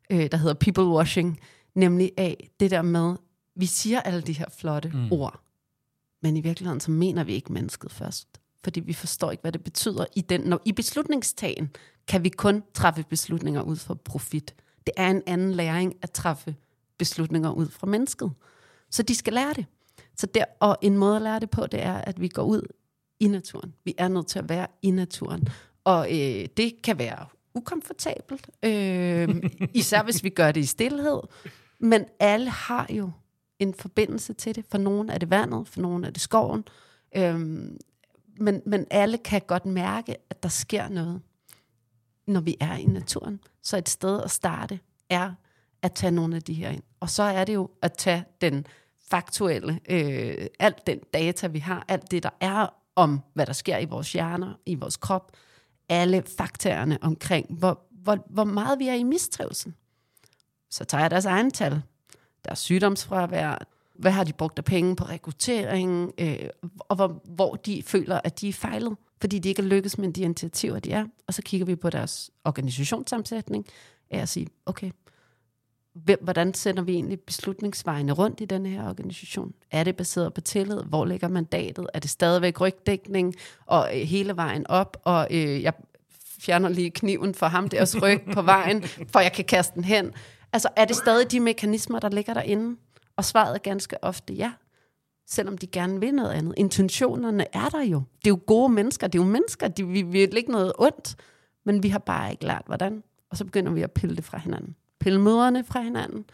øh, 0.10 0.32
der 0.32 0.38
hedder 0.38 0.54
people 0.54 0.84
washing, 0.84 1.40
nemlig 1.76 2.12
af 2.18 2.50
det 2.60 2.72
der 2.72 2.82
med, 2.82 3.16
vi 3.56 3.66
siger 3.66 4.02
alle 4.02 4.22
de 4.22 4.34
her 4.34 4.46
flotte 4.58 4.92
mm. 4.94 5.12
ord, 5.12 5.40
men 6.22 6.38
i 6.38 6.42
virkeligheden 6.42 6.80
så 6.80 6.92
mener 6.92 7.24
vi 7.24 7.34
ikke 7.34 7.54
mennesket 7.54 7.92
først. 7.92 8.28
Fordi 8.64 8.80
vi 8.80 8.94
forstår 8.94 9.32
ikke, 9.32 9.42
hvad 9.42 9.52
det 9.52 9.64
betyder. 9.64 10.06
I, 10.16 10.22
den, 10.22 10.42
når, 10.42 10.62
I 10.66 10.72
beslutningstagen 10.72 11.70
kan 12.08 12.24
vi 12.24 12.30
kun 12.30 12.64
træffe 12.74 13.04
beslutninger 13.10 13.62
ud 13.62 13.76
fra 13.76 13.94
profit. 13.94 14.56
Det 14.86 14.94
er 14.98 15.10
en 15.10 15.22
anden 15.26 15.52
læring 15.52 15.96
at 16.02 16.12
træffe 16.12 16.56
beslutninger 16.98 17.52
ud 17.52 17.68
fra 17.68 17.88
mennesket. 17.88 18.32
Så 18.90 19.04
de 19.04 19.16
skal 19.16 19.34
lære 19.34 19.54
det. 19.54 19.66
Så 20.18 20.28
der, 20.28 20.46
og 20.60 20.78
en 20.82 20.98
måde 20.98 21.16
at 21.16 21.22
lære 21.22 21.40
det 21.40 21.50
på, 21.50 21.68
det 21.68 21.82
er, 21.82 21.94
at 21.94 22.22
vi 22.22 22.28
går 22.28 22.44
ud 22.44 22.62
i 23.20 23.28
naturen. 23.28 23.74
Vi 23.84 23.96
er 23.98 24.08
nødt 24.08 24.28
til 24.28 24.40
at 24.40 24.50
være 24.50 24.68
i 24.82 24.92
naturen. 24.92 25.48
Og 25.84 26.08
øh, 26.12 26.46
det 26.58 26.82
kan 26.84 27.00
være 27.00 27.26
ukomfortabelt, 27.54 28.50
øh, 28.64 29.44
især 29.74 30.04
hvis 30.04 30.24
vi 30.24 30.30
gør 30.30 30.52
det 30.52 30.62
i 30.62 30.66
stillhed. 30.66 31.20
Men 31.80 32.06
alle 32.20 32.50
har 32.50 32.88
jo 32.90 33.12
en 33.62 33.74
forbindelse 33.74 34.34
til 34.34 34.56
det. 34.56 34.66
For 34.70 34.78
nogen 34.78 35.10
er 35.10 35.18
det 35.18 35.30
vandet, 35.30 35.68
for 35.68 35.82
nogen 35.82 36.04
er 36.04 36.10
det 36.10 36.22
skoven. 36.22 36.64
Øhm, 37.16 37.78
men, 38.38 38.62
men 38.66 38.88
alle 38.92 39.18
kan 39.18 39.42
godt 39.48 39.66
mærke, 39.66 40.16
at 40.30 40.44
der 40.44 40.50
sker 40.50 40.90
noget, 40.90 41.22
når 42.28 42.42
vi 42.42 42.58
er 42.60 42.76
i 42.76 42.86
naturen. 42.86 43.40
Så 43.64 43.78
et 43.78 43.90
sted 43.90 44.22
at 44.24 44.32
starte 44.32 44.80
er 45.10 45.34
at 45.82 45.94
tage 45.94 46.12
nogle 46.12 46.36
af 46.36 46.42
de 46.42 46.54
her 46.54 46.70
ind. 46.70 46.84
Og 47.00 47.10
så 47.10 47.24
er 47.24 47.46
det 47.46 47.54
jo 47.54 47.70
at 47.82 47.94
tage 47.94 48.26
den 48.42 48.66
faktuelle, 49.10 49.80
øh, 49.90 50.48
alt 50.60 50.88
den 50.88 51.00
data, 51.14 51.48
vi 51.48 51.60
har, 51.60 51.86
alt 51.88 52.12
det, 52.12 52.24
der 52.24 52.30
er 52.40 52.68
om, 52.96 53.20
hvad 53.34 53.46
der 53.46 53.54
sker 53.54 53.78
i 53.78 53.86
vores 53.86 54.14
hjerner, 54.14 54.54
i 54.66 54.76
vores 54.76 54.98
krop, 54.98 55.32
alle 55.90 56.24
faktorerne 56.38 56.98
omkring, 57.02 57.54
hvor, 57.60 57.82
hvor, 57.92 58.26
hvor 58.30 58.44
meget 58.44 58.80
vi 58.80 58.88
er 58.88 58.94
i 58.94 59.04
mistrivsel. 59.04 59.74
Så 60.70 60.84
tager 60.86 61.02
jeg 61.02 61.12
deres 61.12 61.26
egen 61.26 61.52
tal. 61.52 61.82
Deres 62.46 62.60
sygdomsfravær, 62.60 63.58
hvad 63.96 64.12
har 64.12 64.24
de 64.24 64.34
brugt 64.34 64.58
af 64.58 64.66
penge 64.66 64.96
på 64.96 65.04
rekruttering, 65.04 66.12
øh, 66.18 66.50
og 66.80 66.96
hvor, 66.96 67.22
hvor 67.26 67.56
de 67.56 67.84
føler, 67.84 68.22
at 68.24 68.42
de 68.42 68.50
er 68.50 68.54
fejlet, 68.54 68.96
fordi 69.22 69.40
de 69.40 69.50
ikke 69.50 69.62
er 69.62 69.66
lykkes 69.66 69.98
med 69.98 70.14
de 70.14 70.22
initiativer, 70.22 70.80
de 70.80 70.92
er. 70.92 71.06
Og 71.28 71.34
så 71.34 71.42
kigger 71.42 71.66
vi 71.66 71.76
på 71.76 71.90
deres 71.90 72.32
organisationssammensætning, 72.46 73.66
af 74.12 74.20
at 74.20 74.30
sige, 74.30 74.48
okay, 74.66 74.92
hvem, 75.94 76.20
hvordan 76.22 76.54
sender 76.54 76.84
vi 76.84 76.94
egentlig 76.94 77.20
beslutningsvejene 77.20 78.12
rundt 78.12 78.42
i 78.42 78.46
den 78.46 78.66
her 78.66 78.90
organisation? 78.90 79.54
Er 79.72 79.84
det 79.84 79.96
baseret 79.96 80.34
på 80.34 80.42
tillid? 80.42 80.84
Hvor 80.84 81.06
ligger 81.06 81.28
mandatet? 81.28 81.88
Er 81.94 82.00
det 82.00 82.10
stadigvæk 82.10 82.62
rygdækning 82.62 83.36
og 83.66 84.00
øh, 84.00 84.08
hele 84.08 84.36
vejen 84.36 84.68
op? 84.68 84.98
Og 85.04 85.28
øh, 85.32 85.64
jeg 85.64 85.74
fjerner 86.40 86.70
lige 86.70 86.92
kniven 86.92 87.36
for 87.36 87.46
ham 87.46 87.70
deres 87.70 88.02
ryg 88.02 88.22
på 88.34 88.42
vejen, 88.42 88.84
for 88.84 89.20
jeg 89.20 89.34
kan 89.34 89.46
kaste 89.46 89.76
den 89.76 89.84
hen. 89.84 90.14
Altså, 90.54 90.70
er 90.76 90.86
det 90.86 90.96
stadig 90.96 91.32
de 91.32 91.40
mekanismer, 91.40 92.00
der 92.00 92.10
ligger 92.10 92.34
derinde? 92.34 92.78
Og 93.16 93.26
svaret 93.26 93.56
er 93.56 93.60
ganske 93.60 94.04
ofte 94.04 94.34
ja, 94.34 94.52
selvom 95.28 95.58
de 95.58 95.68
gerne 95.68 96.00
vil 96.00 96.14
noget 96.14 96.32
andet. 96.32 96.54
Intentionerne 96.58 97.46
er 97.56 97.70
der 97.70 97.82
jo. 97.82 98.04
Det 98.26 98.28
er 98.28 98.30
jo 98.30 98.40
gode 98.46 98.70
mennesker, 98.70 99.08
det 99.08 99.20
er 99.20 99.24
jo 99.24 99.30
mennesker, 99.30 99.68
de, 99.68 99.88
vi 99.88 100.02
vil 100.02 100.38
ikke 100.38 100.52
noget 100.52 100.74
ondt, 100.78 101.16
men 101.64 101.84
vi 101.84 101.90
har 101.90 102.00
bare 102.00 102.32
ikke 102.32 102.46
lært, 102.46 102.64
hvordan. 102.66 103.04
Og 103.30 103.38
så 103.38 103.46
begynder 103.46 103.72
vi 103.72 103.82
at 103.82 103.92
pille 103.92 104.16
det 104.16 104.24
fra 104.24 104.38
hinanden. 104.38 104.76
Pille 105.00 105.22
møderne 105.22 105.64
fra 105.64 105.82
hinanden, 105.82 106.26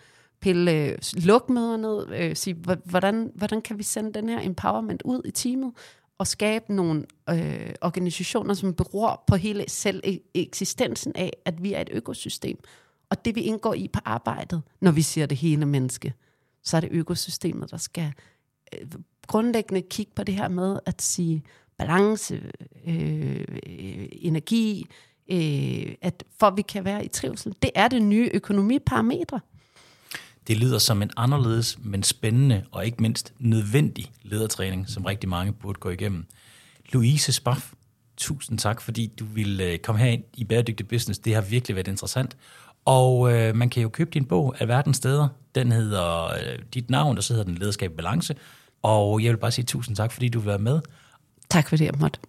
pille 0.41 0.71
øh, 0.71 0.97
lukmøder 1.13 1.77
ned, 1.77 2.07
øh, 2.09 2.35
sige, 2.35 2.53
hvordan, 2.85 3.31
hvordan 3.35 3.61
kan 3.61 3.77
vi 3.77 3.83
sende 3.83 4.13
den 4.13 4.29
her 4.29 4.39
empowerment 4.39 5.01
ud 5.01 5.21
i 5.25 5.31
teamet, 5.31 5.73
og 6.17 6.27
skabe 6.27 6.73
nogle 6.73 7.05
øh, 7.29 7.73
organisationer, 7.81 8.53
som 8.53 8.73
beror 8.73 9.23
på 9.27 9.35
hele 9.35 9.65
selv 9.67 10.03
eksistensen 10.33 11.11
af, 11.15 11.33
at 11.45 11.63
vi 11.63 11.73
er 11.73 11.81
et 11.81 11.89
økosystem. 11.91 12.57
Og 13.09 13.25
det 13.25 13.35
vi 13.35 13.41
indgår 13.41 13.73
i 13.73 13.87
på 13.93 13.99
arbejdet, 14.05 14.61
når 14.81 14.91
vi 14.91 15.01
siger 15.01 15.27
det 15.27 15.37
hele 15.37 15.65
menneske, 15.65 16.13
så 16.63 16.77
er 16.77 16.81
det 16.81 16.89
økosystemet, 16.91 17.71
der 17.71 17.77
skal 17.77 18.13
øh, 18.73 18.87
grundlæggende 19.27 19.81
kigge 19.81 20.11
på 20.15 20.23
det 20.23 20.35
her 20.35 20.47
med 20.47 20.79
at 20.85 21.01
sige 21.01 21.43
balance, 21.77 22.41
øh, 22.87 23.45
øh, 23.67 24.07
energi, 24.11 24.85
øh, 25.31 25.95
at 26.01 26.23
for 26.39 26.47
at 26.47 26.57
vi 26.57 26.61
kan 26.61 26.85
være 26.85 27.05
i 27.05 27.07
trivsel. 27.07 27.55
Det 27.61 27.71
er 27.75 27.87
det 27.87 28.01
nye 28.01 28.29
økonomiparametre. 28.33 29.39
Det 30.47 30.57
lyder 30.57 30.77
som 30.77 31.01
en 31.01 31.11
anderledes, 31.17 31.77
men 31.83 32.03
spændende 32.03 32.65
og 32.71 32.85
ikke 32.85 33.01
mindst 33.01 33.33
nødvendig 33.39 34.11
ledertræning, 34.21 34.89
som 34.89 35.05
rigtig 35.05 35.29
mange 35.29 35.53
burde 35.53 35.79
gå 35.79 35.89
igennem. 35.89 36.25
Louise 36.93 37.31
Spaff, 37.31 37.73
tusind 38.17 38.59
tak, 38.59 38.81
fordi 38.81 39.07
du 39.19 39.25
ville 39.25 39.63
øh, 39.63 39.79
komme 39.79 40.01
herind 40.01 40.23
i 40.33 40.43
Bæredygtig 40.43 40.87
Business. 40.87 41.19
Det 41.19 41.35
har 41.35 41.41
virkelig 41.41 41.75
været 41.75 41.87
interessant. 41.87 42.37
Og 42.87 43.33
øh, 43.33 43.55
man 43.55 43.69
kan 43.69 43.83
jo 43.83 43.89
købe 43.89 44.09
din 44.09 44.25
bog 44.25 44.55
af 44.59 44.67
verdens 44.67 44.97
steder. 44.97 45.27
Den 45.55 45.71
hedder 45.71 46.25
øh, 46.25 46.59
dit 46.73 46.89
navn, 46.89 47.17
og 47.17 47.23
så 47.23 47.33
hedder 47.33 47.45
den 47.45 47.55
Lederskab 47.55 47.91
Balance. 47.91 48.35
Og 48.81 49.23
jeg 49.23 49.31
vil 49.31 49.37
bare 49.37 49.51
sige 49.51 49.65
tusind 49.65 49.95
tak, 49.95 50.11
fordi 50.11 50.29
du 50.29 50.39
vil 50.39 50.47
være 50.47 50.59
med. 50.59 50.79
Tak 51.49 51.69
fordi 51.69 51.83
jeg 51.83 51.93
måtte. 51.99 52.19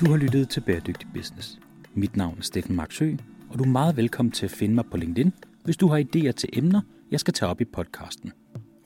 Du 0.00 0.10
har 0.10 0.16
lyttet 0.16 0.48
til 0.48 0.60
Bæredygtig 0.60 1.08
Business. 1.14 1.58
Mit 1.94 2.16
navn 2.16 2.38
er 2.38 2.42
Steffen 2.42 2.76
Marksø, 2.76 3.12
og 3.50 3.58
du 3.58 3.64
er 3.64 3.68
meget 3.68 3.96
velkommen 3.96 4.32
til 4.32 4.46
at 4.46 4.52
finde 4.52 4.74
mig 4.74 4.84
på 4.90 4.96
LinkedIn, 4.96 5.32
hvis 5.64 5.76
du 5.76 5.88
har 5.88 5.98
idéer 5.98 6.32
til 6.32 6.48
emner, 6.52 6.80
jeg 7.10 7.20
skal 7.20 7.34
tage 7.34 7.50
op 7.50 7.60
i 7.60 7.64
podcasten. 7.64 8.32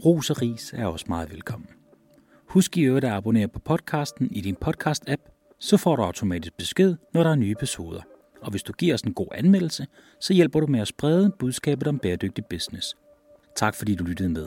Ros 0.05 0.31
og 0.31 0.43
ris 0.43 0.73
er 0.77 0.87
også 0.87 1.07
meget 1.09 1.31
velkommen. 1.31 1.69
Husk 2.49 2.77
i 2.77 2.81
øvrigt 2.81 3.05
at 3.05 3.13
abonnere 3.13 3.49
på 3.49 3.59
podcasten 3.59 4.29
i 4.31 4.41
din 4.41 4.57
podcast-app, 4.65 5.32
så 5.63 5.77
får 5.77 5.97
du 5.97 6.03
automatisk 6.03 6.57
besked, 6.57 6.97
når 7.15 7.23
der 7.23 7.31
er 7.31 7.35
nye 7.35 7.53
episoder. 7.53 8.01
Og 8.41 8.51
hvis 8.51 8.63
du 8.63 8.73
giver 8.73 8.95
os 8.95 9.03
en 9.03 9.15
god 9.15 9.27
anmeldelse, 9.35 9.87
så 10.21 10.33
hjælper 10.33 10.61
du 10.61 10.67
med 10.67 10.81
at 10.81 10.89
sprede 10.89 11.31
budskabet 11.39 11.87
om 11.87 11.99
bæredygtig 11.99 12.45
business. 12.47 12.97
Tak 13.57 13.75
fordi 13.75 13.95
du 13.95 14.05
lyttede 14.05 14.29
med. 14.29 14.47